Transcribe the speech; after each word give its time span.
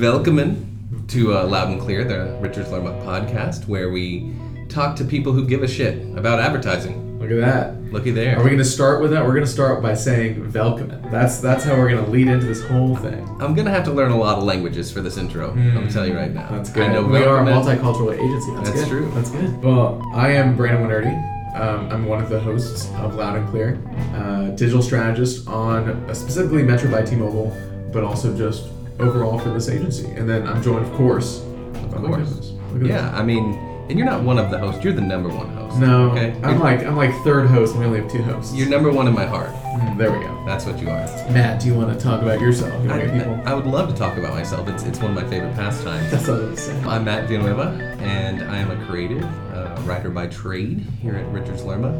Welcome 0.00 1.04
to 1.08 1.36
uh, 1.36 1.46
Loud 1.46 1.68
and 1.68 1.78
Clear, 1.78 2.04
the 2.04 2.34
Richard 2.40 2.68
Lerma 2.68 2.92
podcast, 3.04 3.68
where 3.68 3.90
we 3.90 4.32
talk 4.70 4.96
to 4.96 5.04
people 5.04 5.34
who 5.34 5.46
give 5.46 5.62
a 5.62 5.68
shit 5.68 6.16
about 6.16 6.40
advertising. 6.40 7.20
Look 7.20 7.30
at 7.30 7.36
that. 7.36 7.92
Looky 7.92 8.10
there. 8.10 8.38
Are 8.38 8.42
we 8.42 8.48
going 8.48 8.56
to 8.56 8.64
start 8.64 9.02
with 9.02 9.10
that? 9.10 9.22
We're 9.22 9.34
going 9.34 9.44
to 9.44 9.50
start 9.50 9.82
by 9.82 9.92
saying 9.92 10.52
welcome. 10.54 10.88
That's 11.10 11.38
that's 11.40 11.64
how 11.64 11.76
we're 11.76 11.90
going 11.90 12.02
to 12.02 12.10
lead 12.10 12.28
into 12.28 12.46
this 12.46 12.64
whole 12.64 12.96
thing. 12.96 13.28
I'm 13.42 13.54
gonna 13.54 13.70
have 13.70 13.84
to 13.84 13.92
learn 13.92 14.10
a 14.10 14.16
lot 14.16 14.38
of 14.38 14.44
languages 14.44 14.90
for 14.90 15.02
this 15.02 15.18
intro. 15.18 15.50
I'm 15.50 15.90
tell 15.90 16.06
you 16.06 16.16
right 16.16 16.32
now. 16.32 16.48
That's 16.48 16.70
good. 16.70 16.84
I 16.84 16.94
know 16.94 17.02
we 17.02 17.22
are 17.22 17.38
a 17.38 17.44
multicultural 17.44 18.14
agency. 18.14 18.54
That's, 18.54 18.70
That's 18.70 18.88
true. 18.88 19.10
That's 19.14 19.30
good. 19.30 19.62
Well, 19.62 20.02
I 20.14 20.30
am 20.30 20.56
Brandon 20.56 20.82
Winerty. 20.82 21.54
Um, 21.60 21.90
I'm 21.90 22.06
one 22.06 22.22
of 22.22 22.30
the 22.30 22.40
hosts 22.40 22.88
of 22.94 23.16
Loud 23.16 23.36
and 23.36 23.48
Clear, 23.50 23.78
uh, 24.14 24.44
digital 24.56 24.80
strategist 24.80 25.46
on 25.46 25.90
uh, 25.90 26.14
specifically 26.14 26.62
Metro 26.62 26.90
by 26.90 27.02
T-Mobile, 27.02 27.54
but 27.92 28.02
also 28.02 28.34
just 28.34 28.70
overall 29.00 29.38
for 29.38 29.50
this 29.50 29.68
agency. 29.68 30.06
And 30.12 30.28
then 30.28 30.46
I'm 30.46 30.62
joined, 30.62 30.84
of 30.86 30.92
course, 30.92 31.40
Of 31.40 31.94
course. 31.94 32.28
co-host. 32.28 32.52
Look 32.72 32.82
at 32.82 32.88
Yeah, 32.88 33.10
I 33.16 33.22
mean, 33.22 33.54
and 33.88 33.98
you're 33.98 34.06
not 34.06 34.22
one 34.22 34.38
of 34.38 34.50
the 34.50 34.58
hosts. 34.58 34.84
You're 34.84 34.92
the 34.92 35.00
number 35.00 35.28
one 35.28 35.48
host. 35.56 35.78
No, 35.78 36.10
Okay. 36.10 36.32
I'm 36.44 36.50
You're- 36.54 36.58
like 36.62 36.86
I'm 36.86 36.96
like 36.96 37.12
third 37.24 37.48
host. 37.48 37.72
and 37.74 37.80
We 37.80 37.86
only 37.86 38.00
have 38.00 38.10
two 38.10 38.22
hosts. 38.22 38.54
You're 38.54 38.68
number 38.68 38.90
one 38.92 39.08
in 39.08 39.14
my 39.14 39.26
heart. 39.26 39.50
Mm, 39.64 39.98
there 39.98 40.12
we 40.12 40.18
go. 40.24 40.36
That's 40.46 40.64
what 40.66 40.78
you 40.80 40.88
are. 40.88 41.06
Matt, 41.32 41.60
do 41.60 41.66
you 41.68 41.74
want 41.74 41.92
to 41.96 41.98
talk 42.04 42.22
about 42.22 42.40
yourself? 42.40 42.72
You 42.82 42.88
want 42.88 43.00
to 43.02 43.06
get 43.08 43.16
people? 43.18 43.40
I, 43.44 43.50
I 43.52 43.54
would 43.54 43.66
love 43.66 43.88
to 43.88 43.94
talk 43.94 44.16
about 44.16 44.34
myself. 44.34 44.68
It's, 44.68 44.84
it's 44.84 45.00
one 45.00 45.16
of 45.16 45.22
my 45.22 45.28
favorite 45.28 45.54
pastimes. 45.54 46.10
That's 46.10 46.28
what 46.28 46.40
I 46.40 46.44
was 46.44 46.60
saying. 46.60 46.86
I'm 46.86 47.04
Matt 47.04 47.28
Villanueva, 47.28 47.96
and 48.00 48.42
I 48.42 48.58
am 48.58 48.70
a 48.70 48.86
creative 48.86 49.24
uh, 49.54 49.74
writer 49.84 50.10
by 50.10 50.26
trade 50.28 50.86
here 51.02 51.14
at 51.16 51.26
Richards 51.32 51.62
Lerma. 51.64 51.90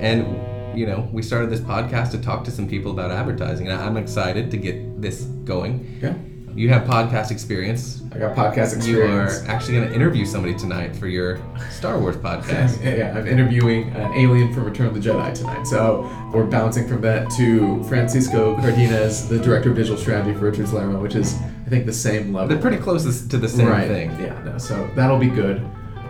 And, 0.00 0.78
you 0.78 0.86
know, 0.86 1.08
we 1.12 1.22
started 1.22 1.48
this 1.50 1.60
podcast 1.60 2.10
to 2.12 2.18
talk 2.18 2.44
to 2.44 2.50
some 2.50 2.68
people 2.68 2.92
about 2.92 3.10
advertising, 3.10 3.68
and 3.68 3.80
I'm 3.80 3.96
excited 3.96 4.50
to 4.50 4.56
get 4.56 5.00
this 5.00 5.22
going. 5.44 5.98
Yeah. 6.02 6.14
You 6.58 6.68
have 6.70 6.88
podcast 6.88 7.30
experience. 7.30 8.02
I 8.10 8.18
got 8.18 8.34
podcast 8.34 8.74
experience. 8.74 9.42
You 9.42 9.46
are 9.46 9.48
actually 9.48 9.74
going 9.74 9.90
to 9.90 9.94
interview 9.94 10.26
somebody 10.26 10.56
tonight 10.56 10.96
for 10.96 11.06
your 11.06 11.40
Star 11.70 12.00
Wars 12.00 12.16
podcast. 12.28 12.84
Yeah, 12.84 13.16
I'm 13.16 13.28
interviewing 13.28 13.90
an 13.90 14.12
alien 14.14 14.52
from 14.52 14.64
Return 14.64 14.88
of 14.88 14.94
the 14.94 14.98
Jedi 14.98 15.32
tonight. 15.34 15.68
So 15.68 16.02
we're 16.34 16.46
bouncing 16.46 16.88
from 16.88 17.00
that 17.02 17.30
to 17.36 17.84
Francisco 17.84 18.56
Cardenas, 18.56 19.28
the 19.28 19.38
director 19.38 19.70
of 19.70 19.76
digital 19.76 19.96
strategy 19.96 20.36
for 20.36 20.50
Richards 20.50 20.72
Lerma, 20.72 20.98
which 20.98 21.14
is, 21.14 21.36
I 21.64 21.68
think, 21.68 21.86
the 21.86 21.92
same 21.92 22.34
level. 22.34 22.48
They're 22.48 22.60
pretty 22.60 22.78
close 22.78 23.04
to 23.28 23.36
the 23.36 23.48
same 23.48 23.68
right. 23.68 23.86
thing. 23.86 24.10
Yeah, 24.20 24.42
no, 24.42 24.58
so 24.58 24.90
that'll 24.96 25.16
be 25.16 25.30
good. 25.30 25.64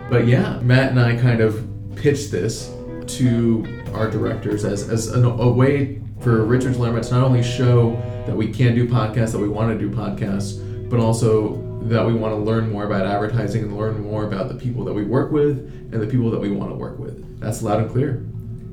But 0.09 0.25
yeah, 0.25 0.59
Matt 0.61 0.89
and 0.89 0.99
I 0.99 1.15
kind 1.15 1.41
of 1.41 1.63
pitched 1.95 2.31
this 2.31 2.73
to 3.19 3.83
our 3.93 4.09
directors 4.09 4.65
as, 4.65 4.89
as 4.89 5.09
an, 5.09 5.25
a 5.25 5.47
way 5.47 6.01
for 6.21 6.43
Richards 6.43 6.77
Lerma 6.77 7.01
to 7.01 7.11
not 7.13 7.23
only 7.23 7.43
show 7.43 7.91
that 8.25 8.35
we 8.35 8.51
can 8.51 8.75
do 8.75 8.87
podcasts, 8.87 9.31
that 9.31 9.39
we 9.39 9.47
want 9.49 9.71
to 9.71 9.77
do 9.77 9.93
podcasts, 9.93 10.59
but 10.89 10.99
also 10.99 11.65
that 11.83 12.05
we 12.05 12.13
want 12.13 12.33
to 12.33 12.37
learn 12.37 12.69
more 12.71 12.83
about 12.85 13.05
advertising 13.05 13.63
and 13.63 13.77
learn 13.77 14.01
more 14.03 14.25
about 14.25 14.49
the 14.49 14.55
people 14.55 14.83
that 14.83 14.93
we 14.93 15.03
work 15.03 15.31
with 15.31 15.57
and 15.93 16.01
the 16.01 16.07
people 16.07 16.29
that 16.31 16.39
we 16.39 16.51
want 16.51 16.69
to 16.71 16.75
work 16.75 16.99
with. 16.99 17.39
That's 17.39 17.61
loud 17.61 17.79
and 17.79 17.89
clear. 17.89 18.25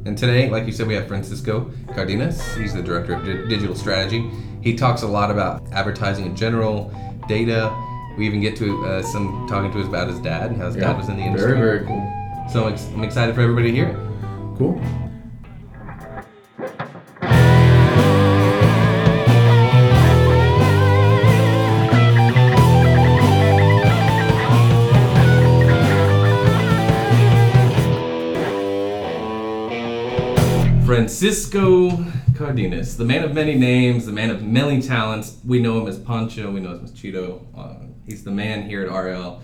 And 0.07 0.17
today, 0.17 0.49
like 0.51 0.67
you 0.67 0.73
said, 0.73 0.87
we 0.87 0.95
have 0.95 1.09
Francisco 1.09 1.71
Cardenas. 1.95 2.55
He's 2.57 2.75
the 2.75 2.83
director 2.83 3.15
of 3.15 3.25
di- 3.25 3.49
digital 3.49 3.75
strategy. 3.75 4.29
He 4.63 4.75
talks 4.75 5.03
a 5.03 5.07
lot 5.07 5.31
about 5.31 5.63
advertising 5.73 6.27
in 6.27 6.37
general, 6.37 6.93
data. 7.29 7.75
We 8.19 8.27
even 8.27 8.41
get 8.41 8.57
to 8.57 8.85
uh, 8.87 9.03
some 9.03 9.47
talking 9.49 9.71
to 9.73 9.81
us 9.81 9.87
about 9.87 10.09
his 10.09 10.19
dad 10.21 10.51
and 10.51 10.61
how 10.61 10.67
his 10.67 10.77
dad 10.77 10.97
was 10.97 11.09
in 11.09 11.17
the 11.17 11.23
industry. 11.23 11.53
Very, 11.55 11.79
very 11.79 11.87
cool. 11.87 12.13
So 12.53 12.67
I'm, 12.67 12.73
ex- 12.73 12.87
I'm 12.95 13.05
excited 13.05 13.35
for 13.35 13.41
everybody 13.41 13.71
to 13.71 13.77
hear 13.77 13.89
it. 13.89 13.97
Cool. 14.59 14.81
Francisco 30.87 31.91
Cardenas, 32.37 32.97
the 32.97 33.05
man 33.05 33.25
of 33.25 33.35
many 33.35 33.57
names, 33.57 34.07
the 34.07 34.13
man 34.13 34.31
of 34.31 34.45
many 34.45 34.81
talents. 34.81 35.37
We 35.45 35.59
know 35.59 35.81
him 35.81 35.89
as 35.89 35.99
Pancho, 35.99 36.53
we 36.53 36.61
know 36.61 36.75
him 36.75 36.85
as 36.85 36.93
Cheeto. 36.93 37.45
Uh, 37.59 37.87
he's 38.07 38.23
the 38.23 38.31
man 38.31 38.69
here 38.69 38.87
at 38.87 38.93
RL, 38.93 39.43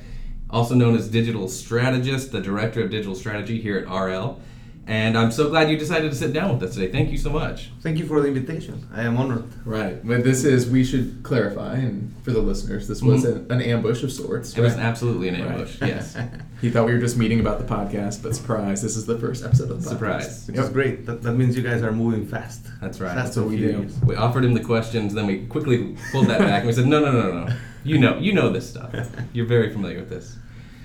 also 0.51 0.77
known 0.77 0.95
as 0.95 1.09
digital 1.09 1.49
strategist, 1.49 2.31
the 2.31 2.41
director 2.41 2.85
of 2.85 2.91
digital 2.91 3.17
strategy 3.17 3.61
here 3.61 3.77
at 3.77 3.93
RL. 3.93 4.41
And 4.87 5.17
I'm 5.17 5.31
so 5.31 5.49
glad 5.49 5.71
you 5.71 5.77
decided 5.79 6.11
to 6.11 6.17
sit 6.17 6.33
down 6.33 6.53
with 6.59 6.69
us 6.69 6.75
today. 6.75 6.91
Thank 6.91 7.11
you 7.13 7.17
so 7.19 7.31
much. 7.31 7.71
Thank 7.83 7.99
you 7.99 8.07
for 8.07 8.21
the 8.21 8.27
invitation. 8.27 8.89
I 8.93 9.03
am 9.05 9.17
honored. 9.17 9.45
Right. 9.65 10.05
But 10.05 10.25
this 10.25 10.43
is, 10.45 10.69
we 10.69 10.83
should 10.85 11.23
clarify, 11.23 11.77
and 11.77 12.13
for 12.25 12.33
the 12.33 12.41
listeners, 12.41 12.89
this 12.89 13.01
was 13.01 13.25
an, 13.25 13.47
an 13.51 13.61
ambush 13.63 14.03
of 14.03 14.11
sorts. 14.13 14.51
Mm-hmm. 14.51 14.61
It 14.61 14.65
was 14.65 14.75
absolutely 14.75 15.29
an 15.29 15.41
Right. 15.41 15.53
ambush. 15.53 15.81
Yes. 15.81 16.17
He 16.63 16.71
thought 16.71 16.87
we 16.87 16.93
were 16.93 17.01
just 17.01 17.17
meeting 17.17 17.41
about 17.41 17.59
the 17.59 17.65
podcast, 17.65 18.23
but 18.23 18.37
surprise, 18.37 18.81
this 18.83 18.97
is 18.97 19.05
the 19.05 19.19
first 19.19 19.45
episode 19.45 19.69
of 19.73 19.83
the 19.83 19.89
Surprise. 19.89 20.45
podcast. 20.45 20.47
Which 20.49 20.59
is 20.59 20.69
great. 20.69 21.07
That, 21.07 21.21
that 21.23 21.33
means 21.33 21.57
you 21.57 21.63
guys 21.65 21.83
are 21.83 21.91
moving 21.91 22.25
fast. 22.25 22.65
That's 22.81 23.01
right. 23.01 23.13
Fast 23.15 23.35
That's 23.35 23.37
what 23.39 23.43
and 23.47 23.51
we 23.51 23.57
do. 23.57 23.69
furious. 23.71 23.99
We 24.07 24.15
offered 24.15 24.45
him 24.45 24.55
the 24.55 24.63
questions, 24.63 25.13
then 25.13 25.27
we 25.27 25.45
quickly 25.47 25.97
pulled 26.13 26.29
that 26.29 26.39
back 26.39 26.59
and 26.61 26.69
we 26.69 26.73
said, 26.73 26.87
"No, 26.87 27.01
no, 27.01 27.11
no, 27.11 27.33
no, 27.33 27.45
no. 27.47 27.57
You 27.83 27.99
know, 27.99 28.17
you 28.19 28.33
know 28.33 28.49
this 28.51 28.71
stuff. 28.71 28.95
You're 29.33 29.47
very 29.47 29.73
familiar 29.73 29.99
with 29.99 30.09
this." 30.11 30.37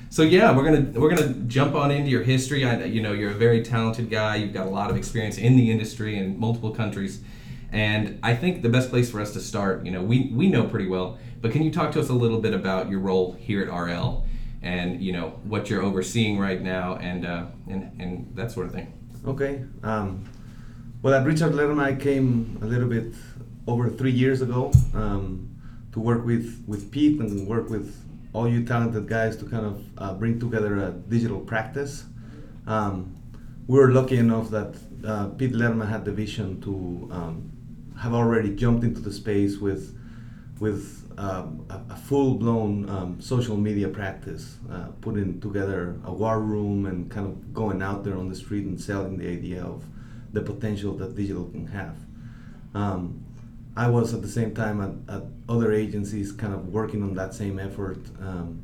So 0.10 0.24
yeah, 0.24 0.56
we're 0.56 0.64
gonna 0.64 1.00
we're 1.00 1.14
gonna 1.14 1.34
jump 1.48 1.76
on 1.76 1.92
into 1.92 2.10
your 2.10 2.24
history. 2.24 2.66
I, 2.66 2.86
you 2.86 3.02
know, 3.02 3.12
you're 3.12 3.32
a 3.32 3.36
very 3.36 3.62
talented 3.64 4.10
guy. 4.10 4.38
You've 4.38 4.54
got 4.54 4.66
a 4.66 4.70
lot 4.70 4.90
of 4.90 4.98
experience 4.98 5.38
in 5.38 5.58
the 5.58 5.70
industry 5.70 6.18
in 6.18 6.40
multiple 6.40 6.72
countries, 6.72 7.22
and 7.72 8.20
I 8.24 8.36
think 8.36 8.62
the 8.62 8.70
best 8.70 8.90
place 8.90 9.12
for 9.12 9.20
us 9.20 9.34
to 9.34 9.42
start, 9.42 9.86
you 9.86 9.92
know, 9.92 10.02
we 10.02 10.32
we 10.34 10.48
know 10.48 10.66
pretty 10.66 10.88
well, 10.88 11.18
but 11.42 11.52
can 11.52 11.62
you 11.62 11.72
talk 11.72 11.92
to 11.94 12.00
us 12.00 12.10
a 12.10 12.14
little 12.14 12.40
bit 12.40 12.54
about 12.54 12.90
your 12.90 13.00
role 13.00 13.34
here 13.34 13.62
at 13.62 13.68
RL, 13.68 14.26
and 14.62 15.02
you 15.02 15.12
know 15.12 15.40
what 15.44 15.70
you're 15.70 15.84
overseeing 15.84 16.40
right 16.40 16.62
now, 16.62 16.96
and 16.98 17.26
uh, 17.26 17.46
and 17.68 17.92
and 18.00 18.32
that 18.36 18.52
sort 18.52 18.66
of 18.66 18.72
thing. 18.72 18.94
Okay. 19.26 19.64
Um, 19.84 20.24
well, 21.02 21.14
at 21.14 21.26
Richard 21.26 21.54
Lerma, 21.54 21.84
I 21.84 21.96
came 21.96 22.58
a 22.62 22.66
little 22.66 22.88
bit 22.88 23.14
over 23.68 23.90
three 23.90 24.12
years 24.12 24.42
ago 24.42 24.72
um, 24.94 25.50
to 25.92 26.00
work 26.00 26.26
with, 26.26 26.64
with 26.66 26.92
Pete 26.92 27.20
and 27.20 27.46
work 27.48 27.70
with 27.70 27.96
all 28.38 28.48
you 28.48 28.64
talented 28.64 29.08
guys 29.08 29.36
to 29.36 29.46
kind 29.46 29.66
of 29.66 29.76
uh, 29.98 30.14
bring 30.14 30.40
together 30.40 30.78
a 30.78 30.92
digital 30.92 31.40
practice. 31.40 32.06
Um, 32.68 33.16
we 33.66 33.80
were 33.80 33.92
lucky 33.92 34.18
enough 34.18 34.52
that 34.52 34.76
uh, 35.04 35.30
Pete 35.30 35.54
Lerma 35.54 35.88
had 35.88 36.06
the 36.06 36.12
vision 36.12 36.62
to 36.62 36.72
um, 37.12 37.52
have 38.00 38.14
already 38.14 38.56
jumped 38.56 38.84
into 38.84 39.02
the 39.02 39.12
space 39.12 39.58
with 39.58 39.98
with 40.60 40.84
um, 41.18 41.66
a, 41.70 41.96
full-blown 41.96 42.90
um, 42.90 43.22
social 43.22 43.58
media 43.58 43.88
practice, 43.88 44.58
uh, 44.72 44.88
putting 45.02 45.40
together 45.40 46.00
a 46.06 46.12
war 46.12 46.40
room 46.40 46.86
and 46.86 47.10
kind 47.10 47.26
of 47.28 47.54
going 47.54 47.82
out 47.82 48.04
there 48.04 48.18
on 48.18 48.28
the 48.30 48.36
street 48.36 48.66
and 48.66 48.80
selling 48.80 49.18
the 49.18 49.28
idea 49.28 49.64
of 49.64 49.84
the 50.34 50.42
potential 50.42 50.94
that 50.98 51.16
digital 51.16 51.46
can 51.46 51.68
have. 51.68 51.96
Um, 52.74 53.24
I 53.78 53.88
was 53.88 54.12
at 54.16 54.24
the 54.24 54.28
same 54.28 54.56
time 54.56 54.82
at, 54.82 55.16
at 55.16 55.24
other 55.48 55.72
agencies, 55.72 56.32
kind 56.32 56.52
of 56.52 56.70
working 56.70 57.04
on 57.04 57.14
that 57.14 57.36
same 57.36 57.60
effort. 57.60 58.00
Um, 58.20 58.64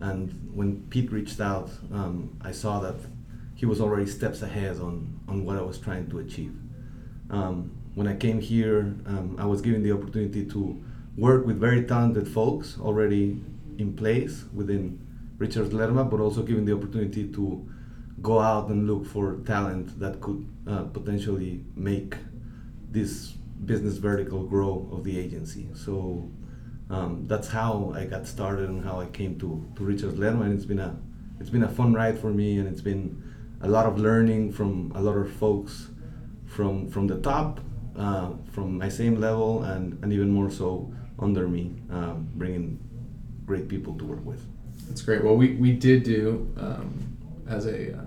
and 0.00 0.50
when 0.52 0.82
Pete 0.90 1.12
reached 1.12 1.40
out, 1.40 1.70
um, 1.92 2.36
I 2.40 2.50
saw 2.50 2.80
that 2.80 2.96
he 3.54 3.66
was 3.66 3.80
already 3.80 4.06
steps 4.06 4.42
ahead 4.42 4.80
on, 4.80 5.20
on 5.28 5.44
what 5.44 5.56
I 5.56 5.62
was 5.62 5.78
trying 5.78 6.10
to 6.10 6.18
achieve. 6.18 6.54
Um, 7.30 7.70
when 7.94 8.08
I 8.08 8.16
came 8.16 8.40
here, 8.40 8.80
um, 9.06 9.36
I 9.38 9.46
was 9.46 9.60
given 9.60 9.84
the 9.84 9.92
opportunity 9.92 10.44
to 10.46 10.84
work 11.16 11.46
with 11.46 11.58
very 11.60 11.84
talented 11.84 12.26
folks 12.26 12.78
already 12.80 13.40
in 13.78 13.94
place 13.96 14.44
within 14.52 14.98
Richard 15.38 15.72
Lerma, 15.72 16.04
but 16.04 16.18
also 16.18 16.42
given 16.42 16.64
the 16.64 16.74
opportunity 16.74 17.28
to 17.28 17.64
go 18.20 18.40
out 18.40 18.70
and 18.70 18.88
look 18.88 19.06
for 19.06 19.36
talent 19.46 20.00
that 20.00 20.20
could 20.20 20.44
uh, 20.66 20.82
potentially 20.84 21.64
make 21.76 22.16
this 22.90 23.34
business 23.64 23.96
vertical 23.98 24.44
grow 24.44 24.88
of 24.92 25.04
the 25.04 25.18
agency. 25.18 25.68
So 25.74 26.30
um, 26.90 27.24
that's 27.26 27.48
how 27.48 27.92
I 27.94 28.04
got 28.04 28.26
started 28.26 28.68
and 28.68 28.84
how 28.84 29.00
I 29.00 29.06
came 29.06 29.38
to, 29.40 29.66
to 29.76 29.84
Richard 29.84 30.18
Lerma, 30.18 30.44
and 30.44 30.54
it's 30.54 30.64
been 30.64 30.78
a 30.78 30.96
it's 31.40 31.50
been 31.50 31.62
a 31.62 31.68
fun 31.68 31.94
ride 31.94 32.18
for 32.18 32.30
me, 32.30 32.58
and 32.58 32.66
it's 32.66 32.80
been 32.80 33.22
a 33.60 33.68
lot 33.68 33.86
of 33.86 33.98
learning 33.98 34.52
from 34.52 34.92
a 34.94 35.00
lot 35.00 35.16
of 35.16 35.30
folks 35.32 35.88
from 36.46 36.88
from 36.90 37.06
the 37.06 37.18
top, 37.20 37.60
uh, 37.96 38.30
from 38.52 38.78
my 38.78 38.88
same 38.88 39.20
level, 39.20 39.62
and, 39.64 39.98
and 40.02 40.12
even 40.12 40.30
more 40.30 40.50
so 40.50 40.92
under 41.18 41.46
me, 41.48 41.74
um, 41.90 42.28
bringing 42.34 42.78
great 43.44 43.68
people 43.68 43.94
to 43.98 44.04
work 44.04 44.24
with. 44.24 44.42
That's 44.86 45.02
great. 45.02 45.22
Well, 45.22 45.36
we, 45.36 45.54
we 45.54 45.72
did 45.72 46.02
do 46.04 46.52
um, 46.56 47.16
as 47.48 47.66
a 47.66 47.94
uh, 47.94 48.04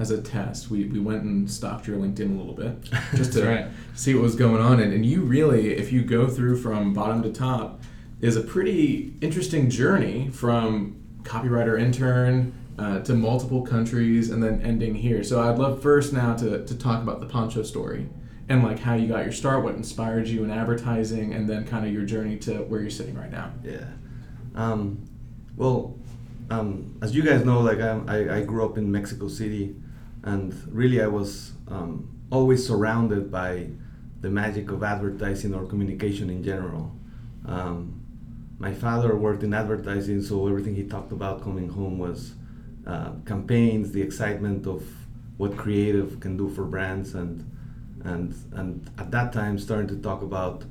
as 0.00 0.10
a 0.10 0.20
test. 0.20 0.70
We, 0.70 0.86
we 0.86 0.98
went 0.98 1.22
and 1.22 1.50
stalked 1.50 1.86
your 1.86 1.98
LinkedIn 1.98 2.34
a 2.34 2.38
little 2.38 2.54
bit 2.54 2.90
just 3.14 3.32
to 3.34 3.46
right. 3.46 3.66
see 3.94 4.14
what 4.14 4.22
was 4.22 4.34
going 4.34 4.62
on. 4.62 4.80
And, 4.80 4.92
and 4.92 5.04
you 5.04 5.22
really, 5.22 5.74
if 5.74 5.92
you 5.92 6.02
go 6.02 6.26
through 6.26 6.56
from 6.56 6.94
bottom 6.94 7.22
to 7.22 7.32
top, 7.32 7.82
is 8.20 8.36
a 8.36 8.40
pretty 8.40 9.14
interesting 9.20 9.70
journey 9.70 10.28
from 10.30 10.96
copywriter 11.22 11.80
intern 11.80 12.52
uh, 12.78 13.00
to 13.00 13.14
multiple 13.14 13.62
countries 13.62 14.30
and 14.30 14.42
then 14.42 14.60
ending 14.62 14.94
here. 14.94 15.22
So 15.22 15.42
I'd 15.42 15.58
love 15.58 15.82
first 15.82 16.12
now 16.12 16.34
to, 16.36 16.64
to 16.64 16.78
talk 16.78 17.02
about 17.02 17.20
the 17.20 17.26
Pancho 17.26 17.62
story 17.62 18.08
and 18.48 18.64
like 18.64 18.80
how 18.80 18.94
you 18.94 19.06
got 19.06 19.22
your 19.22 19.32
start, 19.32 19.62
what 19.62 19.74
inspired 19.74 20.26
you 20.26 20.44
in 20.44 20.50
advertising, 20.50 21.34
and 21.34 21.48
then 21.48 21.66
kind 21.66 21.86
of 21.86 21.92
your 21.92 22.04
journey 22.04 22.36
to 22.38 22.54
where 22.64 22.80
you're 22.80 22.90
sitting 22.90 23.14
right 23.14 23.30
now. 23.30 23.52
Yeah. 23.62 23.86
Um, 24.54 25.08
well, 25.56 25.96
um, 26.50 26.98
as 27.00 27.14
you 27.14 27.22
guys 27.22 27.44
know, 27.44 27.60
like 27.60 27.80
I, 27.80 28.00
I, 28.08 28.36
I 28.38 28.42
grew 28.42 28.64
up 28.64 28.76
in 28.76 28.90
Mexico 28.90 29.28
City, 29.28 29.76
and 30.24 30.54
really 30.68 31.02
I 31.02 31.06
was 31.06 31.52
um, 31.68 32.08
always 32.30 32.66
surrounded 32.66 33.30
by 33.30 33.68
the 34.20 34.30
magic 34.30 34.70
of 34.70 34.82
advertising 34.82 35.54
or 35.54 35.64
communication 35.66 36.28
in 36.30 36.44
general. 36.44 36.92
Um, 37.46 38.00
my 38.58 38.74
father 38.74 39.16
worked 39.16 39.42
in 39.42 39.54
advertising, 39.54 40.22
so 40.22 40.46
everything 40.46 40.74
he 40.74 40.84
talked 40.84 41.12
about 41.12 41.42
coming 41.42 41.70
home 41.70 41.98
was 41.98 42.34
uh, 42.86 43.12
campaigns, 43.24 43.92
the 43.92 44.02
excitement 44.02 44.66
of 44.66 44.86
what 45.38 45.56
creative 45.56 46.20
can 46.20 46.36
do 46.36 46.50
for 46.50 46.64
brands, 46.64 47.14
and 47.14 47.50
and 48.04 48.34
and 48.52 48.90
at 48.98 49.10
that 49.10 49.32
time 49.32 49.58
starting 49.58 49.88
to 49.88 49.96
talk 49.96 50.22
about 50.22 50.64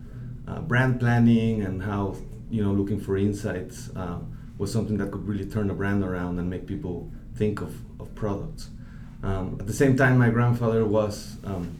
uh, 0.47 0.59
brand 0.59 0.99
planning 0.99 1.61
and 1.63 1.81
how 1.81 2.15
you 2.49 2.63
know 2.63 2.71
looking 2.71 2.99
for 2.99 3.17
insights 3.17 3.89
uh, 3.95 4.19
was 4.57 4.71
something 4.71 4.97
that 4.97 5.11
could 5.11 5.27
really 5.27 5.45
turn 5.45 5.69
a 5.69 5.73
brand 5.73 6.03
around 6.03 6.37
and 6.37 6.49
make 6.49 6.67
people 6.67 7.11
think 7.35 7.61
of, 7.61 7.73
of 7.99 8.13
products. 8.13 8.69
Um, 9.23 9.57
at 9.59 9.67
the 9.67 9.73
same 9.73 9.97
time, 9.97 10.17
my 10.17 10.29
grandfather 10.29 10.85
was 10.85 11.37
um, 11.43 11.77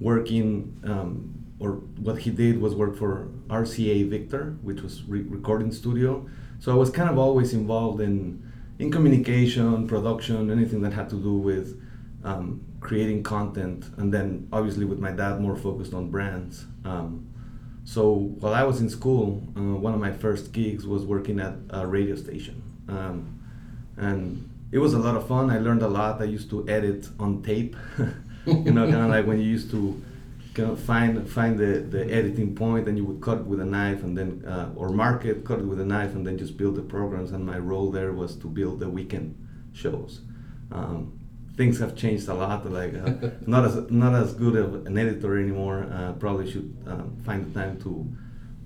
working, 0.00 0.80
um, 0.84 1.44
or 1.58 1.72
what 1.98 2.18
he 2.18 2.30
did 2.30 2.60
was 2.60 2.74
work 2.74 2.96
for 2.96 3.28
RCA 3.48 4.08
Victor, 4.08 4.56
which 4.62 4.80
was 4.80 5.02
re- 5.04 5.22
recording 5.22 5.72
studio. 5.72 6.26
So 6.58 6.72
I 6.72 6.74
was 6.74 6.90
kind 6.90 7.10
of 7.10 7.18
always 7.18 7.52
involved 7.52 8.00
in 8.00 8.50
in 8.78 8.90
communication, 8.90 9.86
production, 9.86 10.50
anything 10.50 10.80
that 10.80 10.92
had 10.94 11.10
to 11.10 11.16
do 11.16 11.34
with 11.34 11.78
um, 12.24 12.64
creating 12.80 13.22
content, 13.22 13.84
and 13.98 14.12
then 14.12 14.48
obviously 14.52 14.86
with 14.86 14.98
my 14.98 15.10
dad 15.10 15.38
more 15.38 15.54
focused 15.54 15.92
on 15.92 16.10
brands. 16.10 16.64
Um, 16.86 17.28
so 17.84 18.12
while 18.40 18.54
I 18.54 18.62
was 18.62 18.80
in 18.80 18.88
school, 18.88 19.42
uh, 19.54 19.60
one 19.60 19.92
of 19.92 20.00
my 20.00 20.12
first 20.12 20.52
gigs 20.52 20.86
was 20.86 21.04
working 21.04 21.40
at 21.40 21.54
a 21.70 21.86
radio 21.86 22.16
station, 22.16 22.62
um, 22.88 23.38
and 23.98 24.49
it 24.72 24.78
was 24.78 24.94
a 24.94 24.98
lot 24.98 25.16
of 25.16 25.26
fun. 25.26 25.50
I 25.50 25.58
learned 25.58 25.82
a 25.82 25.88
lot. 25.88 26.20
I 26.20 26.24
used 26.24 26.50
to 26.50 26.68
edit 26.68 27.08
on 27.18 27.42
tape, 27.42 27.76
you 28.46 28.72
know, 28.72 28.84
kind 28.90 29.04
of 29.04 29.10
like 29.10 29.26
when 29.26 29.38
you 29.38 29.46
used 29.46 29.70
to 29.72 30.00
kind 30.54 30.70
of 30.70 30.80
find 30.80 31.28
find 31.28 31.58
the, 31.58 31.80
the 31.80 32.12
editing 32.12 32.54
point 32.54 32.88
and 32.88 32.96
you 32.96 33.04
would 33.04 33.20
cut 33.20 33.38
it 33.38 33.46
with 33.46 33.60
a 33.60 33.64
knife 33.64 34.02
and 34.02 34.16
then 34.16 34.44
uh, 34.46 34.70
or 34.76 34.90
mark 34.90 35.24
it, 35.24 35.44
cut 35.44 35.58
it 35.58 35.64
with 35.64 35.80
a 35.80 35.84
knife, 35.84 36.14
and 36.14 36.26
then 36.26 36.38
just 36.38 36.56
build 36.56 36.76
the 36.76 36.82
programs. 36.82 37.32
And 37.32 37.44
my 37.44 37.58
role 37.58 37.90
there 37.90 38.12
was 38.12 38.36
to 38.36 38.46
build 38.46 38.80
the 38.80 38.88
weekend 38.88 39.34
shows. 39.72 40.20
Um, 40.72 41.18
things 41.56 41.78
have 41.80 41.96
changed 41.96 42.28
a 42.28 42.34
lot. 42.34 42.70
Like 42.70 42.94
uh, 42.94 43.30
not 43.46 43.64
as 43.64 43.90
not 43.90 44.14
as 44.14 44.34
good 44.34 44.56
of 44.56 44.86
an 44.86 44.96
editor 44.96 45.38
anymore. 45.38 45.86
Uh, 45.92 46.12
probably 46.12 46.50
should 46.50 46.76
um, 46.86 47.16
find 47.24 47.46
the 47.46 47.60
time 47.60 47.80
to 47.82 48.06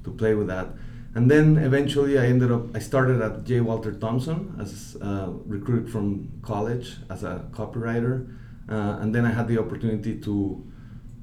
to 0.04 0.10
play 0.10 0.34
with 0.34 0.48
that. 0.48 0.68
And 1.14 1.31
then 1.31 1.56
eventually 1.58 2.19
I 2.19 2.26
ended 2.26 2.50
up. 2.50 2.75
I 2.75 2.81
started 2.81 3.20
at 3.20 3.44
J. 3.44 3.61
Walter 3.61 3.93
Thompson 3.93 4.56
as 4.61 4.96
a 5.00 5.32
recruit 5.46 5.88
from 5.88 6.28
college 6.43 6.96
as 7.08 7.22
a 7.22 7.46
copywriter, 7.52 8.37
uh, 8.69 8.99
and 9.00 9.14
then 9.14 9.25
I 9.25 9.31
had 9.31 9.49
the 9.49 9.58
opportunity 9.58 10.19
to. 10.20 10.64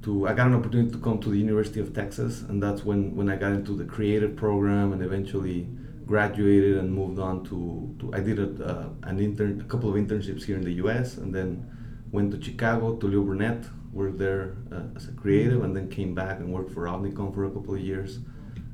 To, 0.04 0.28
I 0.28 0.34
got 0.34 0.48
an 0.48 0.56
opportunity 0.56 0.90
to 0.94 0.98
come 0.98 1.20
to 1.20 1.30
the 1.30 1.38
University 1.38 1.80
of 1.80 1.94
Texas, 1.94 2.42
and 2.42 2.64
that's 2.64 2.84
when, 2.84 3.16
when 3.16 3.30
I 3.30 3.36
got 3.36 3.52
into 3.52 3.74
the 3.74 3.86
creative 3.86 4.36
program 4.36 4.94
and 4.94 5.04
eventually 5.04 5.68
graduated 6.08 6.78
and 6.78 6.92
moved 6.92 7.20
on 7.20 7.44
to, 7.46 7.96
to 8.00 8.12
I 8.12 8.20
did 8.20 8.40
a, 8.40 8.66
uh, 8.66 8.90
an 9.04 9.20
intern, 9.20 9.62
a 9.62 9.64
couple 9.66 9.92
of 9.92 9.96
internships 9.96 10.44
here 10.44 10.56
in 10.56 10.64
the 10.64 10.74
U.S. 10.86 11.18
and 11.18 11.36
then 11.36 11.70
went 12.12 12.32
to 12.32 12.42
Chicago 12.42 12.96
to 12.96 13.06
Leo 13.06 13.22
Burnett, 13.22 13.66
worked 13.94 14.18
there 14.18 14.56
uh, 14.72 14.86
as 14.96 15.08
a 15.08 15.12
creative, 15.12 15.64
and 15.64 15.76
then 15.76 15.88
came 15.88 16.16
back 16.16 16.40
and 16.40 16.52
worked 16.52 16.74
for 16.74 16.88
Omnicom 16.88 17.32
for 17.36 17.46
a 17.46 17.52
couple 17.52 17.76
of 17.76 17.82
years. 17.82 18.18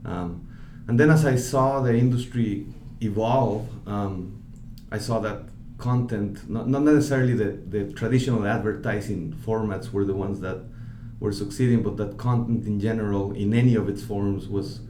Um, 0.05 0.47
and 0.87 0.99
then 0.99 1.09
as 1.09 1.25
I 1.25 1.35
saw 1.35 1.81
the 1.81 1.95
industry 1.95 2.65
evolve, 3.01 3.67
um, 3.87 4.41
I 4.91 4.97
saw 4.97 5.19
that 5.19 5.43
content, 5.77 6.49
not, 6.49 6.67
not 6.67 6.83
necessarily 6.83 7.33
the, 7.33 7.51
the 7.67 7.91
traditional 7.93 8.45
advertising 8.47 9.33
formats 9.45 9.91
were 9.91 10.05
the 10.05 10.15
ones 10.15 10.39
that 10.41 10.63
were 11.19 11.31
succeeding, 11.31 11.83
but 11.83 11.97
that 11.97 12.17
content 12.17 12.65
in 12.65 12.79
general, 12.79 13.33
in 13.33 13.53
any 13.53 13.75
of 13.75 13.89
its 13.89 14.03
forms, 14.03 14.47
was 14.47 14.81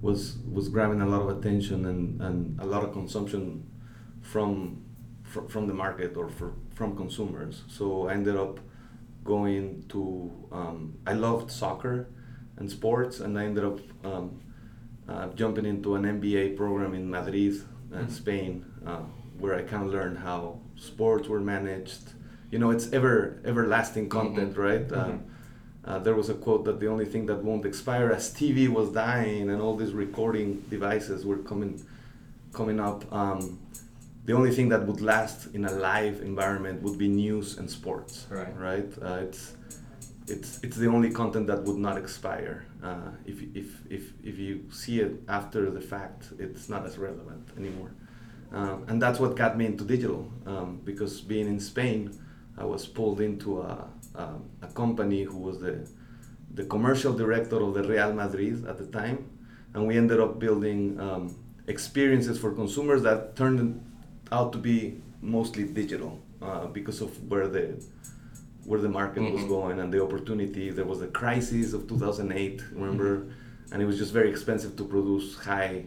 was 0.00 0.38
was 0.50 0.68
grabbing 0.68 1.00
a 1.00 1.06
lot 1.06 1.22
of 1.22 1.38
attention 1.38 1.86
and, 1.86 2.20
and 2.20 2.58
a 2.60 2.66
lot 2.66 2.82
of 2.82 2.92
consumption 2.92 3.64
from 4.20 4.82
fr- 5.22 5.46
from 5.48 5.66
the 5.68 5.74
market 5.74 6.16
or 6.16 6.28
for, 6.28 6.54
from 6.74 6.96
consumers. 6.96 7.62
So 7.68 8.08
I 8.08 8.14
ended 8.14 8.36
up 8.36 8.58
going 9.24 9.84
to 9.90 10.32
um, 10.50 10.98
I 11.06 11.12
loved 11.12 11.50
soccer 11.50 12.08
and 12.56 12.70
sports, 12.70 13.20
and 13.20 13.38
I 13.38 13.44
ended 13.44 13.64
up 13.64 13.78
um, 14.04 14.40
uh, 15.08 15.28
jumping 15.28 15.66
into 15.66 15.94
an 15.94 16.04
MBA 16.04 16.56
program 16.56 16.94
in 16.94 17.10
Madrid, 17.10 17.54
uh, 17.92 17.96
mm-hmm. 17.96 18.10
Spain, 18.10 18.64
uh, 18.86 19.00
where 19.38 19.54
I 19.54 19.62
kind 19.62 19.84
of 19.84 19.92
learned 19.92 20.18
how 20.18 20.60
sports 20.76 21.28
were 21.28 21.40
managed. 21.40 22.12
You 22.50 22.58
know, 22.58 22.70
it's 22.70 22.92
ever 22.92 23.40
everlasting 23.44 24.08
content, 24.08 24.52
mm-hmm. 24.52 24.60
right? 24.60 24.88
Mm-hmm. 24.88 25.32
Uh, 25.84 25.98
there 25.98 26.14
was 26.14 26.28
a 26.28 26.34
quote 26.34 26.64
that 26.64 26.78
the 26.78 26.86
only 26.86 27.04
thing 27.04 27.26
that 27.26 27.42
won't 27.42 27.66
expire 27.66 28.12
as 28.12 28.32
TV 28.32 28.68
was 28.68 28.90
dying 28.92 29.50
and 29.50 29.60
all 29.60 29.76
these 29.76 29.92
recording 29.92 30.60
devices 30.70 31.26
were 31.26 31.38
coming 31.38 31.84
coming 32.52 32.78
up. 32.78 33.10
Um, 33.12 33.58
the 34.24 34.34
only 34.34 34.52
thing 34.52 34.68
that 34.68 34.86
would 34.86 35.00
last 35.00 35.52
in 35.54 35.64
a 35.64 35.72
live 35.72 36.20
environment 36.20 36.82
would 36.82 36.98
be 36.98 37.08
news 37.08 37.58
and 37.58 37.68
sports. 37.68 38.26
Right. 38.30 38.56
Right. 38.56 38.92
Uh, 39.02 39.24
it's 39.26 39.56
it's 40.28 40.62
it's 40.62 40.76
the 40.76 40.86
only 40.86 41.10
content 41.10 41.48
that 41.48 41.64
would 41.64 41.78
not 41.78 41.98
expire. 41.98 42.64
Uh, 42.82 43.10
if 43.24 43.42
if 43.54 43.68
if 43.90 44.12
if 44.24 44.38
you 44.38 44.64
see 44.70 45.00
it 45.00 45.22
after 45.28 45.70
the 45.70 45.80
fact, 45.80 46.30
it's 46.38 46.68
not 46.68 46.84
as 46.84 46.98
relevant 46.98 47.48
anymore. 47.56 47.92
Um, 48.52 48.84
and 48.88 49.00
that's 49.00 49.18
what 49.18 49.36
got 49.36 49.56
me 49.56 49.66
into 49.66 49.84
digital 49.84 50.30
um, 50.46 50.80
because 50.84 51.20
being 51.20 51.46
in 51.46 51.58
Spain, 51.58 52.12
I 52.58 52.64
was 52.64 52.86
pulled 52.86 53.20
into 53.20 53.60
a 53.62 53.88
um, 54.14 54.50
a 54.60 54.66
company 54.68 55.22
who 55.22 55.38
was 55.38 55.60
the 55.60 55.88
the 56.54 56.64
commercial 56.64 57.12
director 57.14 57.56
of 57.62 57.74
the 57.74 57.82
Real 57.82 58.12
Madrid 58.12 58.66
at 58.66 58.78
the 58.78 58.86
time, 58.86 59.30
and 59.74 59.86
we 59.86 59.96
ended 59.96 60.20
up 60.20 60.38
building 60.38 61.00
um, 61.00 61.34
experiences 61.66 62.38
for 62.38 62.52
consumers 62.52 63.02
that 63.02 63.36
turned 63.36 63.80
out 64.30 64.52
to 64.52 64.58
be 64.58 65.00
mostly 65.20 65.64
digital 65.64 66.20
uh, 66.42 66.66
because 66.66 67.00
of 67.00 67.10
where 67.30 67.46
the 67.46 67.82
where 68.64 68.80
the 68.80 68.88
market 68.88 69.20
mm-hmm. 69.20 69.34
was 69.34 69.44
going 69.44 69.80
and 69.80 69.92
the 69.92 70.02
opportunity. 70.02 70.70
There 70.70 70.84
was 70.84 71.00
the 71.00 71.08
crisis 71.08 71.72
of 71.72 71.88
2008, 71.88 72.62
remember, 72.72 73.18
mm-hmm. 73.18 73.72
and 73.72 73.82
it 73.82 73.86
was 73.86 73.98
just 73.98 74.12
very 74.12 74.30
expensive 74.30 74.76
to 74.76 74.84
produce 74.84 75.36
high 75.36 75.84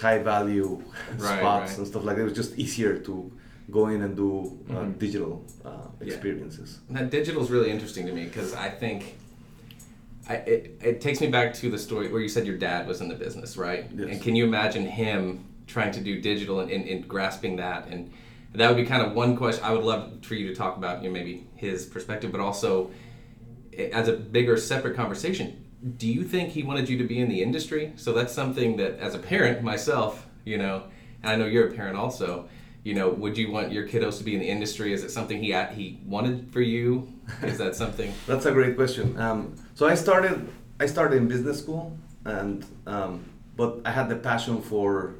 high 0.00 0.18
value 0.18 0.82
right, 1.16 1.38
spots 1.38 1.70
right. 1.70 1.78
and 1.78 1.86
stuff 1.86 2.04
like 2.04 2.16
that. 2.16 2.22
It 2.22 2.24
was 2.24 2.34
just 2.34 2.58
easier 2.58 2.98
to 2.98 3.32
go 3.70 3.88
in 3.88 4.02
and 4.02 4.16
do 4.16 4.58
uh, 4.68 4.72
mm-hmm. 4.72 4.92
digital 4.92 5.44
uh, 5.64 5.88
experiences. 6.00 6.80
Yeah. 6.90 6.98
That 6.98 7.10
digital 7.10 7.42
is 7.42 7.50
really 7.50 7.70
interesting 7.70 8.06
to 8.06 8.12
me 8.12 8.24
because 8.24 8.54
I 8.54 8.68
think 8.68 9.16
I, 10.28 10.34
it, 10.36 10.78
it 10.82 11.00
takes 11.00 11.20
me 11.20 11.28
back 11.28 11.54
to 11.54 11.70
the 11.70 11.78
story 11.78 12.08
where 12.08 12.20
you 12.20 12.28
said 12.28 12.46
your 12.46 12.58
dad 12.58 12.86
was 12.86 13.00
in 13.00 13.08
the 13.08 13.14
business, 13.14 13.56
right? 13.56 13.86
Yes. 13.94 14.08
And 14.10 14.22
can 14.22 14.34
you 14.34 14.44
imagine 14.44 14.86
him 14.86 15.44
trying 15.66 15.92
to 15.92 16.00
do 16.00 16.20
digital 16.20 16.60
and, 16.60 16.70
and, 16.70 16.88
and, 16.88 17.08
grasping 17.08 17.56
that? 17.56 17.86
And 17.88 18.12
that 18.56 18.68
would 18.68 18.76
be 18.76 18.86
kind 18.86 19.02
of 19.02 19.12
one 19.12 19.36
question 19.36 19.64
I 19.64 19.72
would 19.72 19.84
love 19.84 20.24
for 20.24 20.34
you 20.34 20.48
to 20.48 20.54
talk 20.54 20.76
about, 20.76 21.02
you 21.02 21.08
know, 21.08 21.12
maybe 21.12 21.46
his 21.54 21.86
perspective, 21.86 22.32
but 22.32 22.40
also 22.40 22.90
as 23.92 24.08
a 24.08 24.12
bigger 24.12 24.56
separate 24.56 24.96
conversation. 24.96 25.64
Do 25.96 26.08
you 26.08 26.24
think 26.24 26.50
he 26.50 26.62
wanted 26.62 26.88
you 26.88 26.98
to 26.98 27.04
be 27.04 27.20
in 27.20 27.28
the 27.28 27.42
industry? 27.42 27.92
So 27.96 28.12
that's 28.12 28.32
something 28.32 28.76
that, 28.78 28.98
as 28.98 29.14
a 29.14 29.18
parent 29.18 29.62
myself, 29.62 30.26
you 30.44 30.58
know, 30.58 30.84
and 31.22 31.30
I 31.30 31.36
know 31.36 31.46
you're 31.46 31.68
a 31.68 31.74
parent 31.74 31.96
also 31.96 32.48
you 32.86 32.94
know, 32.94 33.08
would 33.08 33.36
you 33.36 33.50
want 33.50 33.72
your 33.72 33.88
kiddos 33.88 34.18
to 34.18 34.22
be 34.22 34.34
in 34.34 34.40
the 34.40 34.48
industry? 34.48 34.92
Is 34.92 35.02
it 35.02 35.10
something 35.10 35.42
he 35.42 35.52
he 35.74 35.98
wanted 36.06 36.52
for 36.52 36.60
you? 36.60 37.12
Is 37.42 37.58
that 37.58 37.74
something? 37.74 38.14
That's 38.28 38.46
a 38.46 38.52
great 38.52 38.76
question. 38.76 39.18
Um, 39.18 39.56
so 39.74 39.88
I 39.88 39.96
started 39.96 40.48
I 40.78 40.86
started 40.86 41.16
in 41.16 41.26
business 41.26 41.58
school, 41.58 41.98
and 42.24 42.64
um, 42.86 43.24
but 43.56 43.80
I 43.84 43.90
had 43.90 44.08
the 44.08 44.14
passion 44.14 44.62
for 44.62 45.16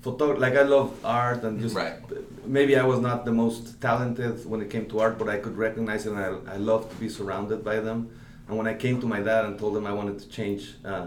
photography. 0.00 0.40
Like 0.40 0.56
I 0.56 0.62
love 0.62 0.98
art 1.04 1.42
and 1.42 1.60
just 1.60 1.76
right. 1.76 2.00
Maybe 2.46 2.76
I 2.76 2.84
was 2.84 3.00
not 3.00 3.24
the 3.24 3.32
most 3.32 3.80
talented 3.80 4.44
when 4.46 4.60
it 4.60 4.70
came 4.70 4.86
to 4.86 5.00
art, 5.00 5.18
but 5.18 5.28
I 5.28 5.38
could 5.38 5.56
recognize 5.56 6.06
it, 6.06 6.12
and 6.12 6.18
I 6.18 6.54
I 6.54 6.56
love 6.56 6.90
to 6.90 6.96
be 6.96 7.08
surrounded 7.08 7.64
by 7.64 7.80
them. 7.80 8.10
And 8.48 8.58
when 8.58 8.66
I 8.66 8.74
came 8.74 9.00
to 9.00 9.06
my 9.06 9.20
dad 9.20 9.44
and 9.46 9.58
told 9.58 9.76
him 9.76 9.86
I 9.86 9.92
wanted 9.92 10.18
to 10.18 10.28
change 10.28 10.74
uh, 10.84 11.06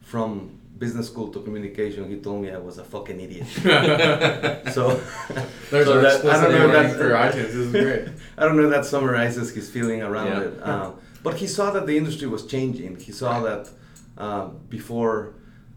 from 0.00 0.60
business 0.78 1.06
school 1.06 1.28
to 1.28 1.40
communication, 1.40 2.08
he 2.08 2.16
told 2.16 2.42
me 2.42 2.50
I 2.50 2.58
was 2.58 2.78
a 2.78 2.84
fucking 2.84 3.20
idiot. 3.20 3.46
so 4.72 4.82
there's 5.70 5.86
so 5.86 6.00
that, 6.00 6.24
I 6.24 6.42
don't 6.42 6.52
know 6.52 6.68
that 6.68 6.96
for 6.96 7.10
iTunes. 7.10 7.32
This 7.32 7.54
is 7.54 7.72
great. 7.72 8.08
I 8.38 8.44
don't 8.44 8.56
know 8.56 8.68
that 8.68 8.84
summarizes 8.84 9.54
his 9.54 9.70
feeling 9.70 10.02
around 10.02 10.26
yeah. 10.26 10.40
it. 10.40 10.62
Um, 10.62 11.00
but 11.22 11.36
he 11.36 11.46
saw 11.46 11.70
that 11.70 11.86
the 11.86 11.96
industry 11.96 12.26
was 12.26 12.44
changing. 12.46 12.96
He 12.96 13.12
saw 13.12 13.38
right. 13.38 13.64
that 13.64 13.70
uh, 14.18 14.46
before. 14.68 15.34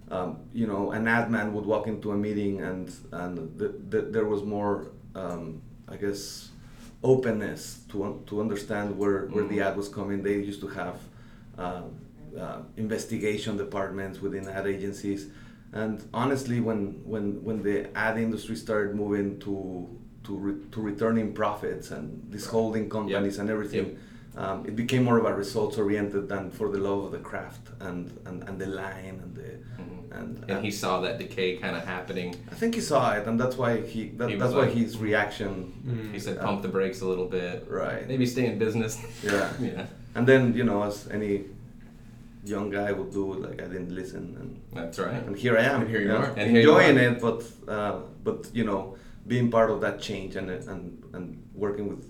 Um, 0.10 0.38
you 0.54 0.68
know, 0.68 0.92
an 0.92 1.08
ad 1.08 1.30
man 1.30 1.54
would 1.54 1.66
walk 1.66 1.88
into 1.88 2.12
a 2.12 2.16
meeting 2.16 2.62
and 2.62 2.94
and 3.12 3.58
the, 3.58 3.68
the, 3.90 4.02
there 4.04 4.26
was 4.26 4.44
more, 4.44 4.92
um, 5.16 5.62
I 5.88 5.98
guess, 5.98 6.50
openness 7.04 7.82
to 7.90 8.24
to 8.28 8.42
understand 8.42 8.98
where, 8.98 9.26
where 9.28 9.44
mm. 9.44 9.50
the 9.50 9.62
ad 9.62 9.76
was 9.76 9.90
coming. 9.90 10.24
They 10.24 10.36
used 10.36 10.62
to 10.62 10.68
have 10.68 10.96
uh, 11.58 11.82
uh, 12.40 12.60
investigation 12.78 13.58
departments 13.58 14.22
within 14.22 14.48
ad 14.48 14.68
agencies. 14.68 15.30
and 15.74 16.08
honestly, 16.14 16.60
when 16.60 17.02
when 17.04 17.44
when 17.44 17.62
the 17.62 17.96
ad 17.98 18.18
industry 18.18 18.56
started 18.56 18.96
moving 18.96 19.40
to 19.40 19.88
to 20.24 20.36
re- 20.36 20.62
to 20.72 20.82
returning 20.82 21.34
profits 21.34 21.92
and 21.92 22.06
these 22.32 22.46
holding 22.46 22.90
companies 22.90 23.38
and 23.40 23.50
everything, 23.50 23.98
um, 24.38 24.66
it 24.70 24.76
became 24.76 25.04
more 25.04 25.18
of 25.18 25.26
a 25.26 25.34
results 25.34 25.78
oriented 25.78 26.24
than 26.30 26.52
for 26.58 26.68
the 26.74 26.78
love 26.88 27.00
of 27.06 27.12
the 27.12 27.24
craft 27.30 27.66
and 27.88 28.00
and, 28.28 28.38
and 28.48 28.56
the 28.64 28.68
line 28.84 29.16
and 29.24 29.32
the 29.40 29.48
Mhm. 29.82 30.20
and, 30.20 30.30
And 30.52 30.58
he 30.68 30.72
saw 30.72 30.94
that 31.06 31.16
decay 31.24 31.50
kind 31.64 31.76
of 31.80 31.84
happening. 31.96 32.30
I 32.54 32.56
think 32.62 32.72
he 32.80 32.82
saw 32.82 33.02
it, 33.18 33.24
and 33.28 33.36
that's 33.42 33.58
why 33.62 33.72
he. 33.92 34.02
That, 34.18 34.30
He 34.30 34.36
was 34.36 34.42
that's 34.44 34.56
why 34.60 34.66
like- 34.68 34.74
his 34.84 34.92
reaction. 35.10 35.54
He 36.16 36.20
said, 36.26 36.36
"Pump 36.48 36.58
the 36.66 36.72
brakes 36.78 37.00
a 37.06 37.08
little 37.12 37.30
bit. 37.40 37.58
Right. 37.84 38.04
Maybe 38.12 38.26
stay 38.26 38.46
in 38.52 38.56
business." 38.66 38.94
Yeah. 39.24 39.48
yeah. 39.70 39.86
And 40.16 40.24
then 40.32 40.42
you 40.60 40.64
know, 40.70 40.80
as 40.90 40.96
any 41.18 41.34
young 42.54 42.70
guy 42.70 42.92
would 42.98 43.12
do, 43.12 43.26
like 43.48 43.60
I 43.66 43.68
didn't 43.74 43.94
listen, 44.02 44.24
and 44.40 44.50
That's 44.74 44.98
right. 45.00 45.22
and 45.28 45.36
here 45.44 45.56
I 45.62 45.64
am. 45.74 45.82
And 45.82 45.90
here 45.94 46.02
you 46.08 46.12
yeah, 46.14 46.22
are. 46.22 46.30
And 46.40 46.48
here 46.52 46.62
you 46.62 46.70
enjoying 46.76 46.98
are. 46.98 47.08
it, 47.10 47.22
but 47.28 47.40
uh, 47.76 47.96
but 48.28 48.40
you 48.54 48.64
know, 48.70 48.82
being 49.28 49.48
part 49.52 49.70
of 49.74 49.78
that 49.82 49.96
change 50.08 50.32
and 50.40 50.50
and 50.50 50.84
and 51.16 51.26
working 51.66 51.86
with 51.92 52.04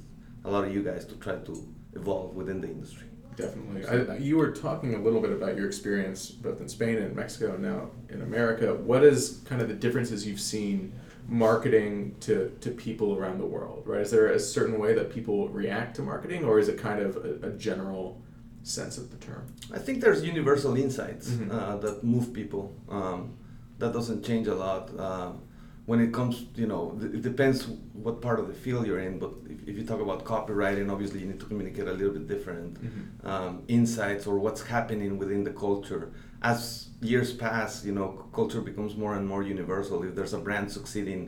a 0.46 0.50
lot 0.54 0.64
of 0.66 0.72
you 0.76 0.82
guys 0.90 1.04
to 1.06 1.16
try 1.26 1.36
to 1.50 1.54
evolve 1.98 2.36
within 2.36 2.62
the 2.62 2.68
industry. 2.68 3.08
Definitely. 3.36 3.86
I, 3.86 4.18
you 4.18 4.38
were 4.38 4.52
talking 4.52 4.96
a 4.96 5.00
little 5.00 5.22
bit 5.22 5.32
about 5.32 5.56
your 5.58 5.68
experience 5.68 6.32
both 6.32 6.60
in 6.60 6.68
Spain 6.68 6.98
and 6.98 7.16
Mexico 7.16 7.54
and 7.54 7.62
now 7.64 7.92
in 8.10 8.22
America. 8.22 8.74
What 8.74 9.04
is 9.04 9.42
kind 9.46 9.62
of 9.62 9.68
the 9.68 9.76
differences 9.76 10.26
you've 10.26 10.40
seen 10.40 10.92
marketing 11.28 12.16
to, 12.22 12.50
to 12.62 12.72
people 12.72 13.16
around 13.16 13.38
the 13.38 13.46
world, 13.46 13.84
right? 13.86 14.02
Is 14.02 14.10
there 14.10 14.28
a 14.32 14.40
certain 14.40 14.80
way 14.80 14.94
that 14.96 15.12
people 15.12 15.50
react 15.50 15.96
to 15.98 16.02
marketing 16.02 16.44
or 16.46 16.58
is 16.58 16.68
it 16.68 16.78
kind 16.80 17.00
of 17.00 17.18
a, 17.18 17.50
a 17.50 17.52
general 17.52 18.20
sense 18.64 18.98
of 18.98 19.12
the 19.12 19.18
term? 19.18 19.46
I 19.74 19.78
think 19.78 20.02
there's 20.02 20.24
universal 20.24 20.76
insights 20.76 21.30
Mhm. 21.30 21.52
uh, 21.54 21.78
that 21.78 22.04
move 22.04 22.34
people. 22.34 22.76
Um, 22.90 23.38
that 23.78 23.94
doesn't 23.94 24.24
change 24.26 24.48
a 24.48 24.56
lot. 24.56 24.84
Um, 25.00 25.42
when 25.88 26.00
it 26.02 26.12
comes, 26.14 26.46
you 26.56 26.68
know, 26.68 27.00
it 27.02 27.22
depends 27.22 27.66
what 28.06 28.22
part 28.22 28.40
of 28.42 28.48
the 28.50 28.54
field 28.54 28.86
you're 28.86 29.00
in. 29.00 29.18
But 29.24 29.32
if, 29.50 29.60
if 29.70 29.78
you 29.78 29.86
talk 29.86 30.02
about 30.02 30.26
copywriting, 30.26 30.92
obviously 30.92 31.22
you 31.22 31.28
need 31.32 31.40
to 31.40 31.46
communicate 31.46 31.88
a 31.88 31.94
little 32.00 32.14
bit 32.18 32.28
different 32.28 32.72
Mhm. 32.84 33.04
um, 33.32 33.54
insights 33.70 34.28
or 34.28 34.36
what's 34.46 34.62
happening 34.76 35.18
within 35.18 35.42
the 35.50 35.56
culture. 35.66 36.04
As 36.42 36.90
years 37.02 37.30
pass, 37.34 37.86
you 37.88 37.94
know, 37.98 38.08
culture 38.40 38.62
becomes 38.62 38.92
more 39.04 39.14
and 39.18 39.26
more 39.34 39.44
universal. 39.56 40.04
If 40.04 40.14
there's 40.18 40.34
a 40.34 40.42
brand 40.48 40.68
succeeding 40.78 41.22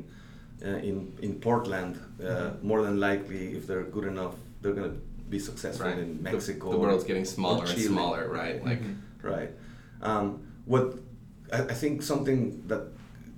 uh, 0.67 0.89
in 0.89 0.97
in 1.27 1.31
Portland, 1.47 1.93
uh, 1.95 2.25
Mhm. 2.25 2.63
more 2.69 2.81
than 2.87 2.95
likely, 3.09 3.43
if 3.57 3.63
they're 3.67 3.87
good 3.97 4.07
enough, 4.13 4.35
they're 4.61 4.77
gonna 4.79 4.97
be 5.35 5.39
successful 5.39 5.87
Right. 5.87 5.99
in 6.05 6.09
Mexico. 6.21 6.65
The, 6.71 6.77
world's 6.85 7.05
getting 7.11 7.25
smaller 7.37 7.63
and 7.73 7.79
smaller, 7.93 8.23
right? 8.41 8.57
Like, 8.69 8.81
Mhm. 8.83 8.95
Right. 9.33 9.51
Um, 10.09 10.25
what 10.73 10.85
I, 11.57 11.59
I 11.73 11.75
think 11.81 12.01
something 12.03 12.39
that 12.71 12.83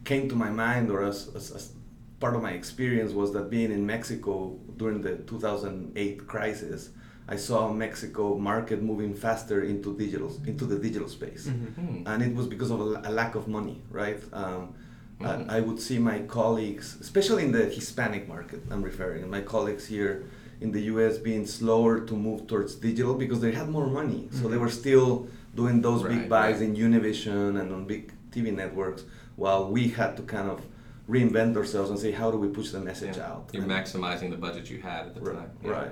came 0.04 0.30
to 0.30 0.36
my 0.36 0.50
mind, 0.50 0.90
or 0.92 1.04
as, 1.04 1.30
as, 1.36 1.52
as 1.52 1.72
part 2.20 2.36
of 2.36 2.42
my 2.42 2.52
experience, 2.52 3.12
was 3.14 3.34
that 3.34 3.50
being 3.50 3.72
in 3.72 3.86
Mexico 3.86 4.58
during 4.78 5.02
the 5.02 5.18
2008 5.18 6.28
crisis, 6.28 6.90
I 7.28 7.36
saw 7.36 7.72
Mexico 7.72 8.38
market 8.38 8.82
moving 8.82 9.14
faster 9.14 9.64
into 9.64 9.96
digital 9.98 10.32
into 10.46 10.66
the 10.66 10.78
digital 10.78 11.08
space, 11.08 11.48
hmm. 11.48 12.04
and 12.06 12.22
it 12.24 12.34
was 12.36 12.48
because 12.48 12.72
of 12.72 12.82
a, 12.82 13.02
a 13.06 13.12
lack 13.12 13.36
of 13.36 13.48
money, 13.48 13.82
right? 13.90 14.20
Um, 14.34 14.74
Mhm. 15.22 15.50
I, 15.52 15.58
I 15.58 15.60
would 15.60 15.80
see 15.80 16.00
my 16.00 16.18
colleagues, 16.38 16.98
especially 17.00 17.44
in 17.48 17.52
the 17.52 17.66
Hispanic 17.66 18.28
market, 18.28 18.60
I'm 18.72 18.82
referring, 18.82 19.30
my 19.30 19.42
colleagues 19.42 19.86
here 19.86 20.14
in 20.62 20.72
the 20.72 20.82
US 20.94 21.20
being 21.20 21.46
slower 21.46 22.00
to 22.10 22.14
move 22.28 22.48
towards 22.48 22.74
digital 22.90 23.14
because 23.24 23.40
they 23.40 23.52
had 23.52 23.70
more 23.70 23.86
money. 24.02 24.22
So 24.32 24.48
they 24.52 24.58
Mhm. 24.58 24.66
were 24.66 24.76
still 24.84 25.28
doing 25.62 25.78
those 25.88 26.02
Right, 26.04 26.14
big 26.14 26.24
buys 26.36 26.58
right. 26.60 26.70
in 26.70 26.72
Univision 26.88 27.50
and 27.62 27.68
on 27.76 27.82
big 27.94 28.04
TV 28.32 28.46
networks 28.64 29.04
while 29.36 29.68
we 29.70 29.90
had 29.90 30.16
to 30.18 30.24
kind 30.24 30.50
of 30.50 30.62
reinvent 31.10 31.58
ourselves 31.58 31.90
and 31.90 32.00
say, 32.00 32.12
how 32.12 32.32
do 32.32 32.38
we 32.38 32.48
push 32.48 32.72
the 32.72 32.80
message 32.80 33.18
Yeah. 33.18 33.32
out? 33.32 33.50
You're 33.54 33.64
And- 33.64 33.72
maximizing 33.72 34.30
the 34.30 34.38
budget 34.38 34.70
you 34.70 34.80
had 34.82 35.08
at 35.08 35.16
the 35.16 35.22
Right. 35.22 35.36
time. 35.38 35.50
Yeah. 35.64 35.72
right. 35.72 35.92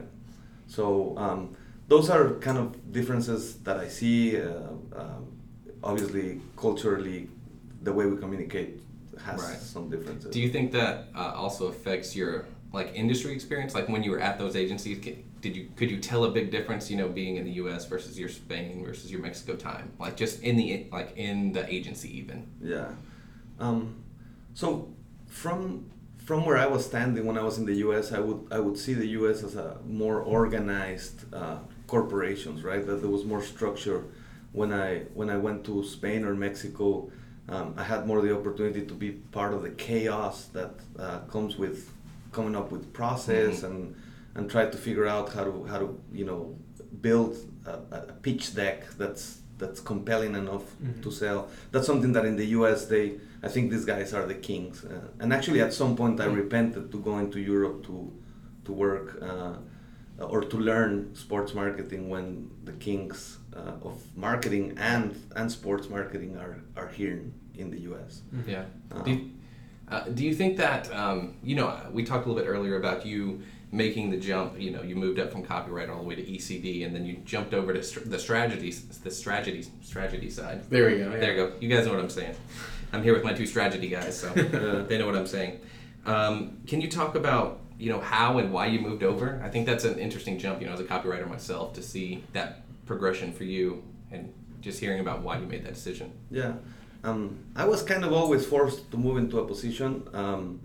So 0.68 1.18
um, 1.18 1.56
those 1.88 2.10
are 2.10 2.34
kind 2.36 2.58
of 2.58 2.92
differences 2.92 3.56
that 3.64 3.78
I 3.78 3.88
see. 3.88 4.40
Uh, 4.40 4.52
um, 4.96 5.26
obviously, 5.84 6.42
culturally, 6.56 7.30
the 7.82 7.92
way 7.94 8.06
we 8.06 8.18
communicate 8.18 8.82
has 9.26 9.42
Right. 9.42 9.58
some 9.60 9.90
differences. 9.90 10.32
Do 10.32 10.40
you 10.40 10.50
think 10.50 10.72
that 10.74 11.08
uh, 11.16 11.34
also 11.36 11.68
affects 11.68 12.16
your 12.16 12.46
like 12.72 12.92
industry 12.94 13.34
experience? 13.34 13.74
Like 13.74 13.90
when 13.90 14.04
you 14.04 14.12
were 14.12 14.20
at 14.20 14.38
those 14.38 14.56
agencies, 14.56 15.00
did 15.42 15.56
you 15.56 15.68
could 15.76 15.90
you 15.90 15.98
tell 15.98 16.24
a 16.26 16.32
big 16.32 16.52
difference? 16.52 16.90
You 16.92 16.98
know, 16.98 17.10
being 17.10 17.38
in 17.38 17.46
the 17.46 17.54
U.S. 17.64 17.86
versus 17.88 18.18
your 18.20 18.30
Spain 18.30 18.84
versus 18.86 19.12
your 19.12 19.22
Mexico 19.22 19.56
time, 19.56 19.92
like 20.00 20.16
just 20.16 20.42
in 20.44 20.56
the 20.56 20.86
like 20.92 21.18
in 21.18 21.52
the 21.54 21.66
agency 21.74 22.16
even. 22.20 22.46
Yeah. 22.62 22.90
Um, 23.60 23.96
so 24.54 24.90
from 25.28 25.86
from 26.18 26.46
where 26.46 26.58
I 26.58 26.68
was 26.68 26.86
standing 26.86 27.26
when 27.26 27.38
I 27.38 27.44
was 27.44 27.58
in 27.58 27.66
the 27.66 27.76
U.S., 27.88 28.12
I 28.12 28.20
would 28.20 28.42
I 28.52 28.60
would 28.60 28.78
see 28.78 28.94
the 28.94 29.08
U.S. 29.20 29.44
as 29.44 29.56
a 29.56 29.78
more 29.86 30.22
organized 30.22 31.34
uh, 31.34 31.58
corporations, 31.88 32.64
right? 32.64 32.86
That 32.86 33.02
there 33.02 33.10
was 33.10 33.26
more 33.26 33.42
structure. 33.44 34.04
When 34.52 34.72
I 34.74 35.00
when 35.14 35.30
I 35.30 35.38
went 35.38 35.66
to 35.66 35.84
Spain 35.84 36.24
or 36.26 36.34
Mexico, 36.36 37.12
um, 37.48 37.74
I 37.78 37.84
had 37.84 38.08
more 38.08 38.22
the 38.22 38.36
opportunity 38.36 38.86
to 38.86 38.94
be 38.94 39.12
part 39.12 39.54
of 39.54 39.62
the 39.64 39.72
chaos 39.72 40.46
that 40.54 40.72
uh, 40.98 41.20
comes 41.32 41.58
with 41.58 41.92
coming 42.32 42.56
up 42.56 42.72
with 42.72 42.94
process 42.94 43.62
Mhm. 43.62 43.64
and 43.70 43.96
and 44.36 44.50
try 44.50 44.66
to 44.66 44.78
figure 44.78 45.08
out 45.08 45.34
how 45.34 45.44
to 45.44 45.64
how 45.66 45.80
to 45.80 46.00
you 46.14 46.26
know 46.26 46.56
build 47.02 47.36
a, 47.66 47.74
a 47.98 48.14
pitch 48.22 48.56
deck 48.56 48.84
that's 48.98 49.42
that's 49.60 49.80
compelling 49.82 50.34
enough 50.36 50.66
Mhm. 50.82 51.02
to 51.04 51.12
sell. 51.12 51.40
That's 51.72 51.86
something 51.92 52.14
that 52.14 52.26
in 52.26 52.36
the 52.38 52.48
U.S. 52.60 52.86
they 52.94 53.06
I 53.44 53.48
think 53.48 53.72
these 53.72 53.86
guys 53.86 54.14
are 54.14 54.26
the 54.26 54.40
kings. 54.50 54.84
Uh, 54.84 54.90
and 55.22 55.32
actually, 55.38 55.62
at 55.62 55.72
some 55.74 55.96
point, 55.96 56.20
I 56.20 56.28
Mm. 56.28 56.36
repented 56.44 56.92
to 56.92 56.98
going 57.10 57.28
to 57.36 57.40
Europe 57.40 57.78
to 57.88 57.96
to 58.66 58.72
work 58.86 59.08
uh, 59.30 59.56
or 60.34 60.42
to 60.54 60.58
learn 60.72 60.92
sports 61.26 61.52
marketing 61.54 62.10
when 62.14 62.26
the 62.66 62.74
kings 62.88 63.38
uh, 63.60 63.88
of 63.88 63.96
marketing 64.16 64.66
and 64.78 65.16
and 65.36 65.48
sports 65.52 65.90
marketing 65.90 66.32
are 66.44 66.56
are 66.80 66.90
here 67.00 67.14
in, 67.22 67.32
in 67.62 67.68
the 67.72 67.80
U.S. 67.90 68.12
Yeah. 68.48 68.66
Uh, 68.92 69.04
Do 69.06 69.12
you, 69.12 69.20
uh, 69.94 70.04
do 70.18 70.22
you 70.28 70.34
think 70.42 70.58
that 70.58 70.84
um, 71.02 71.20
you 71.50 71.56
know 71.60 71.68
we 71.96 72.02
talked 72.10 72.26
a 72.26 72.30
little 72.30 72.42
bit 72.44 72.50
earlier 72.56 72.76
about 72.84 73.00
you 73.12 73.22
making 73.72 74.10
the 74.10 74.18
jump? 74.18 74.60
You 74.60 74.72
know, 74.72 74.82
you 74.82 74.96
moved 74.96 75.20
up 75.20 75.32
from 75.32 75.44
copyright 75.44 75.90
all 75.90 76.00
the 76.00 76.08
way 76.08 76.16
to 76.16 76.24
ECD, 76.24 76.86
and 76.86 76.96
then 76.96 77.06
you 77.06 77.18
jumped 77.26 77.54
over 77.54 77.74
to 77.74 77.84
str- 77.84 78.02
the 78.02 78.20
strategy, 78.20 78.72
the 78.72 79.12
strategy, 79.12 79.68
strategy 79.82 80.30
side. 80.30 80.70
There 80.70 80.86
we 80.88 80.98
go. 80.98 81.12
yeah. 81.12 81.18
There 81.18 81.32
you 81.36 81.48
go. 81.48 81.54
You 81.60 81.70
guys 81.70 81.86
know 81.86 81.94
what 81.94 82.02
I'm 82.02 82.10
saying. 82.10 82.36
I'm 82.92 83.04
here 83.04 83.14
with 83.14 83.24
my 83.24 83.34
two 83.34 83.46
strategy 83.46 83.88
guys, 83.88 84.20
so 84.20 84.30
they 84.88 84.98
know 84.98 85.06
what 85.06 85.16
I'm 85.16 85.28
saying. 85.28 85.60
Um, 86.06 86.58
can 86.66 86.82
you 86.82 86.90
talk 86.90 87.16
about 87.16 87.60
you 87.78 87.92
know 87.92 88.00
how 88.00 88.40
and 88.40 88.52
why 88.52 88.66
you 88.68 88.80
moved 88.80 89.04
over? 89.04 89.42
I 89.44 89.50
think 89.50 89.66
that's 89.66 89.86
an 89.86 90.00
interesting 90.00 90.40
jump. 90.40 90.62
You 90.62 90.68
know, 90.68 90.74
as 90.74 90.80
a 90.80 90.86
copywriter 90.86 91.28
myself, 91.30 91.74
to 91.74 91.82
see 91.84 92.24
that 92.34 92.64
progression 92.86 93.32
for 93.32 93.44
you 93.44 93.84
and 94.12 94.34
just 94.62 94.80
hearing 94.80 95.00
about 95.00 95.22
why 95.22 95.38
you 95.38 95.46
made 95.46 95.64
that 95.66 95.76
decision. 95.76 96.12
Yeah, 96.32 96.54
um, 97.04 97.40
I 97.56 97.66
was 97.66 97.84
kind 97.84 98.04
of 98.04 98.12
always 98.12 98.46
forced 98.46 98.90
to 98.92 98.98
move 98.98 99.18
into 99.18 99.40
a 99.40 99.46
position. 99.46 100.04
Um, 100.14 100.62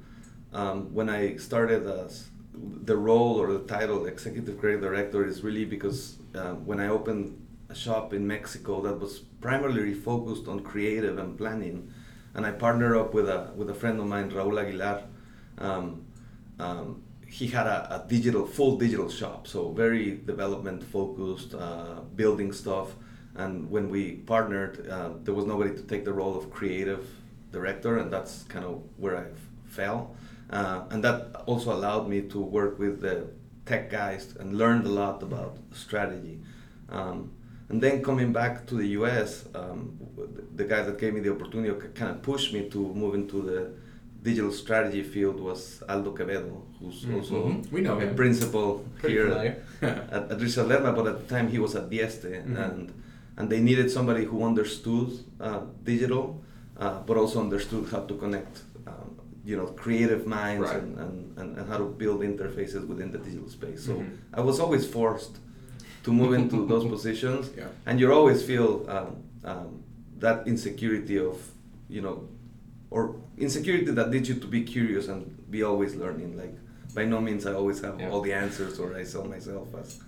um, 0.52 0.94
when 0.94 1.08
I 1.08 1.37
started 1.37 1.84
as 1.87 2.28
the 2.54 2.96
role 2.96 3.40
or 3.40 3.52
the 3.52 3.64
title 3.64 4.06
executive 4.06 4.58
creative 4.58 4.82
director 4.82 5.26
is 5.26 5.42
really 5.42 5.64
because 5.64 6.16
uh, 6.34 6.52
when 6.52 6.80
I 6.80 6.88
opened 6.88 7.40
a 7.68 7.75
shop 7.75 8.12
in 8.12 8.26
Mexico 8.26 8.80
that 8.82 9.00
was 9.00 9.18
primarily 9.40 9.94
focused 9.94 10.46
on 10.49 10.61
creative 10.61 11.18
and 11.18 11.37
planning, 11.37 11.92
and 12.34 12.46
I 12.46 12.52
partnered 12.52 12.96
up 12.96 13.14
with 13.14 13.28
a 13.28 13.50
with 13.56 13.70
a 13.70 13.75
friend 13.75 13.99
of 14.00 14.06
mine, 14.06 14.30
Raúl 14.30 14.61
Aguilar. 14.61 15.02
Um, 15.58 16.04
um, 16.58 17.02
he 17.26 17.49
had 17.49 17.66
a, 17.66 18.04
a 18.04 18.08
digital, 18.08 18.46
full 18.46 18.76
digital 18.76 19.08
shop, 19.08 19.49
so 19.49 19.73
very 19.73 20.20
development 20.25 20.84
focused, 20.84 21.52
uh, 21.54 22.00
building 22.14 22.52
stuff. 22.52 22.94
And 23.34 23.68
when 23.68 23.90
we 23.90 24.12
partnered, 24.12 24.88
uh, 24.88 25.11
there 25.25 25.34
was 25.34 25.44
nobody 25.44 25.75
to 25.75 25.82
take 25.82 26.04
the 26.04 26.12
role 26.12 26.37
of 26.37 26.50
creative 26.52 27.08
director, 27.50 27.99
and 27.99 28.12
that's 28.12 28.44
kind 28.44 28.64
of 28.64 28.82
where 28.96 29.16
I 29.16 29.25
fell. 29.66 30.14
Uh, 30.50 30.82
and 30.90 31.02
that 31.02 31.42
also 31.46 31.72
allowed 31.72 32.08
me 32.08 32.20
to 32.22 32.38
work 32.40 32.78
with 32.78 33.00
the 33.00 33.26
tech 33.66 33.90
guys 33.90 34.34
and 34.38 34.56
learned 34.58 34.86
a 34.86 34.90
lot 34.90 35.22
about 35.22 35.56
strategy. 35.72 36.38
Um, 36.90 37.30
and 37.70 37.80
then 37.82 38.02
coming 38.02 38.32
back 38.32 38.66
to 38.66 38.74
the 38.74 38.88
US, 38.88 39.46
um, 39.54 39.96
the 40.54 40.64
guy 40.64 40.82
that 40.82 40.98
gave 40.98 41.14
me 41.14 41.20
the 41.20 41.32
opportunity 41.32 41.72
kind 41.94 42.10
of 42.10 42.22
pushed 42.22 42.52
me 42.52 42.68
to 42.68 42.78
move 42.94 43.14
into 43.14 43.40
the 43.42 43.70
digital 44.22 44.52
strategy 44.52 45.02
field 45.02 45.40
was 45.40 45.82
Aldo 45.88 46.12
Quevedo, 46.14 46.62
who's 46.78 47.04
Mhm. 47.04 47.14
also 47.16 47.62
We 47.72 47.80
know 47.80 47.98
a 47.98 48.00
him. 48.06 48.14
principal 48.14 48.84
Pretty 48.98 49.14
here 49.14 49.56
at, 49.82 50.30
at 50.32 50.40
Richard 50.40 50.66
Lerma, 50.68 50.92
but 50.92 51.06
at 51.06 51.16
the 51.26 51.34
time 51.34 51.48
he 51.48 51.58
was 51.58 51.74
at 51.74 51.88
Dieste, 51.90 52.24
Mhm. 52.46 52.56
and 52.64 52.92
and 53.36 53.50
they 53.50 53.60
needed 53.60 53.90
somebody 53.90 54.24
who 54.24 54.44
understood 54.44 55.08
uh, 55.40 55.60
digital, 55.82 56.24
uh, 56.78 57.00
but 57.06 57.16
also 57.16 57.40
understood 57.40 57.84
how 57.90 58.00
to 58.10 58.14
connect, 58.14 58.62
you 59.44 59.56
know, 59.56 59.66
creative 59.66 60.26
minds 60.26 60.62
Right. 60.68 60.76
and, 60.82 60.98
and, 60.98 61.38
and, 61.38 61.58
and 61.58 61.68
how 61.68 61.76
to 61.78 61.84
build 61.84 62.20
interfaces 62.22 62.86
within 62.86 63.10
the 63.12 63.18
digital 63.18 63.48
space. 63.58 63.84
So 63.84 63.92
Mhm. 63.96 64.06
I 64.32 64.40
was 64.40 64.58
always 64.58 64.84
forced 64.86 65.34
to 66.04 66.10
move 66.12 66.32
into 66.40 66.66
those 66.72 66.84
positions, 66.96 67.50
Yeah. 67.56 67.68
and 67.86 68.00
you 68.00 68.12
always 68.12 68.42
feel 68.42 68.70
um, 68.96 69.10
um, 69.50 69.82
that 70.18 70.46
insecurity 70.46 71.18
of 71.18 71.36
you 71.88 72.00
know, 72.00 72.16
or 72.90 73.02
insecurity 73.36 73.90
that 73.98 74.10
leads 74.10 74.28
you 74.30 74.36
to 74.36 74.46
be 74.46 74.62
curious 74.62 75.08
and 75.08 75.20
be 75.50 75.62
always 75.62 75.94
learning. 75.94 76.30
Like 76.42 76.54
by 76.94 77.04
no 77.04 77.20
means 77.20 77.44
I 77.46 77.52
always 77.52 77.80
have 77.82 78.00
Yeah. 78.00 78.10
all 78.10 78.22
the 78.22 78.32
answers, 78.32 78.78
or 78.78 78.94
I 79.00 79.04
sell 79.04 79.24
myself 79.36 79.68
as 79.80 80.00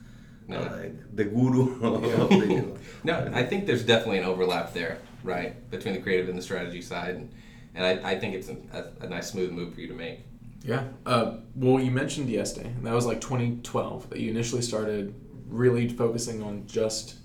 No. 0.49 0.57
uh, 0.59 0.77
like 0.83 0.95
the 1.15 1.25
guru 1.25 1.63
of 1.87 2.01
the. 2.03 2.09
You 2.55 2.63
know. 2.63 2.77
No, 3.05 3.15
I 3.41 3.43
think 3.45 3.67
there's 3.67 3.85
definitely 3.85 4.19
an 4.19 4.25
overlap 4.33 4.73
there, 4.73 4.97
right, 5.25 5.53
between 5.71 5.95
the 5.95 6.01
creative 6.01 6.29
and 6.31 6.39
the 6.39 6.43
strategy 6.51 6.81
side, 6.93 7.15
and, 7.17 7.29
and 7.77 7.85
I, 7.85 8.13
I 8.13 8.19
think 8.19 8.35
it's 8.35 8.49
a, 8.49 8.91
a, 9.01 9.09
nice 9.09 9.31
smooth 9.31 9.53
move 9.53 9.75
for 9.75 9.81
you 9.81 9.89
to 9.89 9.95
make. 9.95 10.21
Yeah. 10.63 10.85
Uh, 11.05 11.37
well, 11.55 11.81
you 11.81 11.91
mentioned 11.91 12.29
Dieste, 12.29 12.59
and 12.59 12.85
that 12.87 12.95
was 12.95 13.07
like 13.07 13.21
2012 13.21 14.11
that 14.11 14.19
you 14.19 14.31
initially 14.31 14.63
started 14.63 15.15
really 15.47 15.89
focusing 15.89 16.43
on 16.43 16.67
just 16.67 17.17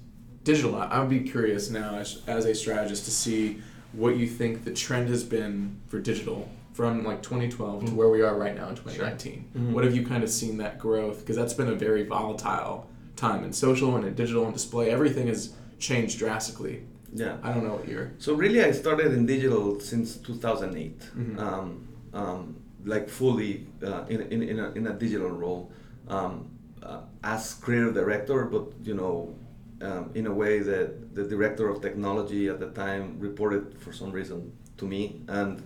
digital. 0.44 0.76
I 0.76 1.00
would 1.00 1.10
be 1.10 1.22
curious 1.22 1.70
now, 1.70 1.96
as, 1.96 2.22
as 2.28 2.46
a 2.46 2.54
strategist, 2.54 3.06
to 3.06 3.12
see 3.12 3.62
what 3.94 4.18
you 4.18 4.28
think 4.28 4.64
the 4.64 4.74
trend 4.74 5.10
has 5.10 5.24
been 5.24 5.80
for 5.88 6.00
digital 6.00 6.50
from 6.74 7.04
like 7.04 7.22
2012 7.22 7.88
to 7.88 7.96
where 7.96 8.10
we 8.10 8.22
are 8.22 8.36
right 8.38 8.56
now 8.56 8.70
in 8.70 8.76
2019. 8.76 9.50
Mhm. 9.56 9.72
What 9.72 9.84
have 9.84 9.96
you 9.96 10.06
kind 10.06 10.24
of 10.24 10.30
seen 10.30 10.58
that 10.58 10.80
growth? 10.80 11.20
Because 11.20 11.36
that's 11.36 11.54
been 11.54 11.68
a 11.68 11.76
very 11.76 12.04
volatile 12.04 12.90
time 13.16 13.44
in 13.44 13.54
social 13.54 13.96
and 13.96 14.06
in 14.06 14.16
digital 14.16 14.46
and 14.46 14.54
display. 14.54 14.90
Everything 14.90 15.28
has 15.28 15.54
changed 15.80 16.18
drastically. 16.18 16.84
Yeah. 17.14 17.38
I 17.44 17.54
don't 17.54 17.64
know 17.64 17.74
what 17.76 17.88
year. 17.88 18.14
So 18.20 18.34
really, 18.34 18.64
I 18.64 18.72
started 18.72 19.14
in 19.14 19.26
digital 19.26 19.80
since 19.80 20.18
2008, 20.18 21.00
Mhm. 21.18 21.40
um, 21.40 21.88
um, 22.14 22.56
like 22.86 23.10
fully 23.10 23.68
uh, 23.84 24.06
in, 24.10 24.22
in, 24.34 24.42
in, 24.44 24.60
a, 24.60 24.72
in 24.72 24.88
a 24.88 24.94
digital 24.94 25.30
role 25.30 25.72
um, 26.08 26.50
uh, 26.84 27.02
as 27.24 27.54
creative 27.56 27.94
director, 27.94 28.46
but 28.46 28.66
you 28.84 28.94
know, 28.94 29.36
um, 29.82 30.12
in 30.16 30.26
a 30.28 30.34
way 30.34 30.60
that 30.60 31.14
the 31.16 31.24
director 31.24 31.68
of 31.70 31.82
technology 31.82 32.48
at 32.48 32.60
the 32.60 32.70
time 32.72 33.18
reported 33.20 33.78
for 33.80 33.92
some 33.94 34.12
reason 34.12 34.52
to 34.78 34.86
me, 34.86 35.22
and 35.28 35.62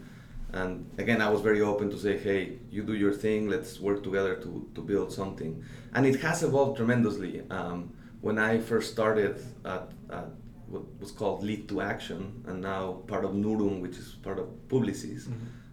and 0.53 0.85
again, 0.97 1.21
I 1.21 1.29
was 1.29 1.41
very 1.41 1.59
open 1.61 1.89
to 1.89 1.97
say, 1.97 2.17
hey, 2.17 2.59
you 2.71 2.81
do 2.83 2.93
your 2.93 3.11
thing, 3.11 3.49
let's 3.49 3.79
work 3.79 4.03
together 4.03 4.35
to, 4.35 4.65
to 4.75 4.81
build 4.81 5.11
something, 5.11 5.61
and 5.93 6.05
it 6.05 6.21
has 6.21 6.43
evolved 6.43 6.77
tremendously. 6.77 7.41
Um, 7.49 7.91
when 8.21 8.37
I 8.39 8.59
first 8.59 8.91
started 8.91 9.35
at, 9.65 9.89
at 10.09 10.27
what 10.75 10.99
was 10.99 11.11
called 11.11 11.43
Lead 11.43 11.67
to 11.69 11.81
Action, 11.81 12.43
and 12.47 12.61
now 12.61 12.83
part 13.07 13.23
of 13.25 13.31
Nurun, 13.31 13.81
which 13.81 13.97
is 13.97 14.07
part 14.27 14.39
of 14.39 14.47
Publicis. 14.69 15.23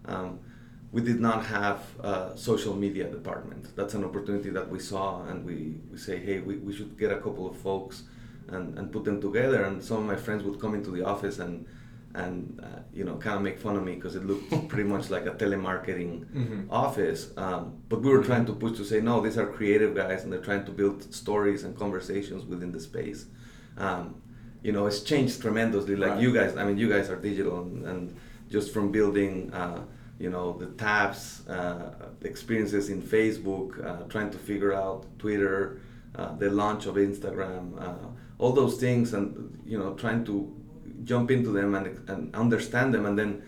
Um, 0.05 0.39
we 0.91 1.01
did 1.01 1.19
not 1.19 1.39
have 1.45 1.79
a 2.01 2.31
social 2.35 2.75
media 2.75 3.05
department. 3.17 3.75
That's 3.75 3.93
an 3.95 4.03
opportunity 4.03 4.49
that 4.51 4.67
we 4.69 4.79
saw, 4.79 5.23
and 5.29 5.37
we, 5.49 5.57
we 5.91 5.97
say, 5.97 6.17
hey, 6.27 6.39
we, 6.39 6.53
we 6.57 6.71
should 6.77 6.97
get 7.03 7.11
a 7.11 7.19
couple 7.25 7.45
of 7.49 7.55
folks 7.57 8.03
and, 8.47 8.77
and 8.77 8.91
put 8.91 9.03
them 9.03 9.19
together. 9.19 9.63
And 9.63 9.83
some 9.83 9.97
of 9.97 10.05
my 10.05 10.15
friends 10.25 10.43
would 10.43 10.59
come 10.59 10.73
into 10.75 10.91
the 10.91 11.03
office 11.05 11.39
and 11.39 11.65
and 12.15 12.59
uh, 12.63 12.81
you 12.93 13.03
know 13.07 13.15
kind 13.25 13.35
of 13.37 13.41
make 13.41 13.57
fun 13.57 13.75
of 13.75 13.83
me 13.83 13.95
because 13.95 14.15
it 14.15 14.23
looked 14.23 14.47
pretty 14.71 14.87
much 14.87 15.09
like 15.09 15.25
a 15.25 15.31
telemarketing 15.43 16.13
Mhm. 16.41 16.67
office. 16.69 17.21
Um, 17.37 17.61
but 17.89 18.03
we 18.03 18.09
were 18.15 18.23
trying 18.23 18.45
to 18.45 18.53
push 18.53 18.77
to 18.77 18.85
say, 18.85 19.01
no, 19.01 19.19
these 19.25 19.37
are 19.41 19.47
creative 19.47 19.95
guys, 19.95 20.19
and 20.23 20.29
they're 20.31 20.47
trying 20.51 20.63
to 20.65 20.71
build 20.71 21.11
stories 21.11 21.63
and 21.63 21.75
conversations 21.85 22.41
within 22.45 22.71
the 22.71 22.79
space. 22.79 23.25
Um, 23.79 24.05
you 24.63 24.71
know, 24.71 24.85
it's 24.87 25.01
changed 25.01 25.41
tremendously. 25.41 25.95
Like 25.95 26.11
Right. 26.11 26.21
you 26.21 26.33
guys, 26.33 26.55
I 26.57 26.63
mean, 26.67 26.77
you 26.77 26.89
guys 26.89 27.09
are 27.09 27.17
digital, 27.29 27.61
and, 27.63 27.85
and 27.85 28.15
just 28.49 28.73
from 28.73 28.91
building, 28.91 29.51
uh, 29.53 29.81
you 30.19 30.29
know, 30.29 30.57
the 30.57 30.67
tabs, 30.83 31.47
uh, 31.49 31.91
experiences 32.21 32.89
in 32.89 33.01
Facebook, 33.01 33.83
uh, 33.85 34.03
trying 34.13 34.29
to 34.31 34.37
figure 34.37 34.73
out 34.73 35.05
Twitter, 35.19 35.79
uh, 36.15 36.35
the 36.37 36.49
launch 36.49 36.85
of 36.85 36.95
Instagram, 36.95 37.63
uh, 37.81 38.07
all 38.39 38.53
those 38.53 38.75
things, 38.77 39.13
and 39.13 39.59
you 39.65 39.77
know, 39.77 39.93
trying 39.95 40.23
to 40.25 40.35
jump 41.03 41.29
into 41.31 41.51
them 41.51 41.75
and, 41.75 41.87
and 42.09 42.33
understand 42.35 42.93
them, 42.93 43.05
and 43.05 43.17
then 43.19 43.41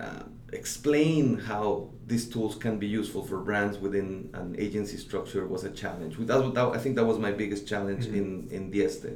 uh, 0.00 0.24
explain 0.52 1.38
how 1.38 1.88
these 2.06 2.28
tools 2.28 2.54
can 2.56 2.78
be 2.78 2.86
useful 2.86 3.22
for 3.24 3.38
brands 3.38 3.78
within 3.78 4.28
an 4.34 4.54
agency 4.58 4.96
structure 4.98 5.46
was 5.46 5.64
a 5.64 5.70
challenge. 5.70 6.16
That, 6.18 6.54
that, 6.54 6.66
I 6.76 6.78
think 6.78 6.96
that 6.96 7.04
was 7.06 7.18
my 7.18 7.32
biggest 7.32 7.66
challenge 7.66 8.04
Mhm. 8.06 8.16
in 8.20 8.26
in 8.56 8.62
Dieste. 8.70 9.12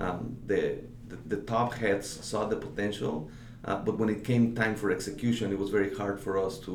Um, 0.00 0.36
the, 0.46 0.78
the 1.08 1.16
the 1.36 1.36
top 1.42 1.74
heads 1.74 2.08
saw 2.30 2.46
the 2.46 2.56
potential, 2.56 3.28
uh, 3.64 3.76
but 3.86 3.98
when 3.98 4.08
it 4.08 4.24
came 4.24 4.54
time 4.54 4.74
for 4.74 4.90
execution, 4.90 5.52
it 5.52 5.58
was 5.58 5.70
very 5.70 5.94
hard 5.94 6.18
for 6.20 6.38
us 6.46 6.58
to 6.66 6.74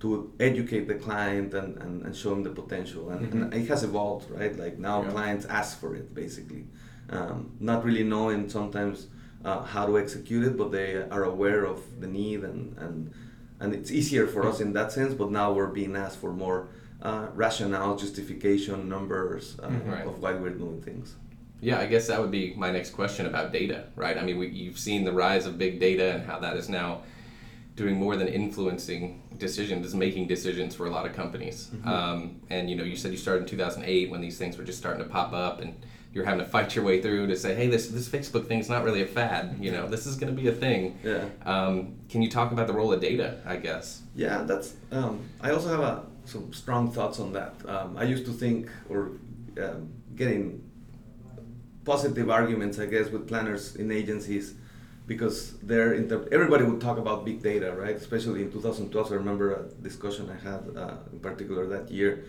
to 0.00 0.32
educate 0.40 0.88
the 0.88 0.94
client 0.94 1.52
and, 1.54 1.76
and, 1.82 2.02
and 2.06 2.16
show 2.16 2.30
them 2.30 2.42
the 2.42 2.50
potential. 2.62 3.10
And, 3.10 3.22
and 3.34 3.54
it 3.54 3.68
has 3.68 3.82
evolved, 3.84 4.30
right? 4.30 4.54
Like 4.64 4.78
now 4.78 5.02
Yeah. 5.02 5.10
clients 5.10 5.44
ask 5.60 5.78
for 5.78 5.94
it 5.94 6.14
basically, 6.14 6.64
um, 7.10 7.50
not 7.60 7.84
really 7.84 8.02
knowing 8.04 8.48
sometimes 8.48 9.08
uh, 9.44 9.62
how 9.74 9.84
to 9.86 9.98
execute 9.98 10.42
it, 10.48 10.56
but 10.56 10.68
they 10.72 10.90
are 11.10 11.24
aware 11.24 11.64
of 11.66 11.78
the 12.02 12.06
need 12.06 12.40
and 12.50 12.76
and 12.84 13.10
and 13.60 13.74
it's 13.74 13.90
easier 13.90 14.26
for 14.26 14.42
us 14.50 14.60
in 14.60 14.72
that 14.72 14.90
sense. 14.92 15.12
But 15.14 15.30
now 15.30 15.52
we're 15.56 15.74
being 15.82 15.94
asked 16.04 16.18
for 16.24 16.32
more 16.32 16.60
uh, 17.02 17.26
rationale, 17.34 17.96
justification, 18.04 18.88
numbers 18.88 19.44
uh, 19.62 19.68
Mhm. 19.68 19.86
Right. 19.92 20.06
of 20.06 20.14
why 20.22 20.32
we're 20.42 20.58
doing 20.64 20.80
things. 20.82 21.16
Yeah, 21.60 21.78
I 21.78 21.86
guess 21.86 22.06
that 22.08 22.20
would 22.20 22.30
be 22.30 22.54
my 22.56 22.70
next 22.70 22.90
question 22.90 23.26
about 23.26 23.52
data, 23.52 23.84
right? 23.96 24.16
I 24.16 24.22
mean, 24.22 24.38
we, 24.38 24.48
you've 24.48 24.78
seen 24.78 25.04
the 25.04 25.12
rise 25.12 25.46
of 25.46 25.58
big 25.58 25.78
data 25.78 26.12
and 26.12 26.24
how 26.24 26.38
that 26.40 26.56
is 26.56 26.68
now 26.68 27.02
doing 27.76 27.96
more 27.96 28.16
than 28.16 28.28
influencing 28.28 29.22
decisions, 29.38 29.86
is 29.86 29.94
making 29.94 30.26
decisions 30.26 30.74
for 30.74 30.86
a 30.86 30.90
lot 30.90 31.06
of 31.06 31.14
companies. 31.14 31.70
Um, 31.84 32.40
and 32.50 32.68
you 32.68 32.76
know, 32.76 32.84
you 32.84 32.96
said 32.96 33.10
you 33.10 33.16
started 33.16 33.42
in 33.42 33.48
2008 33.48 34.10
when 34.10 34.20
these 34.20 34.38
things 34.38 34.58
were 34.58 34.64
just 34.64 34.78
starting 34.78 35.02
to 35.02 35.08
pop 35.08 35.32
up, 35.32 35.60
and 35.60 35.74
you're 36.12 36.24
having 36.24 36.40
to 36.40 36.46
fight 36.46 36.74
your 36.74 36.84
way 36.84 37.00
through 37.00 37.26
to 37.28 37.36
say, 37.36 37.54
hey, 37.54 37.68
this 37.68 37.88
this 37.88 38.08
Facebook 38.08 38.46
thing's 38.46 38.68
not 38.68 38.84
really 38.84 39.02
a 39.02 39.06
fad. 39.06 39.56
You 39.60 39.70
know, 39.72 39.88
this 39.88 40.06
is 40.06 40.16
going 40.16 40.34
to 40.34 40.42
be 40.42 40.48
a 40.48 40.52
thing. 40.52 40.98
Yeah. 41.02 41.24
Um, 41.46 41.96
can 42.08 42.20
you 42.22 42.30
talk 42.30 42.52
about 42.52 42.66
the 42.66 42.72
role 42.72 42.92
of 42.92 43.00
data? 43.00 43.40
I 43.46 43.56
guess. 43.56 44.02
Yeah, 44.14 44.42
that's. 44.42 44.74
Um, 44.90 45.20
I 45.40 45.50
also 45.52 45.68
have 45.68 45.80
a, 45.80 46.04
some 46.24 46.52
strong 46.52 46.90
thoughts 46.90 47.20
on 47.20 47.32
that. 47.32 47.54
Um, 47.66 47.96
I 47.96 48.04
used 48.04 48.26
to 48.26 48.32
think, 48.32 48.68
or 48.88 49.12
um, 49.62 49.92
getting 50.16 50.69
positive 51.84 52.28
arguments, 52.30 52.78
I 52.78 52.86
guess, 52.86 53.08
with 53.10 53.26
planners 53.28 53.76
in 53.76 53.90
agencies, 53.90 54.54
because 55.06 55.56
they're 55.62 55.94
inter- 55.94 56.28
everybody 56.30 56.64
would 56.64 56.80
talk 56.80 56.98
about 56.98 57.24
big 57.24 57.42
data, 57.42 57.72
right? 57.74 57.96
Especially 57.96 58.42
in 58.42 58.52
2012, 58.52 59.12
I 59.12 59.14
remember 59.16 59.52
a 59.54 59.62
discussion 59.82 60.30
I 60.30 60.38
had 60.48 60.62
uh, 60.76 60.94
in 61.12 61.20
particular 61.20 61.66
that 61.68 61.90
year 61.90 62.24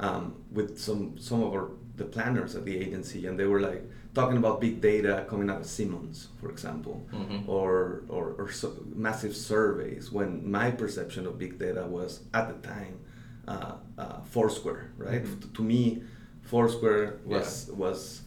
um, 0.00 0.34
with 0.50 0.78
some 0.78 1.16
some 1.18 1.42
of 1.42 1.52
our 1.52 1.70
the 1.96 2.04
planners 2.04 2.56
at 2.56 2.64
the 2.64 2.76
agency, 2.76 3.26
and 3.26 3.38
they 3.38 3.44
were 3.46 3.60
like 3.60 3.82
talking 4.14 4.36
about 4.36 4.60
big 4.60 4.80
data 4.80 5.24
coming 5.28 5.48
out 5.48 5.60
of 5.60 5.66
Simmons, 5.66 6.28
for 6.40 6.50
example, 6.50 7.06
Mhm. 7.12 7.46
or 7.48 8.02
or, 8.08 8.34
or 8.38 8.50
so 8.50 8.72
massive 8.96 9.36
surveys. 9.36 10.10
When 10.10 10.50
my 10.50 10.72
perception 10.72 11.26
of 11.26 11.38
big 11.38 11.58
data 11.58 11.84
was 11.86 12.20
at 12.32 12.48
the 12.48 12.68
time 12.68 12.98
uh, 13.46 13.74
uh, 13.96 14.22
Foursquare, 14.24 14.90
right? 14.98 15.22
Mhm. 15.24 15.40
To, 15.42 15.46
to 15.48 15.62
me, 15.62 16.02
Foursquare 16.42 17.18
was 17.24 17.70
was 17.76 18.22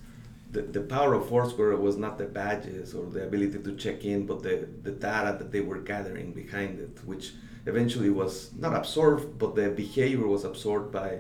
the, 0.52 0.62
the 0.62 0.82
power 0.82 1.14
of 1.14 1.28
Foursquare 1.30 1.76
was 1.76 1.98
not 1.98 2.18
the 2.18 2.26
badges 2.26 2.94
or 2.94 3.06
the 3.06 3.24
ability 3.24 3.60
to 3.60 3.76
check 3.76 4.06
in, 4.06 4.26
but 4.26 4.44
the, 4.44 4.68
the 4.84 4.92
data 4.92 5.38
that 5.38 5.52
they 5.52 5.62
were 5.62 5.80
gathering 5.80 6.32
behind 6.32 6.80
it, 6.80 6.98
which 7.06 7.34
eventually 7.66 8.10
was 8.10 8.52
not 8.58 8.74
absorbed, 8.74 9.38
but 9.38 9.56
the 9.56 9.70
behavior 9.70 10.26
was 10.26 10.46
absorbed 10.46 10.92
by 10.92 11.20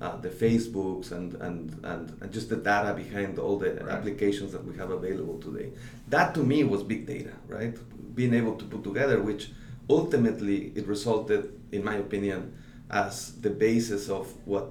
uh, 0.00 0.16
the 0.18 0.28
Facebooks 0.28 1.10
and, 1.10 1.34
and, 1.34 1.76
and, 1.82 2.16
and 2.20 2.32
just 2.32 2.48
the 2.48 2.56
data 2.56 2.94
behind 2.94 3.38
all 3.38 3.58
the 3.58 3.72
Right. 3.74 3.88
applications 3.88 4.52
that 4.52 4.64
we 4.64 4.76
have 4.76 4.90
available 4.90 5.38
today. 5.40 5.70
That 6.08 6.34
to 6.36 6.44
me 6.44 6.62
was 6.62 6.84
big 6.84 7.06
data, 7.06 7.32
right? 7.48 7.76
Being 8.14 8.34
able 8.34 8.54
to 8.56 8.64
put 8.64 8.84
together, 8.84 9.20
which 9.20 9.50
ultimately 9.90 10.72
it 10.76 10.86
resulted, 10.86 11.52
in 11.72 11.84
my 11.84 11.96
opinion, 11.96 12.54
as 12.90 13.32
the 13.40 13.50
basis 13.50 14.08
of 14.08 14.32
what 14.46 14.68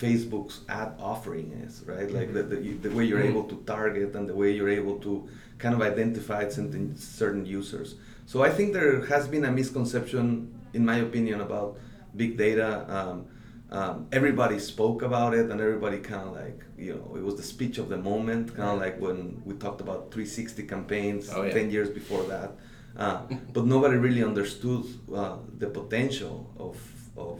Facebook's 0.00 0.60
ad 0.68 0.92
offering 0.98 1.52
is, 1.66 1.82
right? 1.86 2.10
Like 2.10 2.32
the, 2.32 2.42
the, 2.42 2.56
the 2.84 2.90
way 2.96 3.04
you're 3.04 3.20
Mhm. 3.20 3.30
able 3.32 3.44
to 3.52 3.56
target 3.66 4.14
and 4.16 4.24
the 4.28 4.34
way 4.34 4.50
you're 4.56 4.74
able 4.80 4.96
to 5.06 5.28
kind 5.58 5.74
of 5.74 5.82
identify 5.82 6.48
certain, 6.48 6.96
certain 6.96 7.44
users. 7.44 7.88
So 8.26 8.42
I 8.42 8.50
think 8.56 8.72
there 8.72 9.04
has 9.06 9.28
been 9.28 9.44
a 9.44 9.52
misconception, 9.60 10.24
in 10.72 10.84
my 10.84 10.96
opinion, 11.08 11.40
about 11.42 11.76
big 12.16 12.38
data. 12.38 12.70
Um, 12.96 13.26
um, 13.78 14.06
everybody 14.10 14.58
spoke 14.58 15.02
about 15.02 15.32
it 15.34 15.46
and 15.50 15.60
everybody 15.60 15.98
kind 15.98 16.24
of 16.28 16.32
like, 16.34 16.60
you 16.78 16.94
know, 16.94 17.16
it 17.18 17.22
was 17.28 17.36
the 17.36 17.42
speech 17.54 17.76
of 17.78 17.88
the 17.88 17.98
moment, 17.98 18.44
kind 18.56 18.70
of 18.70 18.78
like 18.80 18.96
when 19.00 19.18
we 19.44 19.54
talked 19.54 19.80
about 19.80 20.10
360 20.12 20.62
campaigns 20.64 21.30
Oh, 21.32 21.42
yeah. 21.42 21.52
10 21.52 21.70
years 21.70 21.90
before 21.90 22.24
that. 22.24 22.50
Uh, 22.96 23.20
but 23.52 23.66
nobody 23.66 23.96
really 23.96 24.24
understood 24.24 24.84
uh, 25.14 25.36
the 25.58 25.68
potential 25.68 26.50
of, 26.58 26.76
of, 27.16 27.38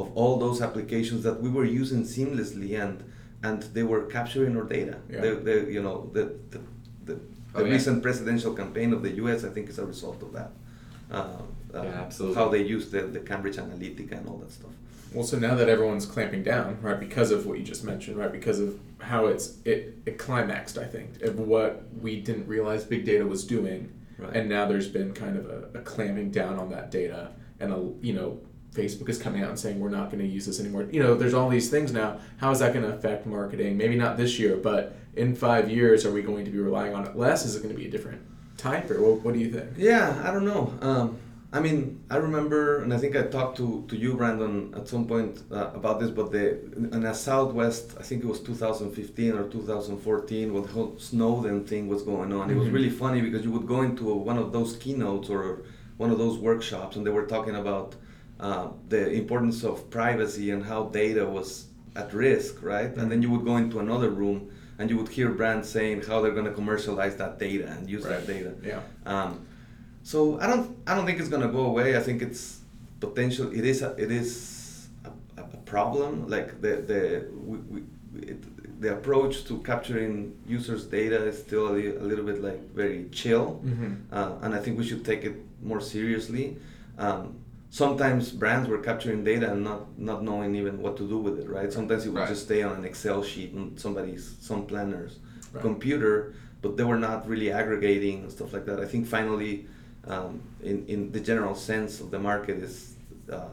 of 0.00 0.16
all 0.16 0.38
those 0.38 0.62
applications 0.62 1.22
that 1.24 1.40
we 1.42 1.48
were 1.50 1.64
using 1.64 2.02
seamlessly 2.04 2.80
and, 2.82 3.02
and 3.42 3.62
they 3.74 3.82
were 3.82 4.02
capturing 4.06 4.56
our 4.56 4.64
data. 4.64 4.96
Yeah. 5.10 5.20
They, 5.20 5.30
they, 5.34 5.72
you 5.72 5.82
know, 5.82 6.10
the, 6.12 6.24
the, 6.50 6.60
the, 7.04 7.20
Oh, 7.54 7.60
the 7.62 7.66
yeah. 7.68 7.72
recent 7.76 8.02
presidential 8.02 8.52
campaign 8.52 8.92
of 8.92 9.02
the 9.02 9.10
U.S. 9.22 9.42
I 9.42 9.48
think 9.48 9.70
is 9.70 9.78
a 9.78 9.86
result 9.86 10.22
of 10.22 10.32
that. 10.34 10.50
Uh, 11.10 11.16
uh, 11.74 11.82
Yeah, 11.82 11.88
absolutely. 12.04 12.36
How 12.36 12.48
they 12.50 12.62
use 12.62 12.90
the, 12.90 13.02
the 13.02 13.20
Cambridge 13.20 13.56
Analytica 13.56 14.12
and 14.18 14.28
all 14.28 14.36
that 14.38 14.52
stuff. 14.52 14.70
Well, 15.14 15.24
so 15.24 15.38
now 15.38 15.54
that 15.54 15.68
everyone's 15.70 16.04
clamping 16.04 16.42
down, 16.42 16.78
right, 16.82 17.00
because 17.00 17.30
of 17.30 17.46
what 17.46 17.56
you 17.58 17.64
just 17.64 17.84
mentioned, 17.84 18.18
right, 18.18 18.30
because 18.30 18.60
of 18.60 18.78
how 18.98 19.26
it's 19.26 19.56
it, 19.64 19.96
it 20.04 20.18
climaxed, 20.18 20.76
I 20.76 20.84
think, 20.84 21.22
of 21.22 21.38
what 21.38 21.82
we 22.02 22.20
didn't 22.20 22.46
realize 22.46 22.84
big 22.84 23.06
data 23.06 23.26
was 23.26 23.44
doing, 23.44 23.90
Right. 24.18 24.36
and 24.36 24.48
now 24.50 24.66
there's 24.66 24.88
been 24.88 25.14
kind 25.14 25.38
of 25.38 25.44
a, 25.48 25.78
a 25.78 25.80
clamping 25.82 26.30
down 26.30 26.58
on 26.58 26.68
that 26.70 26.90
data, 26.90 27.30
and 27.60 27.72
a 27.72 27.80
you 28.06 28.12
know. 28.12 28.38
Facebook 28.74 29.08
is 29.08 29.18
coming 29.18 29.42
out 29.42 29.48
and 29.50 29.58
saying 29.58 29.80
we're 29.80 29.88
not 29.88 30.10
going 30.10 30.22
to 30.22 30.26
use 30.28 30.46
this 30.46 30.60
anymore. 30.60 30.86
You 30.90 31.02
know, 31.02 31.14
there's 31.14 31.34
all 31.34 31.48
these 31.48 31.70
things 31.70 31.92
now. 31.92 32.18
How 32.36 32.50
is 32.50 32.58
that 32.60 32.72
going 32.72 32.84
to 32.84 32.94
affect 32.94 33.26
marketing? 33.26 33.76
Maybe 33.76 33.96
not 33.96 34.16
this 34.16 34.38
year, 34.38 34.56
but 34.56 34.96
in 35.16 35.34
five 35.34 35.70
years, 35.70 36.04
are 36.04 36.12
we 36.12 36.22
going 36.22 36.44
to 36.44 36.50
be 36.50 36.58
relying 36.58 36.94
on 36.94 37.06
it 37.06 37.16
less? 37.16 37.44
Is 37.44 37.56
it 37.56 37.62
going 37.62 37.74
to 37.74 37.80
be 37.80 37.86
a 37.88 37.90
different 37.90 38.20
type, 38.56 38.90
or 38.90 39.00
what, 39.02 39.22
what 39.24 39.34
do 39.34 39.40
you 39.40 39.50
think? 39.50 39.70
Yeah, 39.76 40.20
I 40.24 40.30
don't 40.32 40.44
know. 40.44 40.72
Um, 40.80 41.18
I 41.50 41.60
mean, 41.60 42.04
I 42.10 42.16
remember, 42.16 42.82
and 42.82 42.92
I 42.92 42.98
think 42.98 43.16
I 43.16 43.22
talked 43.22 43.56
to, 43.56 43.84
to 43.88 43.96
you, 43.96 44.14
Brandon, 44.14 44.74
at 44.76 44.86
some 44.86 45.06
point 45.06 45.42
uh, 45.50 45.70
about 45.74 45.98
this, 45.98 46.10
but 46.10 46.30
the 46.30 46.60
in 46.94 47.00
the 47.00 47.14
Southwest, 47.14 47.94
I 47.98 48.02
think 48.02 48.22
it 48.22 48.26
was 48.26 48.40
2015 48.40 49.32
or 49.32 49.48
2014, 49.48 50.52
when 50.52 50.62
the 50.62 50.68
whole 50.68 50.94
Snowden 50.98 51.64
thing 51.64 51.88
was 51.88 52.02
going 52.02 52.32
on. 52.34 52.50
It 52.50 52.56
was 52.56 52.68
Mhm. 52.68 52.72
really 52.74 52.90
funny 52.90 53.22
because 53.22 53.44
you 53.44 53.50
would 53.52 53.66
go 53.66 53.80
into 53.80 54.04
one 54.14 54.36
of 54.36 54.52
those 54.52 54.76
keynotes 54.76 55.30
or 55.30 55.62
one 55.96 56.10
of 56.10 56.18
those 56.18 56.36
workshops, 56.38 56.96
and 56.96 57.06
they 57.06 57.10
were 57.10 57.24
talking 57.26 57.56
about 57.56 57.94
uh, 58.40 58.68
the 58.88 59.10
importance 59.12 59.64
of 59.64 59.88
privacy 59.90 60.50
and 60.50 60.64
how 60.64 60.84
data 60.84 61.24
was 61.26 61.66
at 61.96 62.12
risk, 62.14 62.62
right? 62.62 62.94
And 62.96 63.10
then 63.10 63.22
you 63.22 63.30
would 63.30 63.44
go 63.44 63.56
into 63.56 63.78
another 63.80 64.10
room 64.10 64.50
and 64.78 64.88
you 64.90 64.96
would 64.96 65.08
hear 65.08 65.30
brands 65.30 65.68
saying 65.68 66.02
how 66.02 66.20
they're 66.20 66.32
going 66.40 66.44
to 66.46 66.52
commercialize 66.52 67.16
that 67.16 67.38
data 67.38 67.66
and 67.66 67.90
use 67.90 68.04
that 68.04 68.26
data. 68.26 68.54
Yeah. 68.64 68.80
Um, 69.06 69.46
so 70.04 70.38
I 70.40 70.46
don't 70.46 70.76
I 70.86 70.94
don't 70.94 71.04
think 71.06 71.18
it's 71.20 71.28
gonna 71.28 71.48
go 71.48 71.66
away. 71.66 71.96
I 71.96 72.00
think 72.00 72.22
it's 72.22 72.60
potential. 73.00 73.52
It 73.52 73.64
is 73.64 73.82
a, 73.82 73.90
it 73.98 74.10
is 74.10 74.88
a, 75.04 75.10
a 75.42 75.56
problem. 75.66 76.28
Like 76.28 76.60
the 76.62 76.76
the 76.90 77.28
we, 77.44 77.56
we, 77.72 77.82
it, 78.22 78.80
the 78.80 78.92
approach 78.92 79.44
to 79.46 79.58
capturing 79.62 80.34
users' 80.46 80.84
data 80.86 81.24
is 81.26 81.36
still 81.40 81.66
a, 81.74 81.96
a 81.98 82.04
little 82.10 82.24
bit 82.24 82.40
like 82.42 82.60
very 82.72 83.08
chill, 83.10 83.60
Mm-hmm. 83.64 83.94
uh, 84.12 84.32
and 84.42 84.54
I 84.54 84.58
think 84.60 84.78
we 84.78 84.84
should 84.86 85.04
take 85.04 85.24
it 85.24 85.34
more 85.62 85.80
seriously. 85.80 86.56
Um, 86.96 87.34
sometimes 87.70 88.30
brands 88.30 88.68
were 88.68 88.78
capturing 88.78 89.24
data 89.24 89.52
and 89.52 89.62
not 89.64 89.98
not 89.98 90.22
knowing 90.22 90.54
even 90.56 90.80
what 90.80 90.96
to 90.96 91.08
do 91.08 91.18
with 91.18 91.38
it. 91.38 91.48
Right. 91.48 91.72
Sometimes 91.72 92.06
it 92.06 92.10
would 92.10 92.20
Right. 92.20 92.28
just 92.28 92.44
stay 92.44 92.62
on 92.62 92.76
an 92.76 92.84
Excel 92.84 93.22
sheet 93.22 93.54
on 93.56 93.76
somebody's 93.76 94.36
some 94.40 94.66
planner's 94.66 95.18
Right. 95.52 95.62
computer, 95.62 96.34
but 96.62 96.76
they 96.76 96.84
were 96.84 96.98
not 96.98 97.28
really 97.28 97.50
aggregating 97.50 98.22
and 98.22 98.30
stuff 98.30 98.52
like 98.52 98.64
that. 98.66 98.80
I 98.80 98.86
think 98.86 99.06
finally, 99.06 99.66
um, 100.06 100.40
in 100.62 100.84
in 100.86 101.12
the 101.12 101.20
general 101.20 101.54
sense 101.54 102.00
of 102.00 102.10
the 102.10 102.18
market, 102.18 102.56
is 102.62 102.94
uh, 103.30 103.48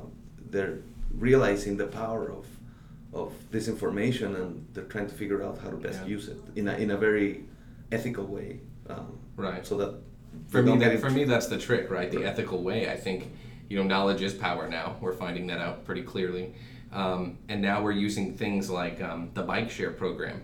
they're 0.51 0.78
realizing 1.17 1.78
the 1.78 1.88
power 1.88 2.32
of 2.32 2.45
of 3.13 3.32
this 3.51 3.67
information 3.69 4.36
and 4.36 4.65
they're 4.73 4.84
trying 4.95 5.08
to 5.08 5.13
figure 5.21 5.41
out 5.41 5.58
how 5.63 5.69
to 5.69 5.78
best 5.78 5.99
Yeah. 6.01 6.15
use 6.15 6.28
it 6.34 6.38
in 6.56 6.67
a 6.67 6.73
in 6.84 6.91
a 6.91 6.97
very 6.97 7.45
ethical 7.91 8.25
way. 8.25 8.60
Um, 8.89 9.19
Right. 9.38 9.65
So 9.67 9.75
that 9.78 9.91
For 10.47 10.62
me, 10.62 10.78
that, 10.78 10.99
for 10.99 11.10
me, 11.10 11.23
that's 11.25 11.47
the 11.47 11.58
trick, 11.58 11.89
right? 11.89 12.10
The 12.12 12.17
Right. 12.17 12.25
ethical 12.32 12.60
way. 12.69 12.80
I 12.95 12.97
think, 13.06 13.19
you 13.69 13.78
know, 13.78 13.84
knowledge 13.84 14.21
is 14.21 14.34
power 14.34 14.67
now. 14.67 14.95
We're 15.01 15.13
finding 15.13 15.47
that 15.47 15.60
out 15.60 15.86
pretty 15.86 16.04
clearly. 16.04 16.54
Um, 16.91 17.38
and 17.49 17.62
now 17.62 17.82
we're 17.82 17.91
using 17.91 18.38
things 18.38 18.69
like 18.69 19.01
um, 19.01 19.30
the 19.34 19.43
bike 19.43 19.69
share 19.69 19.91
program, 19.91 20.43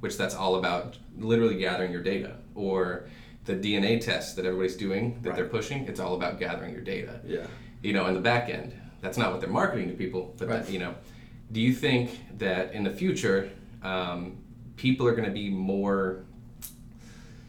which 0.00 0.16
that's 0.16 0.34
all 0.34 0.56
about 0.56 0.96
literally 1.18 1.58
gathering 1.58 1.90
your 1.92 2.02
data, 2.02 2.36
or 2.54 3.08
the 3.46 3.54
DNA 3.54 4.00
test 4.00 4.36
that 4.36 4.44
everybody's 4.44 4.76
doing 4.76 5.18
that 5.22 5.34
they're 5.34 5.46
pushing. 5.46 5.86
It's 5.86 5.98
all 6.00 6.14
about 6.14 6.38
gathering 6.38 6.72
your 6.72 6.82
data. 6.82 7.20
Yeah. 7.26 7.46
You 7.82 7.94
know, 7.94 8.06
in 8.06 8.14
the 8.14 8.20
back 8.20 8.48
end, 8.50 8.72
that's 9.00 9.16
not 9.16 9.32
what 9.32 9.40
they're 9.40 9.50
marketing 9.50 9.88
to 9.88 9.94
people, 9.94 10.34
but 10.38 10.48
Right. 10.48 10.64
that, 10.64 10.72
you 10.72 10.78
know, 10.78 10.94
do 11.50 11.60
you 11.60 11.72
think 11.72 12.10
that 12.38 12.72
in 12.74 12.84
the 12.84 12.90
future, 12.90 13.50
um, 13.82 14.36
people 14.76 15.06
are 15.06 15.12
going 15.12 15.24
to 15.24 15.34
be 15.34 15.48
more 15.50 16.24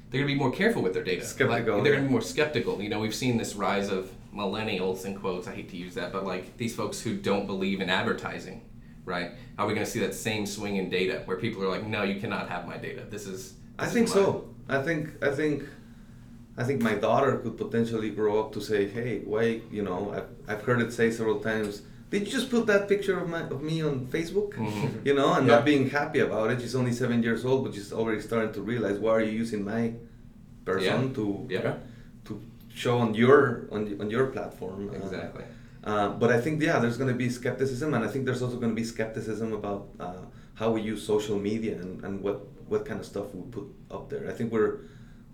they're 0.10 0.21
going 0.21 0.27
to 0.29 0.34
be 0.34 0.39
more 0.39 0.51
careful 0.51 0.82
with 0.82 0.93
their 0.95 1.03
data. 1.03 1.23
Skeptical, 1.23 1.75
Like, 1.75 1.84
they're 1.84 1.93
going 1.93 2.03
to 2.05 2.08
be 2.08 2.12
more 2.12 2.21
skeptical. 2.21 2.82
You 2.82 2.89
know, 2.89 2.99
we've 2.99 3.13
seen 3.13 3.38
this 3.38 3.53
rise 3.53 3.89
of 3.91 4.12
millennials 4.36 5.06
in 5.06 5.15
quotes. 5.15 5.48
I 5.48 5.56
hate 5.56 5.70
to 5.70 5.78
use 5.78 5.96
that, 5.96 6.12
but 6.12 6.26
like 6.26 6.58
these 6.58 6.76
folks 6.76 7.02
who 7.02 7.15
don't 7.15 7.46
believe 7.48 7.82
in 7.82 7.89
advertising, 7.89 8.62
right? 9.06 9.32
Are 9.58 9.65
we 9.68 9.74
going 9.74 9.86
to 9.86 9.92
see 9.92 10.00
that 10.00 10.13
same 10.13 10.46
swing 10.46 10.76
in 10.78 10.89
data 10.89 11.24
where 11.26 11.38
people 11.38 11.63
are 11.63 11.70
like, 11.70 11.86
no, 11.86 12.04
you 12.04 12.20
cannot 12.20 12.50
have 12.50 12.68
my 12.68 12.78
data. 12.78 13.04
This 13.10 13.26
is. 13.28 13.54
I 13.78 13.86
think 13.88 14.08
is 14.08 14.13
so. 14.13 14.50
I 14.68 14.82
think 14.82 15.10
I 15.24 15.32
think 15.32 15.63
I 16.58 16.63
think 16.63 16.82
my 16.82 16.94
daughter 16.96 17.38
could 17.38 17.58
potentially 17.58 18.10
grow 18.12 18.39
up 18.42 18.52
to 18.54 18.62
say, 18.62 18.88
"Hey, 18.88 19.20
why? 19.24 19.62
You 19.72 19.82
know, 19.84 20.12
I've, 20.15 20.28
I've 20.58 20.63
heard 20.63 20.82
it 20.82 20.92
say 20.94 21.10
several 21.12 21.39
times. 21.39 21.82
Did 22.12 22.26
you 22.26 22.32
just 22.32 22.50
put 22.50 22.65
that 22.68 22.89
picture 22.89 23.18
of 23.20 23.30
my 23.30 23.42
of 23.42 23.62
me 23.63 23.82
on 23.82 24.08
Facebook? 24.08 24.54
Mhm. 24.56 24.89
You 25.08 25.13
know, 25.13 25.34
and 25.34 25.48
Yeah. 25.48 25.56
not 25.56 25.65
being 25.65 25.89
happy 25.89 26.20
about 26.20 26.52
it. 26.52 26.60
She's 26.62 26.76
only 26.76 26.92
seven 26.92 27.24
years 27.24 27.46
old, 27.46 27.63
but 27.63 27.74
she's 27.74 27.94
already 27.94 28.22
starting 28.22 28.52
to 28.54 28.62
realize 28.62 28.98
why 29.00 29.12
are 29.18 29.22
you 29.22 29.32
using 29.32 29.63
my 29.63 29.94
person 30.65 31.02
Yeah. 31.08 31.13
to 31.18 31.26
Yeah. 31.50 31.74
To 32.69 32.75
show 32.77 32.97
on 32.99 33.13
your 33.13 33.67
on, 33.71 33.82
on 34.01 34.10
your 34.10 34.27
platform? 34.27 34.89
Uh, 34.89 34.97
Exactly. 34.97 35.43
uh, 35.84 36.10
but 36.10 36.32
I 36.32 36.39
think 36.41 36.62
yeah, 36.62 36.79
there's 36.79 36.97
going 36.97 37.10
to 37.12 37.15
be 37.17 37.29
skepticism, 37.29 37.93
and 37.93 38.03
I 38.03 38.08
think 38.08 38.25
there's 38.25 38.41
also 38.41 38.58
going 38.58 38.71
to 38.75 38.75
be 38.75 38.84
skepticism 38.84 39.53
about 39.53 39.89
uh, 39.99 40.23
how 40.55 40.71
we 40.71 40.82
use 40.82 41.01
social 41.05 41.38
media 41.39 41.75
and, 41.82 42.03
and 42.03 42.21
what 42.21 42.38
what 42.67 42.86
kind 42.86 42.99
of 42.99 43.05
stuff 43.05 43.34
we 43.34 43.41
put 43.51 43.65
up 43.91 44.10
there. 44.10 44.29
I 44.29 44.34
think 44.34 44.51
we're 44.51 44.77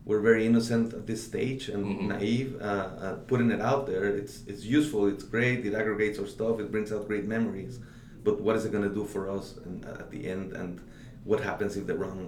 we're 0.06 0.22
very 0.22 0.46
innocent 0.46 0.94
at 0.94 1.08
this 1.08 1.22
stage 1.24 1.68
and 1.70 1.84
Mhm. 1.86 2.08
naive. 2.14 2.50
Uh, 2.62 2.66
uh, 3.06 3.14
putting 3.28 3.50
it 3.52 3.62
out 3.62 3.88
there, 3.88 4.06
it's 4.22 4.44
it's 4.52 4.64
useful, 4.64 5.08
it's 5.08 5.24
great, 5.24 5.66
it 5.66 5.74
aggregates 5.74 6.20
our 6.20 6.28
stuff, 6.28 6.60
it 6.60 6.72
brings 6.72 6.92
out 6.92 7.08
great 7.08 7.26
memories. 7.28 7.80
But 8.24 8.40
what 8.42 8.56
is 8.56 8.66
it 8.66 8.72
going 8.72 8.88
to 8.90 8.96
do 9.02 9.06
for 9.06 9.30
us 9.38 9.46
and, 9.66 9.86
at 9.86 10.10
the 10.12 10.22
end? 10.34 10.54
And 10.54 10.80
what 11.24 11.40
happens 11.42 11.76
if 11.78 11.86
the 11.88 11.96
wrong 12.02 12.20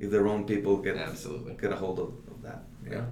if 0.00 0.10
the 0.10 0.20
wrong 0.20 0.44
people 0.52 0.76
get 0.86 0.96
Absolutely. 0.96 1.54
get 1.62 1.70
a 1.72 1.76
hold 1.76 1.98
of, 2.00 2.08
of 2.32 2.42
that? 2.42 2.60
Yeah. 2.90 3.04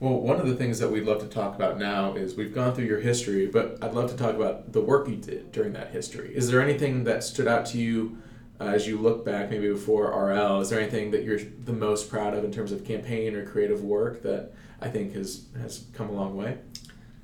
Well, 0.00 0.20
one 0.20 0.40
of 0.40 0.46
the 0.46 0.56
things 0.56 0.78
that 0.80 0.90
we'd 0.90 1.04
love 1.04 1.20
to 1.20 1.28
talk 1.28 1.54
about 1.54 1.78
now 1.78 2.14
is 2.14 2.34
we've 2.34 2.54
gone 2.54 2.74
through 2.74 2.86
your 2.86 3.00
history, 3.00 3.46
but 3.46 3.78
I'd 3.82 3.94
love 3.94 4.10
to 4.10 4.16
talk 4.16 4.34
about 4.34 4.72
the 4.72 4.80
work 4.80 5.08
you 5.08 5.16
did 5.16 5.52
during 5.52 5.72
that 5.74 5.90
history. 5.90 6.34
Is 6.34 6.50
there 6.50 6.60
anything 6.60 7.04
that 7.04 7.22
stood 7.22 7.46
out 7.46 7.64
to 7.66 7.78
you 7.78 8.18
uh, 8.60 8.64
as 8.64 8.86
you 8.86 8.98
look 8.98 9.24
back, 9.24 9.50
maybe 9.50 9.68
before 9.68 10.10
RL? 10.10 10.60
Is 10.60 10.70
there 10.70 10.80
anything 10.80 11.10
that 11.12 11.22
you're 11.22 11.38
the 11.38 11.72
most 11.72 12.10
proud 12.10 12.34
of 12.34 12.44
in 12.44 12.52
terms 12.52 12.72
of 12.72 12.84
campaign 12.84 13.34
or 13.36 13.46
creative 13.46 13.82
work 13.82 14.22
that 14.22 14.52
I 14.80 14.88
think 14.88 15.14
has 15.14 15.46
has 15.60 15.84
come 15.92 16.08
a 16.08 16.12
long 16.12 16.36
way? 16.36 16.58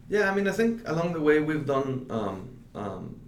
Yeah, 0.08 0.30
I 0.30 0.34
mean, 0.34 0.48
I 0.48 0.52
think 0.52 0.88
along 0.88 1.12
the 1.12 1.20
way 1.20 1.40
we've 1.40 1.66
done. 1.66 2.06
Um, 2.10 2.56
um, 2.74 3.20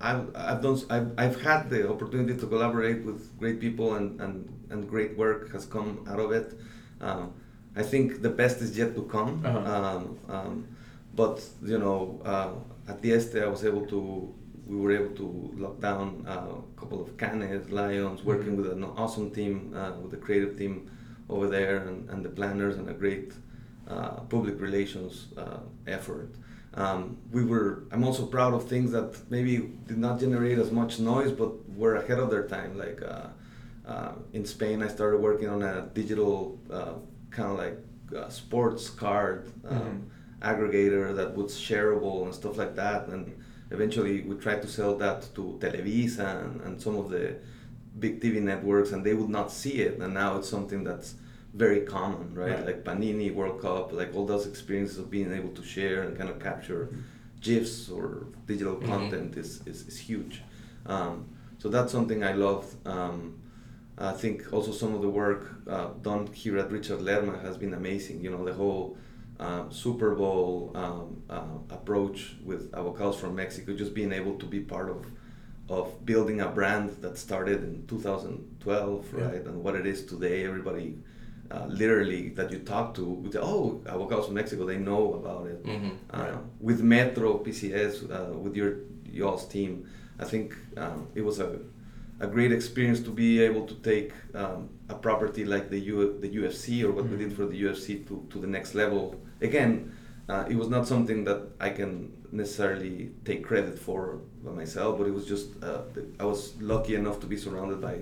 I've, 0.00 0.30
I've 0.36 0.62
done. 0.62 0.80
I've, 0.90 1.12
I've 1.18 1.42
had 1.42 1.70
the 1.70 1.90
opportunity 1.90 2.38
to 2.38 2.46
collaborate 2.46 3.04
with 3.04 3.36
great 3.38 3.60
people, 3.60 3.94
and, 3.94 4.20
and, 4.20 4.66
and 4.70 4.88
great 4.88 5.16
work 5.18 5.52
has 5.52 5.66
come 5.66 6.04
out 6.08 6.20
of 6.20 6.32
it. 6.32 6.58
Um, 7.00 7.34
I 7.78 7.82
think 7.82 8.22
the 8.22 8.30
best 8.42 8.56
is 8.60 8.76
yet 8.76 8.90
to 8.96 9.02
come. 9.16 9.32
Uh-huh. 9.44 9.58
Um, 9.74 10.02
um, 10.34 10.66
but 11.14 11.36
you 11.72 11.78
know, 11.78 12.20
uh, 12.24 12.50
at 12.90 13.00
Dieste, 13.02 13.36
I 13.36 13.48
was 13.54 13.64
able 13.64 13.86
to. 13.94 14.00
We 14.66 14.76
were 14.82 14.92
able 15.00 15.14
to 15.22 15.26
lock 15.56 15.76
down 15.80 16.26
uh, 16.28 16.32
a 16.60 16.80
couple 16.80 17.00
of 17.04 17.16
Cannes, 17.16 17.70
Lions, 17.70 18.22
working 18.22 18.52
Mhm. 18.52 18.58
with 18.60 18.70
an 18.76 18.84
awesome 19.02 19.28
team, 19.38 19.54
uh, 19.74 19.92
with 20.02 20.10
the 20.10 20.18
creative 20.26 20.52
team 20.60 20.74
over 21.30 21.46
there, 21.56 21.76
and, 21.88 21.96
and 22.10 22.18
the 22.26 22.28
planners, 22.38 22.74
and 22.76 22.86
a 22.90 22.92
great 23.04 23.32
uh, 23.92 24.16
public 24.34 24.56
relations 24.60 25.12
uh, 25.42 25.60
effort. 25.86 26.30
Um, 26.74 27.16
we 27.36 27.42
were. 27.52 27.68
I'm 27.92 28.04
also 28.08 28.26
proud 28.26 28.52
of 28.58 28.62
things 28.74 28.88
that 28.96 29.10
maybe 29.30 29.54
did 29.90 29.98
not 30.06 30.14
generate 30.24 30.58
as 30.64 30.70
much 30.80 30.92
noise, 31.12 31.32
but 31.32 31.50
were 31.80 31.94
ahead 32.02 32.18
of 32.24 32.28
their 32.34 32.46
time. 32.56 32.76
Like 32.84 33.00
uh, 33.02 33.28
uh, 33.92 34.12
in 34.34 34.44
Spain, 34.44 34.82
I 34.82 34.88
started 34.88 35.18
working 35.28 35.48
on 35.48 35.62
a 35.62 35.74
digital 36.00 36.58
uh, 36.70 36.94
kind 37.30 37.50
of 37.52 37.58
like 37.58 37.78
uh, 38.16 38.28
sports 38.28 38.90
card 38.90 39.52
um, 39.68 39.76
Mhm. 39.78 40.02
aggregator 40.42 41.14
that 41.16 41.36
was 41.36 41.52
shareable 41.54 42.24
and 42.24 42.34
stuff 42.34 42.56
like 42.58 42.74
that. 42.76 43.08
And 43.08 43.34
eventually, 43.70 44.22
we 44.22 44.36
tried 44.36 44.62
to 44.62 44.68
sell 44.68 44.96
that 44.96 45.28
to 45.34 45.58
Televisa 45.60 46.44
and, 46.44 46.60
and 46.62 46.80
some 46.80 46.96
of 46.96 47.10
the 47.10 47.36
big 47.98 48.20
TV 48.20 48.40
networks, 48.40 48.92
and 48.92 49.04
they 49.04 49.14
would 49.14 49.28
not 49.30 49.50
see 49.50 49.80
it. 49.80 49.98
And 50.00 50.14
now 50.14 50.36
it's 50.36 50.48
something 50.48 50.84
that's 50.84 51.14
very 51.54 51.80
common, 51.80 52.34
right? 52.34 52.56
Right. 52.56 52.66
Like 52.66 52.84
Panini 52.84 53.34
World 53.34 53.60
Cup, 53.60 53.92
like 53.92 54.14
all 54.14 54.26
those 54.26 54.46
experiences 54.46 54.98
of 54.98 55.10
being 55.10 55.32
able 55.32 55.50
to 55.50 55.62
share 55.62 56.02
and 56.02 56.16
kind 56.16 56.30
of 56.30 56.38
capture 56.38 56.88
GIFs 57.40 57.88
or 57.90 58.26
digital 58.46 58.76
Mhm. 58.76 58.86
content 58.86 59.36
is, 59.36 59.62
is, 59.66 59.86
is 59.88 59.98
huge. 59.98 60.42
Um, 60.86 61.26
so 61.58 61.68
that's 61.68 61.90
something 61.92 62.22
I 62.22 62.32
love. 62.32 62.74
Um, 62.86 63.37
I 64.00 64.12
think 64.12 64.52
also 64.52 64.72
some 64.72 64.94
of 64.94 65.02
the 65.02 65.08
work 65.08 65.42
uh, 65.68 65.88
done 66.02 66.28
here 66.32 66.56
at 66.58 66.70
Richard 66.70 67.00
Lerma 67.02 67.36
has 67.38 67.56
been 67.56 67.74
amazing. 67.74 68.22
You 68.22 68.30
know, 68.30 68.44
the 68.44 68.54
whole 68.54 68.96
um, 69.40 69.70
Super 69.72 70.14
Bowl 70.14 70.72
um, 70.74 71.22
uh, 71.28 71.58
approach 71.70 72.36
with 72.44 72.70
avocados 72.72 73.16
from 73.16 73.34
Mexico, 73.34 73.74
just 73.76 73.94
being 73.94 74.12
able 74.12 74.34
to 74.38 74.46
be 74.46 74.60
part 74.60 74.88
of 74.90 75.06
of 75.70 76.06
building 76.06 76.40
a 76.40 76.48
brand 76.48 76.96
that 77.02 77.18
started 77.18 77.62
in 77.62 77.86
2012, 77.86 79.06
Yeah. 79.18 79.24
right? 79.26 79.44
And 79.44 79.62
what 79.62 79.74
it 79.74 79.84
is 79.86 80.04
today, 80.06 80.46
everybody 80.46 80.96
uh, 81.50 81.66
literally 81.68 82.30
that 82.30 82.50
you 82.52 82.58
talk 82.60 82.94
to 82.94 83.04
would 83.04 83.32
say, 83.32 83.38
"Oh, 83.42 83.80
avocados 83.84 84.26
from 84.26 84.34
Mexico," 84.34 84.64
they 84.66 84.78
know 84.78 85.14
about 85.14 85.46
it. 85.46 85.62
Mhm. 85.64 85.90
Uh, 86.12 86.18
Right. 86.18 86.34
With 86.60 86.80
Metro 86.82 87.38
PCS, 87.44 88.02
uh, 88.04 88.32
with 88.44 88.54
your 88.56 88.70
y'all's 89.12 89.46
team, 89.48 89.84
I 90.18 90.24
think 90.24 90.54
um, 90.76 91.06
it 91.14 91.22
was 91.24 91.38
a 91.40 91.50
a 92.20 92.26
great 92.26 92.52
experience 92.52 93.00
to 93.00 93.10
be 93.10 93.40
able 93.40 93.64
to 93.66 93.74
take 93.76 94.12
um, 94.34 94.68
a 94.88 94.94
property 94.94 95.44
like 95.44 95.70
the 95.70 95.78
U- 95.78 96.16
the 96.20 96.28
UFC 96.38 96.82
or 96.84 96.90
what 96.92 97.04
we 97.04 97.16
Mhm. 97.16 97.18
did 97.18 97.32
for 97.32 97.46
the 97.46 97.58
UFC 97.64 97.86
to, 98.08 98.14
to 98.30 98.38
the 98.40 98.46
next 98.46 98.74
level 98.74 99.02
again, 99.40 99.92
uh, 100.28 100.44
it 100.52 100.56
was 100.56 100.68
not 100.68 100.86
something 100.86 101.24
that 101.24 101.40
I 101.60 101.70
can 101.70 102.12
necessarily 102.32 103.10
take 103.24 103.40
credit 103.44 103.78
for 103.78 104.00
by 104.44 104.52
myself, 104.52 104.98
but 104.98 105.06
it 105.06 105.14
was 105.14 105.26
just 105.26 105.46
uh, 105.62 105.82
I 106.20 106.24
was 106.24 106.40
lucky 106.60 106.94
enough 106.94 107.18
to 107.20 107.26
be 107.26 107.36
surrounded 107.36 107.80
by 107.80 107.96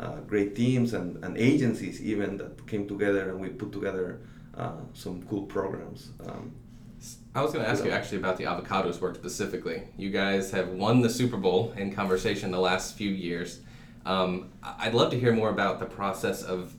uh, 0.00 0.20
great 0.30 0.54
teams 0.54 0.94
and, 0.94 1.22
and 1.24 1.36
agencies 1.36 2.00
even 2.00 2.36
that 2.38 2.66
came 2.66 2.86
together 2.86 3.28
and 3.30 3.40
we 3.40 3.48
put 3.48 3.72
together 3.72 4.20
uh, 4.56 4.80
some 4.94 5.22
cool 5.28 5.42
programs. 5.56 6.10
Um, 6.26 6.52
I 7.34 7.42
was 7.42 7.52
going 7.52 7.64
to 7.64 7.70
ask 7.70 7.84
you 7.84 7.90
actually 7.92 8.18
about 8.18 8.36
the 8.36 8.44
avocados 8.44 9.00
work 9.00 9.14
specifically. 9.14 9.82
You 9.96 10.10
guys 10.10 10.50
have 10.50 10.70
won 10.70 11.02
the 11.02 11.10
Super 11.10 11.36
Bowl 11.36 11.72
in 11.76 11.94
conversation 11.94 12.50
the 12.50 12.58
last 12.58 12.96
few 12.96 13.10
years. 13.10 13.60
Um, 14.04 14.50
I'd 14.62 14.94
love 14.94 15.10
to 15.12 15.20
hear 15.20 15.32
more 15.32 15.50
about 15.50 15.78
the 15.78 15.86
process 15.86 16.42
of, 16.42 16.74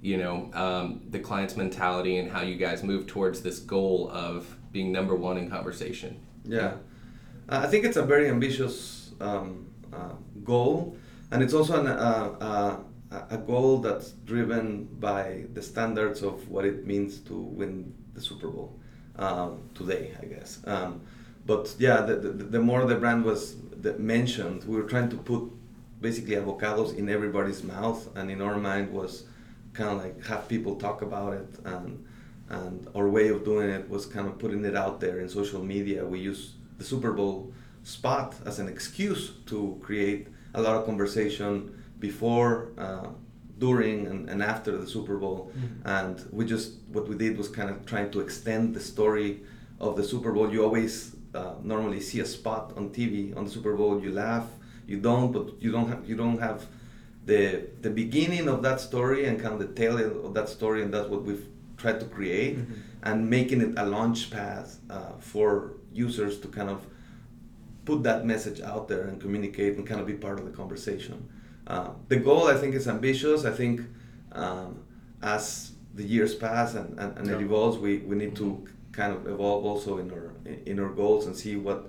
you 0.00 0.16
know, 0.16 0.50
um, 0.54 1.02
the 1.10 1.18
client's 1.18 1.56
mentality 1.56 2.16
and 2.16 2.30
how 2.30 2.40
you 2.40 2.56
guys 2.56 2.82
move 2.82 3.06
towards 3.06 3.42
this 3.42 3.58
goal 3.58 4.10
of 4.10 4.56
being 4.72 4.90
number 4.90 5.14
one 5.14 5.36
in 5.36 5.50
conversation. 5.50 6.18
Yeah, 6.44 6.74
uh, 7.48 7.60
I 7.64 7.66
think 7.66 7.84
it's 7.84 7.96
a 7.98 8.02
very 8.02 8.28
ambitious 8.28 9.12
um, 9.20 9.66
uh, 9.92 10.14
goal, 10.44 10.96
and 11.30 11.42
it's 11.42 11.52
also 11.52 11.78
an, 11.78 11.88
uh, 11.88 12.80
uh, 13.10 13.22
a 13.28 13.36
goal 13.36 13.78
that's 13.78 14.12
driven 14.12 14.84
by 14.98 15.44
the 15.52 15.60
standards 15.60 16.22
of 16.22 16.48
what 16.48 16.64
it 16.64 16.86
means 16.86 17.18
to 17.22 17.34
win 17.34 17.92
the 18.14 18.20
Super 18.20 18.48
Bowl 18.48 18.79
um, 19.16 19.62
today, 19.74 20.12
I 20.20 20.26
guess. 20.26 20.60
Um, 20.66 21.00
but 21.46 21.74
yeah, 21.78 22.02
the, 22.02 22.16
the, 22.16 22.30
the, 22.30 22.60
more 22.60 22.84
the 22.84 22.96
brand 22.96 23.24
was 23.24 23.56
mentioned, 23.98 24.64
we 24.64 24.76
were 24.76 24.88
trying 24.88 25.08
to 25.10 25.16
put 25.16 25.50
basically 26.00 26.36
avocados 26.36 26.96
in 26.96 27.08
everybody's 27.08 27.62
mouth, 27.62 28.08
and 28.16 28.30
in 28.30 28.40
our 28.40 28.56
mind 28.56 28.92
was 28.92 29.24
kind 29.72 29.90
of 29.90 29.98
like 29.98 30.24
have 30.26 30.48
people 30.48 30.76
talk 30.76 31.02
about 31.02 31.34
it, 31.34 31.48
and 31.64 32.04
and 32.48 32.88
our 32.96 33.08
way 33.08 33.28
of 33.28 33.44
doing 33.44 33.70
it 33.70 33.88
was 33.88 34.06
kind 34.06 34.26
of 34.26 34.38
putting 34.38 34.64
it 34.64 34.76
out 34.76 35.00
there 35.00 35.20
in 35.20 35.28
social 35.28 35.62
media. 35.62 36.04
We 36.04 36.18
use 36.18 36.54
the 36.78 36.84
Super 36.84 37.12
Bowl 37.12 37.52
spot 37.84 38.34
as 38.44 38.58
an 38.58 38.68
excuse 38.68 39.32
to 39.46 39.78
create 39.80 40.26
a 40.54 40.60
lot 40.60 40.76
of 40.76 40.84
conversation 40.84 41.82
before. 42.00 42.72
Uh, 42.76 43.08
during 43.60 44.06
and, 44.08 44.28
and 44.28 44.42
after 44.42 44.76
the 44.76 44.86
Super 44.86 45.16
Bowl. 45.16 45.52
Mm-hmm. 45.52 45.88
And 45.96 46.26
we 46.32 46.44
just, 46.44 46.68
what 46.94 47.06
we 47.08 47.16
did 47.16 47.38
was 47.38 47.48
kind 47.48 47.70
of 47.70 47.86
trying 47.86 48.10
to 48.10 48.20
extend 48.20 48.74
the 48.74 48.80
story 48.80 49.40
of 49.78 49.96
the 49.96 50.02
Super 50.02 50.32
Bowl. 50.32 50.52
You 50.52 50.64
always 50.64 51.14
uh, 51.34 51.54
normally 51.62 52.00
see 52.00 52.20
a 52.20 52.26
spot 52.26 52.72
on 52.76 52.90
TV 52.90 53.36
on 53.36 53.44
the 53.44 53.50
Super 53.50 53.76
Bowl, 53.76 54.02
you 54.02 54.10
laugh, 54.12 54.46
you 54.86 54.98
don't, 54.98 55.30
but 55.30 55.62
you 55.62 55.70
don't 55.70 55.88
have, 55.88 56.08
you 56.08 56.16
don't 56.16 56.40
have 56.40 56.66
the, 57.24 57.68
the 57.82 57.90
beginning 57.90 58.48
of 58.48 58.62
that 58.62 58.80
story 58.80 59.26
and 59.26 59.40
kind 59.40 59.54
of 59.54 59.60
the 59.60 59.72
tail 59.80 59.96
of 60.26 60.34
that 60.34 60.48
story, 60.48 60.82
and 60.82 60.92
that's 60.92 61.08
what 61.08 61.22
we've 61.22 61.46
tried 61.76 62.00
to 62.00 62.06
create, 62.06 62.58
mm-hmm. 62.58 62.74
and 63.04 63.30
making 63.30 63.60
it 63.60 63.72
a 63.76 63.86
launch 63.86 64.30
pad 64.30 64.66
uh, 64.88 65.12
for 65.20 65.74
users 65.92 66.40
to 66.40 66.48
kind 66.48 66.70
of 66.70 66.84
put 67.84 68.02
that 68.02 68.24
message 68.26 68.60
out 68.60 68.88
there 68.88 69.04
and 69.04 69.20
communicate 69.20 69.76
and 69.76 69.86
kind 69.86 70.00
of 70.00 70.06
be 70.06 70.14
part 70.14 70.38
of 70.38 70.44
the 70.44 70.50
conversation. 70.50 71.28
Uh, 71.70 71.90
the 72.08 72.16
goal, 72.16 72.48
I 72.48 72.56
think, 72.60 72.74
is 72.74 72.88
ambitious. 72.88 73.44
I 73.44 73.52
think 73.60 73.80
um, 74.32 74.82
as 75.22 75.72
the 75.94 76.02
years 76.02 76.34
pass 76.34 76.74
and, 76.74 76.98
and, 76.98 77.16
and 77.18 77.26
yeah. 77.26 77.36
it 77.36 77.42
evolves, 77.42 77.78
we, 77.78 77.98
we 77.98 78.16
need 78.16 78.34
to 78.36 78.66
kind 78.92 79.12
of 79.16 79.26
evolve 79.34 79.64
also 79.64 79.98
in 79.98 80.10
our 80.10 80.28
in 80.70 80.80
our 80.80 80.92
goals 81.02 81.26
and 81.26 81.34
see 81.36 81.54
what 81.66 81.80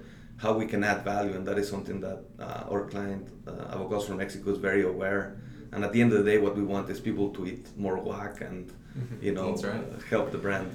how 0.43 0.53
we 0.53 0.65
can 0.65 0.83
add 0.83 1.03
value, 1.03 1.33
and 1.37 1.43
that 1.47 1.57
is 1.57 1.67
something 1.69 1.99
that 2.01 2.19
uh, 2.39 2.71
our 2.71 2.81
client 2.93 3.25
uh, 3.47 3.75
Avocados 3.75 4.05
from 4.07 4.17
Mexico 4.17 4.51
is 4.51 4.59
very 4.69 4.83
aware. 4.83 5.23
And 5.71 5.83
at 5.85 5.91
the 5.93 6.01
end 6.01 6.11
of 6.13 6.17
the 6.23 6.27
day, 6.31 6.37
what 6.37 6.55
we 6.55 6.63
want 6.63 6.89
is 6.89 6.99
people 6.99 7.29
to 7.37 7.47
eat 7.51 7.65
more 7.77 7.97
guac 7.97 8.41
and 8.41 8.67
mm-hmm. 8.67 9.25
you 9.25 9.33
know 9.33 9.55
right. 9.55 9.83
help 10.09 10.31
the 10.31 10.37
brand. 10.37 10.67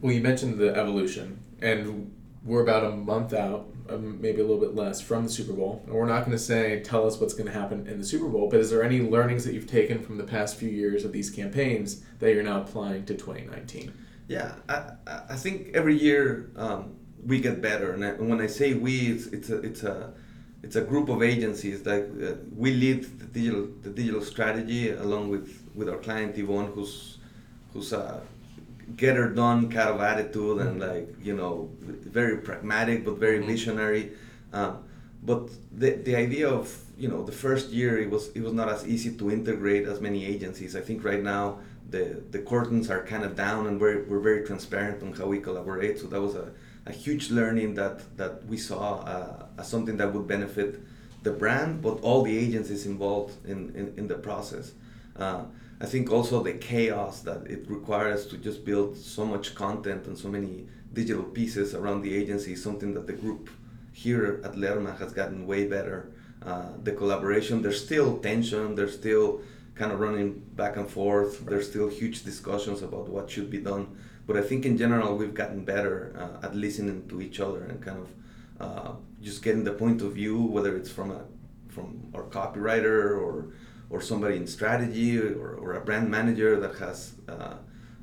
Well, 0.00 0.12
you 0.16 0.22
mentioned 0.30 0.58
the 0.58 0.70
evolution, 0.82 1.26
and 1.60 2.12
we're 2.44 2.62
about 2.62 2.84
a 2.84 2.90
month 2.90 3.32
out, 3.32 3.68
um, 3.88 4.20
maybe 4.20 4.40
a 4.40 4.44
little 4.44 4.60
bit 4.60 4.74
less, 4.74 5.00
from 5.00 5.24
the 5.24 5.30
Super 5.30 5.52
Bowl. 5.52 5.82
And 5.86 5.94
we're 5.94 6.06
not 6.06 6.20
going 6.20 6.32
to 6.32 6.42
say, 6.42 6.80
tell 6.80 7.06
us 7.06 7.20
what's 7.20 7.34
going 7.34 7.46
to 7.46 7.52
happen 7.52 7.86
in 7.86 7.98
the 7.98 8.04
Super 8.04 8.28
Bowl, 8.28 8.48
but 8.48 8.58
is 8.58 8.70
there 8.70 8.82
any 8.82 9.00
learnings 9.00 9.44
that 9.44 9.54
you've 9.54 9.70
taken 9.70 10.02
from 10.02 10.18
the 10.18 10.24
past 10.24 10.56
few 10.56 10.68
years 10.68 11.04
of 11.04 11.12
these 11.12 11.30
campaigns 11.30 12.02
that 12.18 12.32
you're 12.32 12.42
now 12.42 12.60
applying 12.60 13.04
to 13.06 13.14
2019? 13.14 13.92
Yeah, 14.26 14.54
I, 14.68 14.92
I 15.30 15.36
think 15.36 15.74
every 15.74 15.96
year 15.96 16.50
um, 16.56 16.96
we 17.24 17.40
get 17.40 17.62
better. 17.62 17.92
And, 17.92 18.28
when 18.28 18.40
I 18.40 18.48
say 18.48 18.74
we, 18.74 19.12
it's, 19.12 19.26
it's, 19.26 19.50
a, 19.50 19.58
it's, 19.60 19.82
a, 19.84 20.12
it's 20.64 20.76
a 20.76 20.80
group 20.80 21.08
of 21.08 21.22
agencies 21.22 21.84
that 21.84 22.02
uh, 22.02 22.44
we 22.56 22.72
lead 22.72 23.04
the 23.20 23.26
digital, 23.26 23.68
the 23.82 23.90
digital 23.90 24.20
strategy 24.20 24.90
along 24.90 25.28
with, 25.28 25.62
with 25.74 25.88
our 25.88 25.98
client 25.98 26.36
Yvonne, 26.36 26.72
who's, 26.74 27.18
who's 27.72 27.92
a 27.92 28.20
get 28.96 29.16
her 29.16 29.28
done 29.28 29.70
kind 29.70 29.88
of 29.88 30.00
attitude 30.00 30.60
and 30.60 30.80
mm-hmm. 30.80 30.90
like 30.90 31.14
you 31.22 31.34
know 31.34 31.70
very 31.80 32.38
pragmatic 32.38 33.04
but 33.04 33.18
very 33.18 33.38
mm-hmm. 33.38 33.48
visionary 33.48 34.12
um, 34.52 34.84
but 35.22 35.48
the, 35.72 35.92
the 35.92 36.16
idea 36.16 36.48
of 36.48 36.76
you 36.98 37.08
know 37.08 37.22
the 37.24 37.32
first 37.32 37.70
year 37.70 37.98
it 37.98 38.10
was 38.10 38.28
it 38.30 38.42
was 38.42 38.52
not 38.52 38.68
as 38.68 38.86
easy 38.86 39.12
to 39.16 39.30
integrate 39.30 39.86
as 39.86 40.00
many 40.00 40.24
agencies 40.24 40.76
i 40.76 40.80
think 40.80 41.04
right 41.04 41.22
now 41.22 41.58
the 41.90 42.22
the 42.30 42.38
curtains 42.38 42.90
are 42.90 43.04
kind 43.04 43.24
of 43.24 43.36
down 43.36 43.66
and 43.66 43.80
we're, 43.80 44.04
we're 44.04 44.20
very 44.20 44.44
transparent 44.44 45.02
on 45.02 45.12
how 45.12 45.26
we 45.26 45.38
collaborate 45.38 45.98
so 45.98 46.06
that 46.06 46.20
was 46.20 46.34
a, 46.34 46.50
a 46.86 46.92
huge 46.92 47.30
learning 47.30 47.74
that 47.74 48.16
that 48.16 48.44
we 48.46 48.56
saw 48.56 49.00
uh, 49.00 49.46
as 49.58 49.68
something 49.68 49.96
that 49.96 50.12
would 50.12 50.26
benefit 50.26 50.80
the 51.22 51.30
brand 51.30 51.80
but 51.80 52.00
all 52.02 52.22
the 52.22 52.36
agencies 52.36 52.84
involved 52.86 53.34
in 53.46 53.72
in, 53.74 53.94
in 53.96 54.08
the 54.08 54.14
process 54.14 54.72
uh, 55.16 55.44
I 55.82 55.86
think 55.86 56.12
also 56.12 56.44
the 56.44 56.52
chaos 56.52 57.22
that 57.22 57.44
it 57.48 57.68
requires 57.68 58.26
to 58.28 58.36
just 58.38 58.64
build 58.64 58.96
so 58.96 59.26
much 59.26 59.56
content 59.56 60.06
and 60.06 60.16
so 60.16 60.28
many 60.28 60.68
digital 60.92 61.24
pieces 61.24 61.74
around 61.74 62.02
the 62.02 62.14
agency 62.14 62.52
is 62.52 62.62
something 62.62 62.94
that 62.94 63.08
the 63.08 63.12
group 63.12 63.50
here 63.92 64.40
at 64.44 64.56
Lerma 64.56 64.92
has 64.92 65.12
gotten 65.12 65.44
way 65.44 65.66
better. 65.66 66.12
Uh, 66.40 66.68
the 66.84 66.92
collaboration, 66.92 67.62
there's 67.62 67.84
still 67.84 68.18
tension, 68.18 68.76
there's 68.76 68.94
still 68.94 69.40
kind 69.74 69.90
of 69.90 69.98
running 69.98 70.38
back 70.54 70.76
and 70.76 70.88
forth, 70.88 71.44
there's 71.46 71.68
still 71.68 71.88
huge 71.88 72.22
discussions 72.22 72.82
about 72.82 73.08
what 73.08 73.28
should 73.28 73.50
be 73.50 73.58
done. 73.58 73.88
But 74.24 74.36
I 74.36 74.42
think 74.42 74.64
in 74.64 74.78
general 74.78 75.16
we've 75.16 75.34
gotten 75.34 75.64
better 75.64 76.14
uh, 76.16 76.46
at 76.46 76.54
listening 76.54 77.08
to 77.08 77.20
each 77.20 77.40
other 77.40 77.64
and 77.64 77.82
kind 77.82 77.98
of 77.98 78.08
uh, 78.60 78.92
just 79.20 79.42
getting 79.42 79.64
the 79.64 79.72
point 79.72 80.00
of 80.00 80.12
view, 80.12 80.40
whether 80.42 80.76
it's 80.76 80.90
from 80.92 81.10
a 81.10 81.24
from 81.68 82.12
our 82.14 82.24
copywriter 82.24 83.18
or 83.18 83.46
or 83.92 84.00
somebody 84.00 84.36
in 84.36 84.46
strategy 84.46 85.20
or, 85.20 85.54
or 85.60 85.74
a 85.74 85.80
brand 85.80 86.10
manager 86.10 86.58
that 86.58 86.74
has 86.78 87.12
uh, 87.28 87.54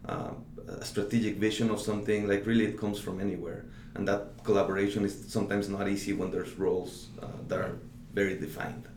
uh, 0.08 0.32
a 0.68 0.86
strategic 0.86 1.38
vision 1.38 1.72
of 1.72 1.82
something 1.82 2.28
like 2.28 2.46
really 2.46 2.66
it 2.66 2.78
comes 2.78 3.00
from 3.00 3.20
anywhere. 3.20 3.66
And 3.96 4.08
that 4.08 4.44
collaboration 4.44 5.04
is 5.04 5.26
sometimes 5.28 5.68
not 5.68 5.90
easy 5.90 6.14
when 6.14 6.30
there's 6.30 6.54
roles 6.60 7.08
uh, 7.22 7.26
that 7.48 7.60
are 7.60 7.76
very 8.14 8.38
defined. 8.38 8.88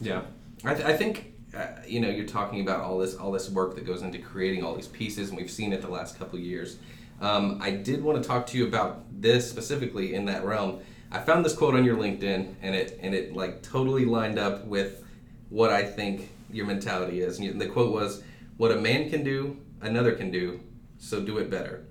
Yeah. 0.00 0.22
I, 0.64 0.74
th- 0.74 0.86
I 0.86 0.96
think 0.96 1.34
uh, 1.54 1.66
you 1.84 1.98
know 1.98 2.08
you're 2.08 2.28
talking 2.28 2.60
about 2.60 2.80
all 2.80 2.98
this 2.98 3.16
all 3.16 3.32
this 3.32 3.50
work 3.50 3.74
that 3.74 3.84
goes 3.84 4.02
into 4.02 4.18
creating 4.18 4.62
all 4.62 4.76
these 4.76 4.86
pieces 4.86 5.30
and 5.30 5.36
we've 5.36 5.50
seen 5.50 5.72
it 5.72 5.82
the 5.82 5.90
last 5.90 6.16
couple 6.18 6.38
years. 6.38 6.78
Um, 7.20 7.58
i 7.60 7.70
did 7.70 8.02
want 8.02 8.22
to 8.22 8.26
talk 8.26 8.46
to 8.46 8.56
you 8.56 8.66
about 8.66 9.04
this 9.20 9.50
specifically 9.50 10.14
in 10.14 10.26
that 10.26 10.44
realm. 10.44 10.78
I 11.10 11.18
found 11.18 11.44
this 11.44 11.54
quote 11.54 11.74
on 11.74 11.84
your 11.84 11.96
linkedin 11.96 12.54
and 12.62 12.74
it 12.74 12.98
and 13.02 13.14
it 13.14 13.34
like 13.34 13.62
totally 13.62 14.04
lined 14.04 14.38
up 14.38 14.64
with 14.64 15.04
what 15.50 15.70
I 15.70 15.84
think 15.84 16.30
your 16.50 16.66
mentality 16.66 17.20
is. 17.20 17.38
And 17.38 17.60
the 17.60 17.66
quote 17.66 17.92
was, 17.92 18.22
"What 18.56 18.72
a 18.72 18.76
man 18.76 19.10
can 19.10 19.22
do, 19.22 19.58
another 19.80 20.12
can 20.12 20.30
do, 20.30 20.60
so 20.98 21.20
do 21.20 21.38
it 21.38 21.50
better." 21.50 21.84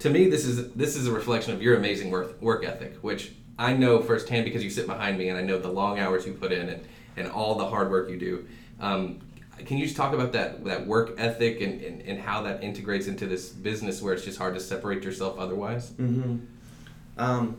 To 0.00 0.10
me, 0.10 0.28
this 0.28 0.44
is 0.44 0.72
this 0.72 0.96
is 0.96 1.06
a 1.06 1.12
reflection 1.12 1.54
of 1.54 1.62
your 1.62 1.76
amazing 1.76 2.10
work 2.10 2.40
work 2.42 2.64
ethic, 2.64 2.96
which 3.00 3.32
I 3.58 3.74
know 3.74 4.00
firsthand 4.00 4.44
because 4.44 4.64
you 4.64 4.70
sit 4.70 4.86
behind 4.86 5.18
me, 5.18 5.28
and 5.28 5.38
I 5.38 5.42
know 5.42 5.58
the 5.58 5.68
long 5.68 5.98
hours 5.98 6.26
you 6.26 6.32
put 6.32 6.52
in 6.52 6.68
and, 6.68 6.82
and 7.16 7.30
all 7.30 7.56
the 7.56 7.66
hard 7.66 7.90
work 7.90 8.08
you 8.08 8.18
do. 8.18 8.46
Um, 8.80 9.20
can 9.66 9.76
you 9.76 9.84
just 9.84 9.96
talk 9.96 10.14
about 10.14 10.32
that 10.32 10.64
that 10.64 10.86
work 10.86 11.14
ethic 11.18 11.60
and, 11.60 11.80
and, 11.82 12.00
and 12.02 12.18
how 12.18 12.42
that 12.42 12.62
integrates 12.62 13.06
into 13.06 13.26
this 13.26 13.50
business 13.50 14.00
where 14.00 14.14
it's 14.14 14.24
just 14.24 14.38
hard 14.38 14.54
to 14.54 14.60
separate 14.60 15.04
yourself 15.04 15.38
otherwise? 15.38 15.90
Mm-hmm. 15.90 16.38
Um, 17.18 17.58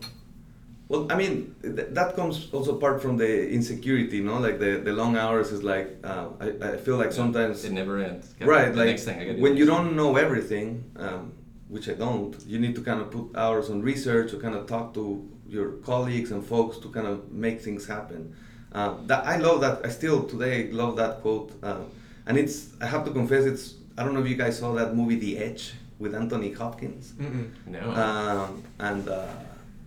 well, 0.91 1.08
I 1.10 1.15
mean, 1.15 1.56
th- 1.62 1.88
that 1.97 2.15
comes 2.17 2.36
also 2.51 2.75
apart 2.77 3.01
from 3.01 3.15
the 3.15 3.49
insecurity, 3.49 4.17
you 4.17 4.25
know, 4.25 4.39
like 4.47 4.60
the, 4.60 4.71
the 4.88 4.91
long 4.91 5.15
hours 5.15 5.54
is 5.54 5.63
like, 5.63 5.88
uh, 6.04 6.27
I, 6.45 6.47
I 6.69 6.77
feel 6.86 6.97
like 6.97 7.13
sometimes. 7.13 7.63
It 7.63 7.71
never 7.71 7.95
ends. 7.99 8.25
right, 8.41 8.75
like 8.75 8.99
when 9.45 9.56
you 9.56 9.65
don't 9.65 9.95
know 9.95 10.17
everything, 10.17 10.67
um, 10.97 11.32
which 11.69 11.88
I 11.88 11.93
don't, 11.93 12.36
you 12.45 12.60
need 12.60 12.75
to 12.75 12.82
kind 12.82 12.99
of 12.99 13.10
put 13.10 13.25
hours 13.38 13.69
on 13.69 13.82
research 13.82 14.32
to 14.32 14.38
kind 14.45 14.54
of 14.54 14.67
talk 14.67 14.93
to 14.95 15.04
your 15.47 15.69
colleagues 15.89 16.30
and 16.32 16.45
folks 16.45 16.77
to 16.80 16.89
kind 16.89 17.08
of 17.08 17.32
make 17.32 17.62
things 17.62 17.88
happen. 17.88 18.36
Uh, 18.73 18.95
that 19.06 19.25
I 19.25 19.38
love 19.38 19.62
that. 19.62 19.86
I 19.86 19.89
still 19.89 20.23
today 20.34 20.71
love 20.71 20.97
that 20.97 21.21
quote, 21.21 21.51
uh, 21.63 21.84
and 22.25 22.38
it's. 22.38 22.56
I 22.82 22.88
have 22.88 23.04
to 23.06 23.12
confess, 23.12 23.45
it's. 23.45 23.75
I 23.97 24.04
don't 24.04 24.13
know 24.13 24.23
if 24.25 24.30
you 24.34 24.36
guys 24.36 24.60
saw 24.60 24.73
that 24.73 24.93
movie, 24.93 25.15
The 25.25 25.38
Edge, 25.38 25.73
with 25.99 26.13
Anthony 26.15 26.51
Hopkins. 26.51 27.13
Mm-mm. 27.13 27.47
No. 27.67 27.91
Um, 27.91 28.63
and 28.80 29.08
uh, 29.10 29.27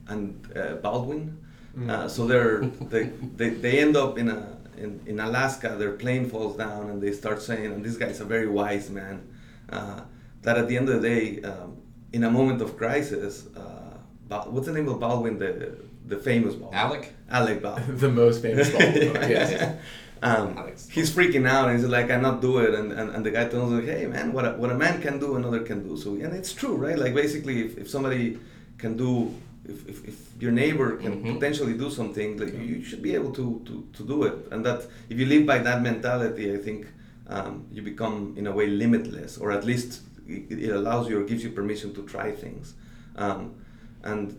and 0.09 0.53
uh, 0.57 0.75
Baldwin. 0.77 1.39
Mm. 1.77 1.91
Uh, 1.91 2.09
so 2.09 2.27
they're 2.27 2.61
they, 2.93 3.05
they, 3.37 3.51
they 3.51 3.81
end 3.81 3.97
up 3.97 4.19
in 4.19 4.29
a 4.29 4.57
in, 4.77 5.01
in 5.07 5.21
Alaska. 5.21 5.77
Their 5.79 5.93
plane 5.93 6.29
falls 6.29 6.57
down, 6.57 6.91
and 6.91 7.03
they 7.03 7.13
start 7.13 7.43
saying, 7.43 7.73
and 7.73 7.85
this 7.85 7.97
guy's 7.97 8.21
a 8.21 8.25
very 8.25 8.49
wise 8.49 8.91
man. 8.91 9.29
Uh, 9.71 10.01
that 10.43 10.59
at 10.59 10.69
the 10.69 10.77
end 10.77 10.89
of 10.89 11.01
the 11.01 11.09
day, 11.09 11.43
um, 11.43 11.79
in 12.13 12.25
a 12.25 12.31
moment 12.31 12.61
of 12.61 12.77
crisis, 12.77 13.47
uh, 13.57 13.85
Ba- 14.29 14.47
what's 14.49 14.67
the 14.67 14.73
name 14.73 14.89
of 14.89 15.01
Baldwin, 15.01 15.39
the 15.39 15.77
the 16.07 16.17
famous 16.17 16.55
Baldwin? 16.55 16.79
Alec? 16.79 17.13
Alec 17.31 17.63
Baldwin. 17.63 17.99
the 18.07 18.11
most 18.11 18.43
famous 18.43 18.71
Baldwin. 18.71 19.15
yes. 19.15 19.79
Um, 20.23 20.57
Alex. 20.57 20.89
he's 20.89 21.11
freaking 21.11 21.47
out 21.47 21.69
and 21.69 21.79
he's 21.79 21.87
like, 21.87 22.07
I 22.07 22.09
cannot 22.09 22.41
do 22.41 22.59
it. 22.59 22.73
And, 22.75 22.93
and, 22.93 23.11
and 23.11 23.27
the 23.27 23.31
guy 23.31 23.47
tells 23.47 23.73
him, 23.73 23.85
hey, 23.85 24.07
man, 24.07 24.33
what 24.33 24.47
a, 24.47 24.53
what 24.53 24.71
a 24.71 24.75
man 24.75 25.03
can 25.03 25.19
do, 25.19 25.37
another 25.37 25.61
can 25.61 25.87
do. 25.87 25.99
So, 25.99 26.15
and 26.15 26.33
it's 26.35 26.53
true, 26.53 26.77
right? 26.77 26.99
Like, 26.99 27.15
basically, 27.15 27.67
if, 27.67 27.77
if 27.77 27.91
somebody 27.91 28.39
can 28.79 28.97
do, 28.97 29.35
if, 29.69 29.89
if, 29.89 30.05
if 30.09 30.17
your 30.41 30.53
neighbor 30.53 30.97
can 30.97 31.23
Mhm. 31.23 31.35
potentially 31.35 31.75
do 31.75 31.91
something, 31.91 32.37
like, 32.39 32.53
you, 32.55 32.61
you 32.61 32.85
should 32.85 33.03
be 33.03 33.15
able 33.15 33.33
to, 33.33 33.61
to, 33.65 33.87
to 33.97 34.03
do 34.07 34.25
it. 34.25 34.35
And 34.51 34.65
that, 34.67 34.87
if 35.09 35.19
you 35.19 35.27
live 35.27 35.47
by 35.47 35.59
that 35.59 35.83
mentality, 35.83 36.53
I 36.53 36.59
think 36.59 36.87
um, 37.29 37.65
you 37.73 37.83
become, 37.83 38.35
in 38.37 38.47
a 38.47 38.53
way, 38.53 38.67
limitless, 38.67 39.39
or 39.39 39.51
at 39.53 39.65
least 39.65 40.03
it, 40.27 40.59
it 40.67 40.71
allows 40.71 41.09
you 41.09 41.21
or 41.21 41.25
gives 41.25 41.43
you 41.45 41.51
permission 41.51 41.95
to 41.95 42.03
try 42.03 42.31
things. 42.33 42.75
Um, 43.17 43.55
and 44.03 44.37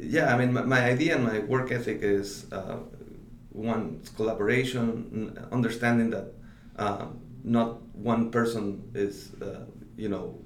yeah, 0.00 0.34
I 0.34 0.38
mean, 0.38 0.52
my, 0.52 0.62
my 0.62 0.84
idea 0.84 1.14
and 1.16 1.24
my 1.24 1.38
work 1.40 1.70
ethic 1.70 1.98
is 2.02 2.46
uh, 2.52 2.78
one 3.50 4.00
collaboration, 4.16 5.38
understanding 5.52 6.10
that 6.10 6.26
uh, 6.76 7.06
not 7.44 7.80
one 7.94 8.30
person 8.30 8.82
is, 8.94 9.32
uh, 9.40 9.60
you 9.96 10.08
know, 10.08 10.38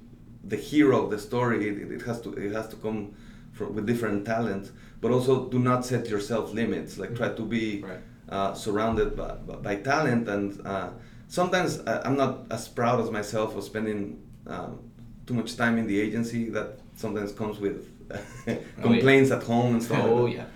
the 0.43 0.55
hero 0.55 1.03
of 1.05 1.09
the 1.11 1.17
story. 1.19 1.67
It, 1.67 1.91
it 1.91 2.01
has 2.03 2.21
to 2.21 2.33
it 2.33 2.51
has 2.53 2.67
to 2.69 2.75
come 2.75 3.15
from, 3.59 3.75
with 3.75 3.85
different 3.91 4.25
talents, 4.33 4.67
but 5.01 5.09
also 5.11 5.33
do 5.55 5.59
not 5.69 5.79
set 5.91 6.03
yourself 6.13 6.45
limits. 6.61 6.91
Like 7.01 7.11
try 7.21 7.29
to 7.39 7.43
be 7.55 7.63
Right. 7.83 8.01
uh, 8.35 8.51
surrounded 8.65 9.09
by, 9.19 9.31
by, 9.67 9.75
talent, 9.91 10.23
and 10.33 10.47
uh, 10.65 10.89
sometimes 11.27 11.69
I, 11.91 11.93
I'm 12.05 12.17
not 12.23 12.33
as 12.57 12.63
proud 12.79 12.97
as 13.03 13.09
myself 13.19 13.49
of 13.57 13.63
spending 13.71 13.99
um, 14.53 14.71
too 15.27 15.33
much 15.39 15.51
time 15.61 15.75
in 15.81 15.85
the 15.91 15.97
agency. 16.05 16.41
That 16.57 16.69
sometimes 17.03 17.31
comes 17.41 17.57
with 17.65 17.77
complaints 18.81 19.29
at 19.37 19.43
home 19.43 19.69
and 19.75 19.83
stuff. 19.83 20.03
Oh 20.03 20.23
like 20.25 20.35
yeah. 20.37 20.47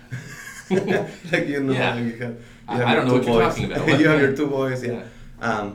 like 1.32 1.46
you 1.46 1.60
know, 1.62 1.72
Yeah. 1.72 1.96
you 1.96 2.12
have, 2.22 2.34
you 2.70 2.76
have 2.78 2.88
I 2.88 2.92
your 2.94 3.04
don't 3.04 3.08
know 3.08 3.12
two 3.12 3.18
what 3.18 3.26
you're 3.26 3.42
boys. 3.44 3.54
talking 3.54 3.72
about. 3.72 4.00
you 4.00 4.08
have 4.08 4.20
your 4.20 4.36
two 4.36 4.46
boys, 4.58 4.78
yeah. 4.84 4.92
Yeah. 4.92 5.04
Um, 5.50 5.66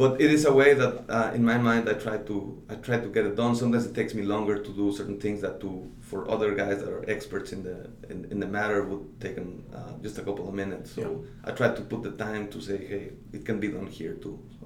but 0.00 0.20
it 0.24 0.30
is 0.36 0.42
a 0.52 0.54
way 0.60 0.70
that, 0.82 0.94
uh, 1.16 1.30
in 1.38 1.44
my 1.44 1.58
mind, 1.68 1.84
I 1.92 1.94
try 2.06 2.16
to 2.30 2.36
I 2.72 2.74
try 2.86 2.96
to 3.04 3.08
get 3.16 3.24
it 3.30 3.34
done. 3.42 3.52
Sometimes 3.54 3.84
it 3.90 3.94
takes 4.00 4.12
me 4.18 4.22
longer 4.34 4.56
to 4.66 4.70
do 4.80 4.86
certain 5.00 5.18
things 5.24 5.38
that 5.44 5.54
to 5.62 5.70
for 6.10 6.20
other 6.34 6.50
guys 6.62 6.76
that 6.82 6.90
are 6.96 7.04
experts 7.14 7.48
in 7.56 7.60
the 7.68 7.76
in, 8.12 8.18
in 8.32 8.38
the 8.44 8.50
matter 8.58 8.78
would 8.88 9.04
take 9.24 9.36
them 9.40 9.50
uh, 9.78 9.92
just 10.04 10.16
a 10.22 10.24
couple 10.28 10.44
of 10.48 10.54
minutes. 10.62 10.88
So 10.98 11.04
I 11.44 11.50
try 11.60 11.68
to 11.78 11.82
put 11.92 12.00
the 12.08 12.14
time 12.26 12.48
to 12.54 12.58
say, 12.68 12.78
hey, 12.92 13.04
it 13.36 13.42
can 13.48 13.60
be 13.64 13.68
done 13.76 13.88
here 13.98 14.14
too. 14.24 14.36
So. 14.56 14.62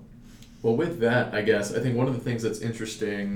Well, 0.62 0.76
with 0.76 0.94
that, 1.00 1.34
I 1.38 1.42
guess 1.50 1.66
I 1.76 1.80
think 1.82 1.94
one 2.02 2.08
of 2.10 2.14
the 2.18 2.24
things 2.28 2.40
that's 2.46 2.62
interesting, 2.70 3.26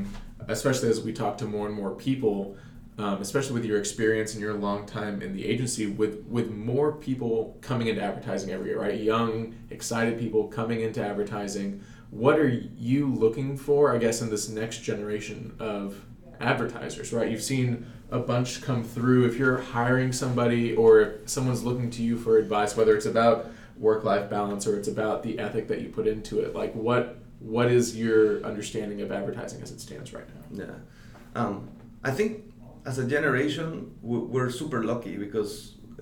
especially 0.56 0.88
as 0.94 1.00
we 1.08 1.12
talk 1.12 1.37
to 1.38 1.46
more 1.46 1.66
and 1.66 1.76
more 1.82 1.92
people, 2.08 2.56
um, 2.98 3.22
especially 3.22 3.54
with 3.54 3.64
your 3.64 3.78
experience 3.78 4.34
and 4.34 4.42
your 4.42 4.54
long 4.54 4.84
time 4.84 5.22
in 5.22 5.32
the 5.32 5.46
agency, 5.46 5.87
with 5.87 6.24
with 6.28 6.50
more 6.50 6.92
people 6.92 7.56
coming 7.61 7.87
into 7.87 8.02
advertising 8.02 8.50
every 8.50 8.70
year, 8.70 8.80
right? 8.80 8.98
Young, 8.98 9.54
excited 9.70 10.18
people 10.18 10.48
coming 10.48 10.80
into 10.80 11.04
advertising. 11.04 11.82
What 12.11 12.38
are 12.38 12.48
you 12.48 13.12
looking 13.12 13.56
for, 13.56 13.94
I 13.94 13.98
guess, 13.98 14.20
in 14.20 14.30
this 14.30 14.48
next 14.48 14.82
generation 14.82 15.54
of 15.58 16.04
advertisers, 16.40 17.12
right? 17.12 17.30
You've 17.30 17.42
seen 17.42 17.87
a 18.11 18.18
bunch 18.18 18.62
come 18.62 18.82
through. 18.82 19.26
If 19.26 19.37
you're 19.37 19.58
hiring 19.58 20.12
somebody 20.12 20.74
or 20.74 21.00
if 21.00 21.28
someone's 21.28 21.62
looking 21.62 21.90
to 21.90 22.02
you 22.02 22.16
for 22.16 22.38
advice, 22.38 22.76
whether 22.76 22.96
it's 22.96 23.06
about 23.06 23.50
work-life 23.76 24.28
balance 24.28 24.66
or 24.66 24.76
it's 24.76 24.88
about 24.88 25.22
the 25.22 25.38
ethic 25.38 25.68
that 25.68 25.82
you 25.82 25.88
put 25.88 26.06
into 26.06 26.40
it, 26.40 26.54
like 26.54 26.74
what 26.74 27.18
what 27.38 27.70
is 27.70 27.96
your 27.96 28.42
understanding 28.42 29.00
of 29.02 29.12
advertising 29.12 29.62
as 29.62 29.70
it 29.70 29.80
stands 29.80 30.12
right 30.12 30.26
now? 30.28 30.64
Yeah, 30.64 31.40
um, 31.40 31.68
I 32.02 32.11
think 32.11 32.47
as 32.88 32.98
a 32.98 33.07
generation 33.16 33.68
we- 34.11 34.27
we're 34.35 34.51
super 34.61 34.81
lucky 34.90 35.14
because 35.24 35.53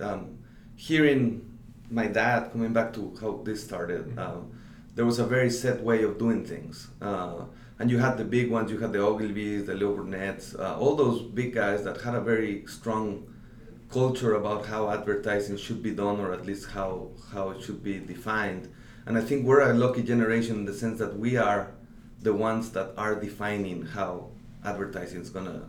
um, 0.07 0.21
hearing 0.87 1.21
my 1.99 2.07
dad 2.07 2.39
coming 2.51 2.73
back 2.77 2.89
to 2.97 3.01
how 3.21 3.31
this 3.47 3.59
started, 3.69 4.03
um, 4.17 4.39
there 4.95 5.05
was 5.11 5.19
a 5.19 5.27
very 5.35 5.49
set 5.49 5.77
way 5.89 5.99
of 6.07 6.17
doing 6.23 6.41
things. 6.45 6.75
Uh, 7.01 7.39
and 7.79 7.91
you 7.91 7.97
had 7.99 8.17
the 8.17 8.27
big 8.37 8.49
ones, 8.57 8.71
you 8.71 8.79
had 8.79 8.91
the 8.93 8.99
Ogilvies, 8.99 9.65
the 9.65 9.75
Leo 9.75 9.95
Burnett's, 9.97 10.55
uh, 10.55 10.77
all 10.81 10.95
those 10.95 11.21
big 11.39 11.53
guys 11.53 11.83
that 11.83 12.01
had 12.01 12.15
a 12.15 12.21
very 12.21 12.53
strong 12.77 13.05
culture 13.97 14.33
about 14.41 14.65
how 14.65 14.89
advertising 14.89 15.57
should 15.57 15.81
be 15.83 15.93
done, 16.03 16.19
or 16.19 16.33
at 16.33 16.45
least 16.45 16.65
how, 16.77 17.09
how 17.33 17.49
it 17.51 17.61
should 17.61 17.81
be 17.83 17.99
defined. 17.99 18.63
And 19.05 19.17
I 19.17 19.21
think 19.21 19.45
we're 19.45 19.61
a 19.71 19.73
lucky 19.73 20.03
generation 20.03 20.55
in 20.61 20.65
the 20.65 20.73
sense 20.73 20.97
that 20.99 21.17
we 21.17 21.37
are 21.37 21.71
the 22.21 22.33
ones 22.33 22.71
that 22.71 22.89
are 22.97 23.15
defining 23.15 23.85
how 23.85 24.29
advertising 24.65 25.21
is 25.21 25.29
gonna, 25.29 25.61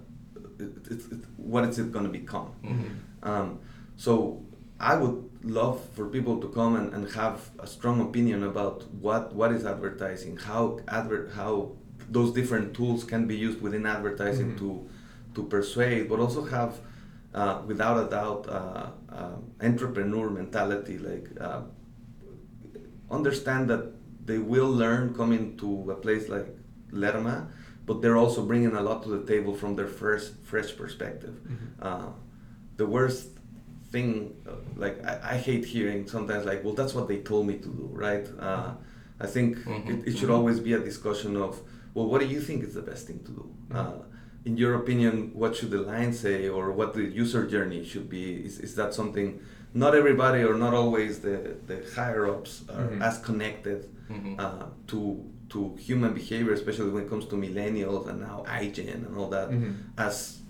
it, 0.59 0.92
it, 0.92 1.01
it, 1.12 1.21
what 1.37 1.64
is 1.64 1.79
it 1.79 1.92
gonna 1.92 2.09
become. 2.09 2.51
Mhm. 2.64 2.90
Um, 3.23 3.59
so 3.97 4.42
I 4.81 4.97
would 4.97 5.18
love 5.42 5.81
for 5.94 6.07
people 6.07 6.40
to 6.40 6.49
come 6.49 6.77
and, 6.77 6.92
and 6.94 7.11
have 7.12 7.51
a 7.59 7.66
strong 7.66 8.01
opinion 8.01 8.42
about 8.44 8.85
what, 8.94 9.35
what 9.35 9.53
is 9.53 9.64
advertising, 9.64 10.37
how 10.37 10.81
advert, 10.88 11.33
how 11.35 11.73
those 12.11 12.33
different 12.33 12.75
tools 12.75 13.05
can 13.05 13.27
be 13.27 13.37
used 13.37 13.61
within 13.61 13.87
advertising 13.87 14.53
Mhm. 14.53 14.59
to 14.59 14.88
to 15.35 15.42
persuade, 15.44 16.09
but 16.09 16.18
also 16.18 16.42
have, 16.44 16.73
uh, 17.35 17.61
without 17.66 17.97
a 18.05 18.11
doubt, 18.11 18.49
uh, 18.49 18.87
uh, 19.12 19.37
entrepreneur 19.62 20.31
mentality. 20.31 20.97
Like 20.99 21.29
uh, 21.40 21.62
understand 23.11 23.68
that 23.71 23.92
they 24.25 24.38
will 24.38 24.71
learn 24.71 25.14
coming 25.14 25.57
to 25.59 25.90
a 25.90 25.94
place 25.94 26.29
like 26.29 26.47
Lerma, 26.90 27.49
but 27.88 27.96
they're 28.03 28.20
also 28.24 28.40
bringing 28.51 28.74
a 28.83 28.83
lot 28.88 28.98
to 29.05 29.09
the 29.16 29.24
table 29.33 29.53
from 29.61 29.70
their 29.79 29.90
first 30.03 30.29
fresh 30.51 30.70
perspective. 30.83 31.35
Uh, 31.87 32.11
the 32.77 32.87
worst 32.96 33.29
thing, 33.92 34.11
uh, 34.46 34.53
like 34.85 34.96
I, 35.11 35.14
I 35.35 35.37
hate 35.48 35.64
hearing 35.74 36.01
sometimes 36.16 36.42
like, 36.51 36.61
well, 36.64 36.74
that's 36.81 36.94
what 36.98 37.07
they 37.11 37.18
told 37.31 37.46
me 37.51 37.55
to 37.66 37.70
do, 37.81 37.87
right? 38.07 38.27
Uh, 38.48 38.70
I 39.27 39.27
think 39.35 39.48
Mhm, 39.64 39.88
it, 39.92 39.98
it 40.09 40.12
should 40.18 40.29
mhm. 40.33 40.38
always 40.38 40.59
be 40.68 40.72
a 40.81 40.83
discussion 40.90 41.33
of, 41.46 41.53
well, 41.94 42.07
what 42.11 42.20
do 42.24 42.27
you 42.35 42.40
think 42.48 42.59
is 42.68 42.74
the 42.81 42.83
best 42.90 43.03
thing 43.09 43.20
to 43.29 43.33
do? 43.40 43.44
Uh, 43.79 43.98
in 44.48 44.55
your 44.62 44.74
opinion, 44.83 45.12
what 45.40 45.57
should 45.57 45.70
the 45.77 45.83
line 45.92 46.12
say, 46.24 46.38
or 46.57 46.64
what 46.79 46.88
the 46.98 47.05
user 47.22 47.42
journey 47.55 47.83
should 47.90 48.09
be? 48.18 48.24
Is, 48.48 48.55
is 48.66 48.72
that 48.81 48.90
something? 49.01 49.29
Not 49.85 49.92
everybody, 50.03 50.40
or 50.48 50.55
not 50.64 50.72
always, 50.83 51.12
the, 51.27 51.37
the 51.70 51.77
higher 51.96 52.24
ups 52.35 52.53
are 52.77 52.88
Mhm. 52.90 53.03
as 53.09 53.14
connected 53.29 53.81
Mhm. 54.16 54.33
uh, 54.44 54.66
to 54.90 54.98
to 55.50 55.74
human 55.78 56.12
behavior, 56.14 56.52
especially 56.52 56.90
when 56.90 57.04
it 57.04 57.08
comes 57.08 57.26
to 57.26 57.34
millennials 57.37 58.08
and 58.08 58.20
now 58.20 58.44
iGen 58.46 59.06
and 59.06 59.16
all 59.16 59.28
that, 59.30 59.50
Mhm. 59.50 59.74
as 59.96 60.40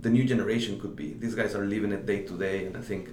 the 0.00 0.10
new 0.10 0.24
generation 0.24 0.80
could 0.80 0.96
be. 0.96 1.12
These 1.14 1.34
guys 1.34 1.54
are 1.54 1.64
living 1.66 1.92
it 1.92 2.06
day 2.06 2.22
to 2.22 2.36
day, 2.36 2.66
and 2.66 2.76
I 2.76 2.80
think 2.80 3.10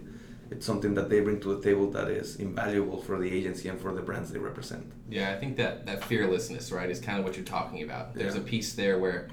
it's 0.49 0.65
something 0.65 0.93
that 0.93 1.09
they 1.09 1.19
bring 1.19 1.39
to 1.41 1.55
the 1.55 1.61
table 1.61 1.91
that 1.91 2.07
is 2.07 2.37
invaluable 2.37 3.01
for 3.01 3.19
the 3.19 3.29
agency 3.29 3.67
and 3.67 3.79
for 3.79 3.93
the 3.93 4.01
brands 4.01 4.31
they 4.31 4.39
represent. 4.39 4.85
Yeah, 5.09 5.31
I 5.31 5.35
think 5.39 5.57
that 5.57 5.85
that 5.85 6.03
fearlessness, 6.05 6.71
right, 6.71 6.89
is 6.89 6.99
kind 6.99 7.19
of 7.19 7.25
what 7.25 7.35
you're 7.35 7.45
talking 7.45 7.83
about. 7.83 8.15
There's 8.15 8.35
Yeah. 8.35 8.41
a 8.41 8.43
piece 8.43 8.73
there 8.73 8.97
where, 8.97 9.27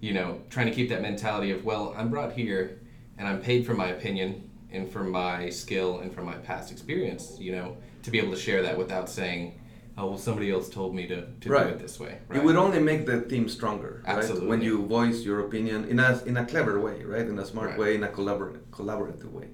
you 0.00 0.12
know, 0.12 0.42
trying 0.50 0.66
to 0.66 0.72
keep 0.72 0.90
that 0.90 1.00
mentality 1.02 1.50
of, 1.50 1.64
well, 1.64 1.94
I'm 1.96 2.10
brought 2.10 2.32
here 2.32 2.78
and 3.16 3.26
I'm 3.26 3.40
paid 3.40 3.64
for 3.66 3.74
my 3.74 3.88
opinion 3.88 4.42
and 4.70 4.88
for 4.90 5.02
my 5.02 5.48
skill 5.48 6.00
and 6.00 6.12
for 6.12 6.22
my 6.22 6.34
past 6.34 6.70
experience, 6.70 7.36
you 7.40 7.52
know, 7.52 7.78
to 8.02 8.10
be 8.10 8.18
able 8.18 8.30
to 8.32 8.38
share 8.38 8.62
that 8.62 8.76
without 8.76 9.08
saying, 9.08 9.54
oh, 9.98 10.06
well, 10.10 10.18
somebody 10.18 10.50
else 10.50 10.68
told 10.68 10.94
me 10.94 11.06
to, 11.08 11.26
to 11.40 11.48
Right. 11.50 11.66
do 11.68 11.74
it 11.74 11.78
this 11.80 11.98
way. 12.00 12.18
right? 12.28 12.38
It 12.38 12.44
would 12.44 12.56
only 12.56 12.78
make 12.80 13.04
the 13.06 13.20
team 13.22 13.48
stronger, 13.48 14.02
right? 14.06 14.16
Absolutely. 14.18 14.48
When 14.48 14.62
you 14.62 14.86
voice 14.86 15.22
your 15.24 15.40
opinion 15.40 15.84
in 15.92 15.98
a 15.98 16.22
in 16.30 16.36
a 16.36 16.44
clever 16.46 16.78
way, 16.80 17.04
right? 17.04 17.26
In 17.32 17.38
a 17.38 17.44
smart 17.44 17.70
Right. 17.70 17.78
way, 17.78 17.94
in 17.96 18.04
a 18.04 18.08
collabor- 18.08 18.58
collaborative 18.70 19.30
way. 19.32 19.48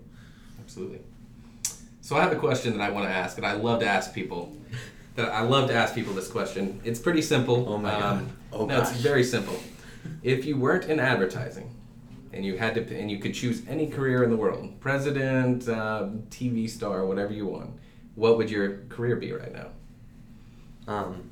Absolutely. 0.62 1.00
So 2.00 2.16
I 2.16 2.20
have 2.22 2.32
a 2.32 2.36
question 2.46 2.76
that 2.76 2.82
I 2.88 2.90
want 2.90 3.06
to 3.08 3.14
ask, 3.22 3.38
and 3.38 3.46
I 3.46 3.54
love 3.54 3.80
to 3.80 3.86
ask 3.86 4.12
people. 4.14 4.42
That 5.16 5.28
I 5.30 5.42
love 5.42 5.68
to 5.68 5.74
ask 5.74 5.94
people 5.94 6.12
this 6.14 6.28
question. 6.28 6.80
It's 6.84 6.98
pretty 7.00 7.22
simple. 7.22 7.58
Um, 7.68 7.74
Oh 7.74 7.78
my 7.78 7.90
God. 7.90 8.24
Oh 8.52 8.66
no, 8.66 8.80
it's 8.80 8.92
very 9.10 9.24
simple. 9.24 9.56
If 10.22 10.44
you 10.44 10.56
weren't 10.58 10.84
in 10.92 10.98
advertising, 11.00 11.68
and 12.32 12.44
you 12.44 12.58
had 12.58 12.74
to, 12.74 12.82
and 13.00 13.08
you 13.10 13.18
could 13.18 13.32
choose 13.32 13.62
any 13.68 13.86
career 13.86 14.24
in 14.24 14.30
the 14.30 14.36
world, 14.36 14.64
president, 14.80 15.68
uh, 15.68 16.08
TV 16.30 16.68
star, 16.68 17.06
whatever 17.06 17.32
you 17.32 17.46
want, 17.46 17.70
what 18.16 18.36
would 18.38 18.50
your 18.50 18.68
career 18.88 19.16
be 19.16 19.32
right 19.32 19.52
now? 19.52 19.68
Um, 20.86 21.30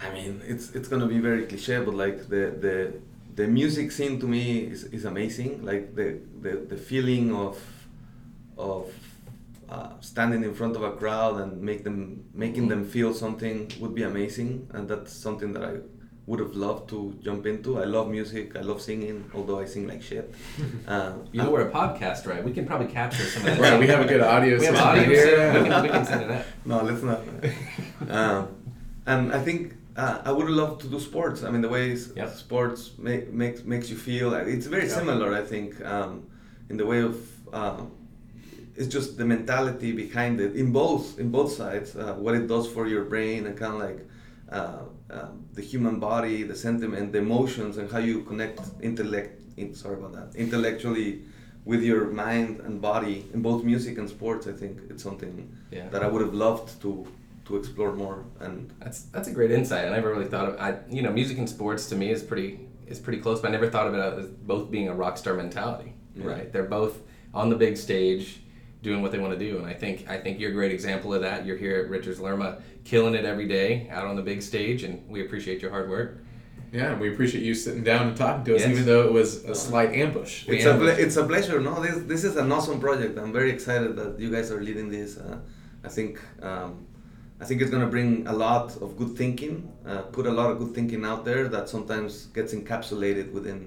I 0.00 0.10
mean, 0.12 0.40
it's 0.44 0.70
it's 0.74 0.88
gonna 0.88 1.06
be 1.06 1.18
very 1.20 1.46
cliche, 1.46 1.78
but 1.84 1.94
like 1.94 2.28
the 2.28 2.44
the 2.64 2.94
the 3.34 3.46
music 3.46 3.92
scene 3.92 4.18
to 4.20 4.26
me 4.26 4.60
is, 4.60 4.84
is 4.84 5.04
amazing. 5.04 5.64
Like 5.64 5.94
the, 5.94 6.18
the 6.40 6.56
the 6.68 6.76
feeling 6.76 7.34
of 7.34 7.58
of 8.58 8.92
uh, 9.68 9.90
standing 10.00 10.42
in 10.44 10.54
front 10.54 10.76
of 10.76 10.82
a 10.82 10.92
crowd 10.92 11.40
and 11.40 11.62
make 11.62 11.84
them 11.84 12.24
making 12.34 12.68
them 12.68 12.84
feel 12.84 13.14
something 13.14 13.70
would 13.80 13.94
be 13.94 14.02
amazing, 14.02 14.68
and 14.72 14.88
that's 14.88 15.12
something 15.12 15.52
that 15.52 15.64
I 15.64 15.76
would 16.26 16.38
have 16.38 16.54
loved 16.54 16.88
to 16.90 17.14
jump 17.22 17.46
into. 17.46 17.80
I 17.80 17.84
love 17.84 18.08
music. 18.08 18.56
I 18.56 18.60
love 18.60 18.80
singing, 18.80 19.24
although 19.34 19.58
I 19.58 19.64
sing 19.66 19.88
like 19.88 20.02
shit. 20.02 20.32
Uh, 20.86 21.12
You 21.32 21.42
know, 21.42 21.50
we're 21.50 21.68
a 21.68 21.72
podcast, 21.80 22.26
right? 22.26 22.42
We 22.44 22.52
can 22.52 22.64
probably 22.66 22.86
capture 23.00 23.24
some 23.24 23.42
of 23.46 23.56
that. 23.56 23.60
Right, 23.60 23.78
we 23.78 23.86
have 23.88 24.00
a 24.00 24.08
good 24.12 24.20
audio 24.20 24.58
We 24.58 24.66
have 24.66 24.76
audio. 24.76 25.04
here. 25.04 25.26
so 25.54 25.62
We 25.62 25.68
can, 25.68 25.82
we 25.82 25.88
can 25.88 26.04
send 26.04 26.22
it 26.26 26.30
up. 26.30 26.44
No, 26.70 26.76
let's 26.88 27.02
not. 27.02 27.20
um, 28.18 28.48
and 29.06 29.32
I 29.32 29.40
think 29.48 29.74
uh, 29.96 30.18
I 30.24 30.30
would 30.32 30.48
love 30.48 30.78
to 30.82 30.86
do 30.88 30.98
sports. 31.00 31.42
I 31.42 31.50
mean, 31.50 31.60
the 31.62 31.68
way 31.68 31.86
Yep. 32.16 32.28
sports 32.44 32.80
make, 32.98 33.32
makes 33.32 33.64
makes 33.64 33.90
you 33.90 33.96
feel. 33.96 34.32
It's 34.34 34.66
very 34.66 34.86
Yeah. 34.88 34.98
similar, 35.00 35.28
I 35.34 35.44
think, 35.52 35.68
um, 35.94 36.12
in 36.70 36.76
the 36.76 36.86
way 36.86 37.00
of. 37.10 37.16
Uh, 37.52 37.82
it's 38.74 38.88
just 38.98 39.18
the 39.18 39.24
mentality 39.24 39.92
behind 39.92 40.40
it 40.40 40.52
in 40.56 40.72
both 40.72 41.18
in 41.22 41.28
both 41.30 41.52
sides. 41.52 41.88
Uh, 41.94 42.14
what 42.24 42.34
it 42.34 42.46
does 42.54 42.66
for 42.74 42.84
your 42.86 43.04
brain 43.04 43.40
and 43.46 43.54
kind 43.62 43.74
of 43.76 43.80
like 43.88 44.00
uh, 44.58 44.82
um, 45.12 45.44
the 45.52 45.62
human 45.62 45.98
body, 46.00 46.42
the 46.42 46.56
sentiment, 46.56 47.12
the 47.12 47.18
emotions, 47.18 47.76
and 47.78 47.90
how 47.90 47.98
you 47.98 48.22
connect 48.22 48.60
intellect. 48.80 49.38
In, 49.56 49.74
sorry 49.74 49.96
about 49.96 50.12
that. 50.14 50.34
Intellectually 50.34 51.22
with 51.64 51.82
your 51.82 52.06
mind 52.06 52.60
and 52.60 52.80
body 52.80 53.26
in 53.34 53.42
both 53.42 53.62
music 53.62 53.98
and 53.98 54.08
sports. 54.08 54.46
I 54.46 54.52
think 54.52 54.78
it's 54.90 55.02
something 55.02 55.34
Yeah. 55.70 55.88
that 55.90 56.02
I 56.02 56.08
would 56.08 56.22
have 56.22 56.34
loved 56.34 56.80
to 56.82 57.06
to 57.44 57.56
explore 57.56 57.92
more 57.92 58.24
and 58.38 58.70
That's 58.78 59.02
that's 59.14 59.28
a 59.28 59.32
great 59.32 59.50
insight. 59.50 59.84
I 59.88 59.90
never 59.90 60.10
really 60.14 60.28
thought 60.34 60.48
of 60.50 60.54
I 60.60 60.78
you 60.96 61.02
know 61.02 61.12
music 61.12 61.38
and 61.38 61.48
sports 61.48 61.88
to 61.90 61.96
me 61.96 62.10
is 62.10 62.22
pretty 62.22 62.50
is 62.86 62.98
pretty 62.98 63.20
close, 63.20 63.40
but 63.40 63.48
I 63.48 63.52
never 63.58 63.68
thought 63.68 63.86
of 63.88 63.94
it 63.94 64.00
as 64.20 64.26
both 64.52 64.70
being 64.70 64.88
a 64.88 64.94
rock 64.94 65.18
star 65.18 65.34
mentality. 65.34 65.92
Yeah. 66.16 66.26
Right? 66.32 66.52
They're 66.52 66.72
both 66.80 66.94
on 67.34 67.50
the 67.50 67.56
big 67.56 67.76
stage 67.76 68.40
doing 68.82 69.00
what 69.00 69.12
they 69.12 69.18
want 69.18 69.32
to 69.32 69.38
do, 69.38 69.58
and 69.58 69.66
I 69.66 69.72
think 69.74 70.06
I 70.08 70.16
think 70.18 70.40
you're 70.40 70.50
a 70.50 70.54
great 70.54 70.72
example 70.72 71.14
of 71.14 71.22
that. 71.22 71.46
You're 71.46 71.56
here 71.56 71.76
at 71.82 71.88
Richards 71.88 72.20
Lerma, 72.20 72.58
killing 72.84 73.14
it 73.14 73.24
every 73.24 73.46
day 73.46 73.88
out 73.90 74.06
on 74.06 74.16
the 74.16 74.22
big 74.22 74.42
stage, 74.42 74.82
and 74.82 75.08
we 75.08 75.24
appreciate 75.24 75.62
your 75.62 75.70
hard 75.70 75.88
work. 75.88 76.18
Yeah, 76.72 76.98
we 76.98 77.12
appreciate 77.12 77.44
you 77.44 77.54
sitting 77.54 77.84
down 77.84 78.08
and 78.08 78.16
talking 78.16 78.44
to 78.46 78.54
us, 78.56 78.62
Yes. 78.62 78.70
even 78.70 78.86
though 78.86 79.02
it 79.06 79.12
was 79.12 79.44
a 79.44 79.54
slight 79.54 79.92
ambush. 79.92 80.46
We 80.48 80.56
It's 80.56 80.64
a, 80.64 80.72
ambush. 80.72 80.94
ple- 80.94 81.04
it's 81.04 81.16
a 81.16 81.24
pleasure. 81.24 81.60
No, 81.60 81.80
this 81.82 81.96
this 82.12 82.24
is 82.24 82.36
an 82.36 82.50
awesome 82.50 82.80
project. 82.80 83.18
I'm 83.18 83.32
very 83.32 83.50
excited 83.50 83.94
that 83.96 84.18
you 84.18 84.30
guys 84.30 84.50
are 84.50 84.60
leading 84.68 84.88
this. 84.88 85.16
Uh, 85.18 85.38
I 85.84 85.88
think 85.88 86.18
um, 86.42 86.86
I 87.40 87.44
think 87.44 87.60
it's 87.62 87.70
gonna 87.70 87.92
bring 87.96 88.26
a 88.26 88.32
lot 88.32 88.66
of 88.84 88.96
good 88.96 89.12
thinking, 89.16 89.54
uh, 89.86 90.02
put 90.16 90.26
a 90.26 90.34
lot 90.40 90.50
of 90.50 90.58
good 90.60 90.72
thinking 90.74 91.04
out 91.04 91.24
there 91.24 91.46
that 91.54 91.68
sometimes 91.68 92.10
gets 92.38 92.52
encapsulated 92.54 93.26
within 93.32 93.60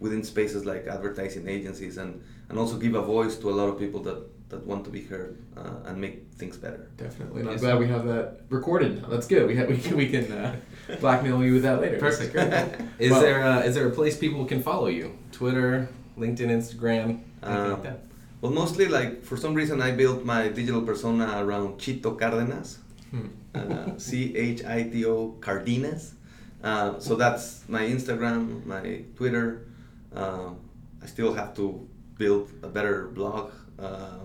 within 0.00 0.22
spaces 0.24 0.64
like 0.66 0.82
advertising 0.96 1.46
agencies, 1.56 1.98
and 1.98 2.12
and 2.48 2.58
also 2.58 2.76
give 2.78 2.94
a 2.94 3.02
voice 3.02 3.34
to 3.42 3.46
a 3.50 3.56
lot 3.60 3.68
of 3.72 3.78
people 3.78 4.00
that 4.08 4.18
that 4.48 4.64
want 4.64 4.84
to 4.84 4.90
be 4.90 5.02
heard 5.02 5.38
uh, 5.56 5.86
and 5.86 6.00
make 6.00 6.28
things 6.36 6.56
better. 6.56 6.88
Definitely. 6.96 7.40
And 7.40 7.48
I'm 7.48 7.54
Yes. 7.54 7.62
glad 7.62 7.78
we 7.78 7.88
have 7.88 8.04
that 8.06 8.42
recorded 8.48 9.02
now. 9.02 9.08
That's 9.08 9.26
good. 9.26 9.46
We, 9.48 9.56
ha- 9.56 9.64
we 9.68 9.76
can, 9.78 9.96
we 9.96 10.08
can 10.08 10.30
uh, 10.32 10.56
blackmail 11.00 11.42
you 11.44 11.54
with 11.54 11.62
that 11.62 11.80
later. 11.80 11.96
Is 11.96 12.00
Perfect. 12.02 12.32
great. 12.32 12.88
Is 12.98 13.10
Well- 13.10 13.20
there 13.20 13.42
uh, 13.44 13.60
is 13.62 13.74
there 13.74 13.88
a 13.88 13.90
place 13.90 14.16
people 14.16 14.44
can 14.44 14.62
follow 14.62 14.86
you? 14.86 15.18
Twitter, 15.32 15.88
LinkedIn, 16.16 16.48
Instagram, 16.60 17.04
anything 17.04 17.22
Um, 17.42 17.70
like 17.72 17.82
that? 17.82 18.00
Well, 18.40 18.52
mostly 18.52 18.86
like 18.86 19.24
for 19.24 19.36
some 19.36 19.54
reason 19.54 19.82
I 19.82 19.90
built 19.90 20.24
my 20.24 20.48
digital 20.48 20.82
persona 20.82 21.42
around 21.44 21.78
Chito 21.78 22.16
Cardenas. 22.18 22.78
Hmm. 23.10 23.28
uh, 23.54 23.96
C 23.98 24.36
H 24.36 24.64
I 24.64 24.84
T 24.84 25.04
O 25.06 25.34
Cardenas. 25.40 26.14
Uh, 26.62 26.98
so 27.00 27.14
that's 27.16 27.64
my 27.68 27.82
Instagram, 27.82 28.64
my 28.66 29.02
Twitter. 29.16 29.66
Uh, 30.14 30.50
I 31.02 31.06
still 31.06 31.32
have 31.34 31.54
to 31.56 31.86
build 32.18 32.50
a 32.62 32.68
better 32.68 33.08
blog. 33.08 33.50
Uh, 33.78 34.18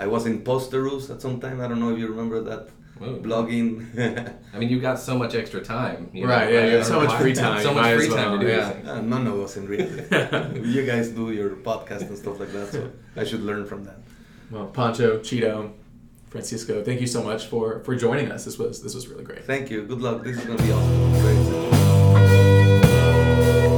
I 0.00 0.06
was 0.06 0.24
in 0.24 0.40
Posterous 0.42 1.10
at 1.10 1.20
some 1.20 1.38
time. 1.40 1.60
I 1.60 1.68
don't 1.68 1.78
know 1.78 1.90
if 1.90 1.98
you 1.98 2.08
remember 2.08 2.40
that 2.40 2.70
Whoa. 2.98 3.18
blogging. 3.18 3.68
I 4.54 4.58
mean, 4.58 4.70
you've 4.70 4.80
got 4.80 4.98
so 4.98 5.16
much 5.16 5.34
extra 5.34 5.60
time. 5.62 6.08
you 6.14 6.26
Right, 6.26 6.50
yeah, 6.50 6.64
you 6.64 6.76
have 6.76 6.86
so 6.94 7.00
much 7.04 7.14
free 7.20 7.34
time, 7.34 7.62
So 7.62 7.74
much 7.74 7.94
free 7.96 8.08
as 8.08 8.14
time 8.14 8.40
to 8.40 8.46
do 8.46 8.50
yeah. 8.50 8.72
these 8.72 8.88
uh, 8.88 9.00
none 9.02 9.26
of 9.26 9.38
us 9.38 9.58
in 9.58 9.68
really. 9.68 9.90
you 10.66 10.86
guys 10.86 11.10
do 11.10 11.32
your 11.32 11.50
podcast 11.50 12.08
and 12.08 12.16
stuff 12.16 12.40
like 12.40 12.50
that, 12.52 12.72
so 12.72 12.90
I 13.14 13.24
should 13.24 13.42
learn 13.42 13.66
from 13.66 13.84
that. 13.84 13.98
Well, 14.50 14.68
Pancho, 14.68 15.18
Chito, 15.18 15.72
Francisco, 16.30 16.82
thank 16.82 17.02
you 17.02 17.06
so 17.06 17.22
much 17.22 17.44
for, 17.46 17.84
for 17.84 17.94
joining 17.94 18.32
us. 18.32 18.46
This 18.46 18.58
was 18.58 18.82
this 18.82 18.94
was 18.94 19.06
really 19.06 19.24
great. 19.24 19.44
Thank 19.44 19.70
you. 19.70 19.82
Good 19.82 20.00
luck. 20.00 20.24
This 20.24 20.38
is 20.38 20.44
gonna 20.46 20.62
be 20.62 20.72
awesome. 20.72 21.14
I'm 22.16 23.69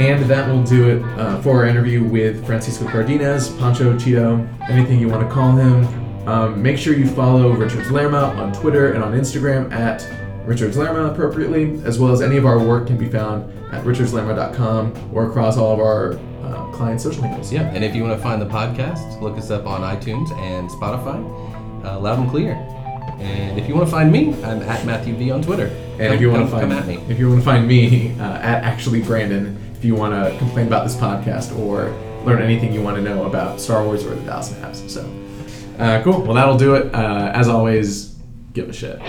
And 0.00 0.24
that 0.30 0.48
will 0.48 0.62
do 0.62 0.88
it 0.88 1.02
uh, 1.18 1.42
for 1.42 1.58
our 1.58 1.66
interview 1.66 2.02
with 2.02 2.46
Francisco 2.46 2.88
Cardenas, 2.88 3.50
Pancho 3.56 3.92
Chito, 3.98 4.48
anything 4.70 4.98
you 4.98 5.08
want 5.10 5.28
to 5.28 5.32
call 5.32 5.52
him. 5.52 5.86
Um, 6.26 6.62
make 6.62 6.78
sure 6.78 6.94
you 6.96 7.06
follow 7.06 7.52
Richards 7.52 7.90
Lerma 7.90 8.18
on 8.40 8.50
Twitter 8.54 8.92
and 8.94 9.04
on 9.04 9.12
Instagram 9.12 9.70
at 9.72 10.08
Richards 10.46 10.78
Lerma 10.78 11.12
appropriately, 11.12 11.82
as 11.84 11.98
well 11.98 12.12
as 12.12 12.22
any 12.22 12.38
of 12.38 12.46
our 12.46 12.58
work 12.58 12.86
can 12.86 12.96
be 12.96 13.10
found 13.10 13.52
at 13.74 13.84
richardslerma.com 13.84 15.10
or 15.12 15.28
across 15.28 15.58
all 15.58 15.74
of 15.74 15.80
our 15.80 16.14
uh, 16.44 16.72
client 16.72 16.98
social 16.98 17.22
handles. 17.22 17.52
Yeah, 17.52 17.70
and 17.74 17.84
if 17.84 17.94
you 17.94 18.02
want 18.02 18.16
to 18.16 18.22
find 18.22 18.40
the 18.40 18.46
podcast, 18.46 19.20
look 19.20 19.36
us 19.36 19.50
up 19.50 19.66
on 19.66 19.82
iTunes 19.82 20.32
and 20.38 20.70
Spotify, 20.70 21.84
uh, 21.84 22.00
loud 22.00 22.18
and 22.20 22.30
clear. 22.30 22.54
And 23.18 23.58
if 23.60 23.68
you 23.68 23.74
want 23.74 23.86
to 23.86 23.90
find 23.90 24.10
me, 24.10 24.28
I'm 24.44 24.62
at 24.62 24.86
Matthew 24.86 25.14
V 25.14 25.30
on 25.30 25.42
Twitter. 25.42 25.66
And 25.66 26.06
Come- 26.06 26.14
if 26.14 26.20
you 26.22 26.30
want 26.30 26.48
to 26.48 26.56
find 26.56 26.86
me, 26.88 26.94
if 27.10 27.18
you 27.18 27.28
want 27.28 27.40
to 27.40 27.44
find 27.44 27.68
me 27.68 28.18
uh, 28.18 28.38
at 28.38 28.64
actually 28.64 29.02
Brandon, 29.02 29.59
if 29.80 29.86
you 29.86 29.94
want 29.94 30.12
to 30.12 30.36
complain 30.36 30.66
about 30.66 30.84
this 30.84 30.94
podcast 30.94 31.58
or 31.58 31.88
learn 32.26 32.42
anything 32.42 32.70
you 32.70 32.82
want 32.82 32.96
to 32.96 33.02
know 33.02 33.24
about 33.24 33.58
Star 33.58 33.82
Wars 33.82 34.04
or 34.04 34.14
the 34.14 34.20
Dallas 34.26 34.50
Mavs. 34.50 34.86
So, 34.90 35.10
uh, 35.78 36.02
cool. 36.02 36.20
Well, 36.20 36.34
that'll 36.34 36.58
do 36.58 36.74
it. 36.74 36.94
Uh, 36.94 37.32
as 37.34 37.48
always, 37.48 38.14
give 38.52 38.68
a 38.68 38.74
shit. 38.74 39.00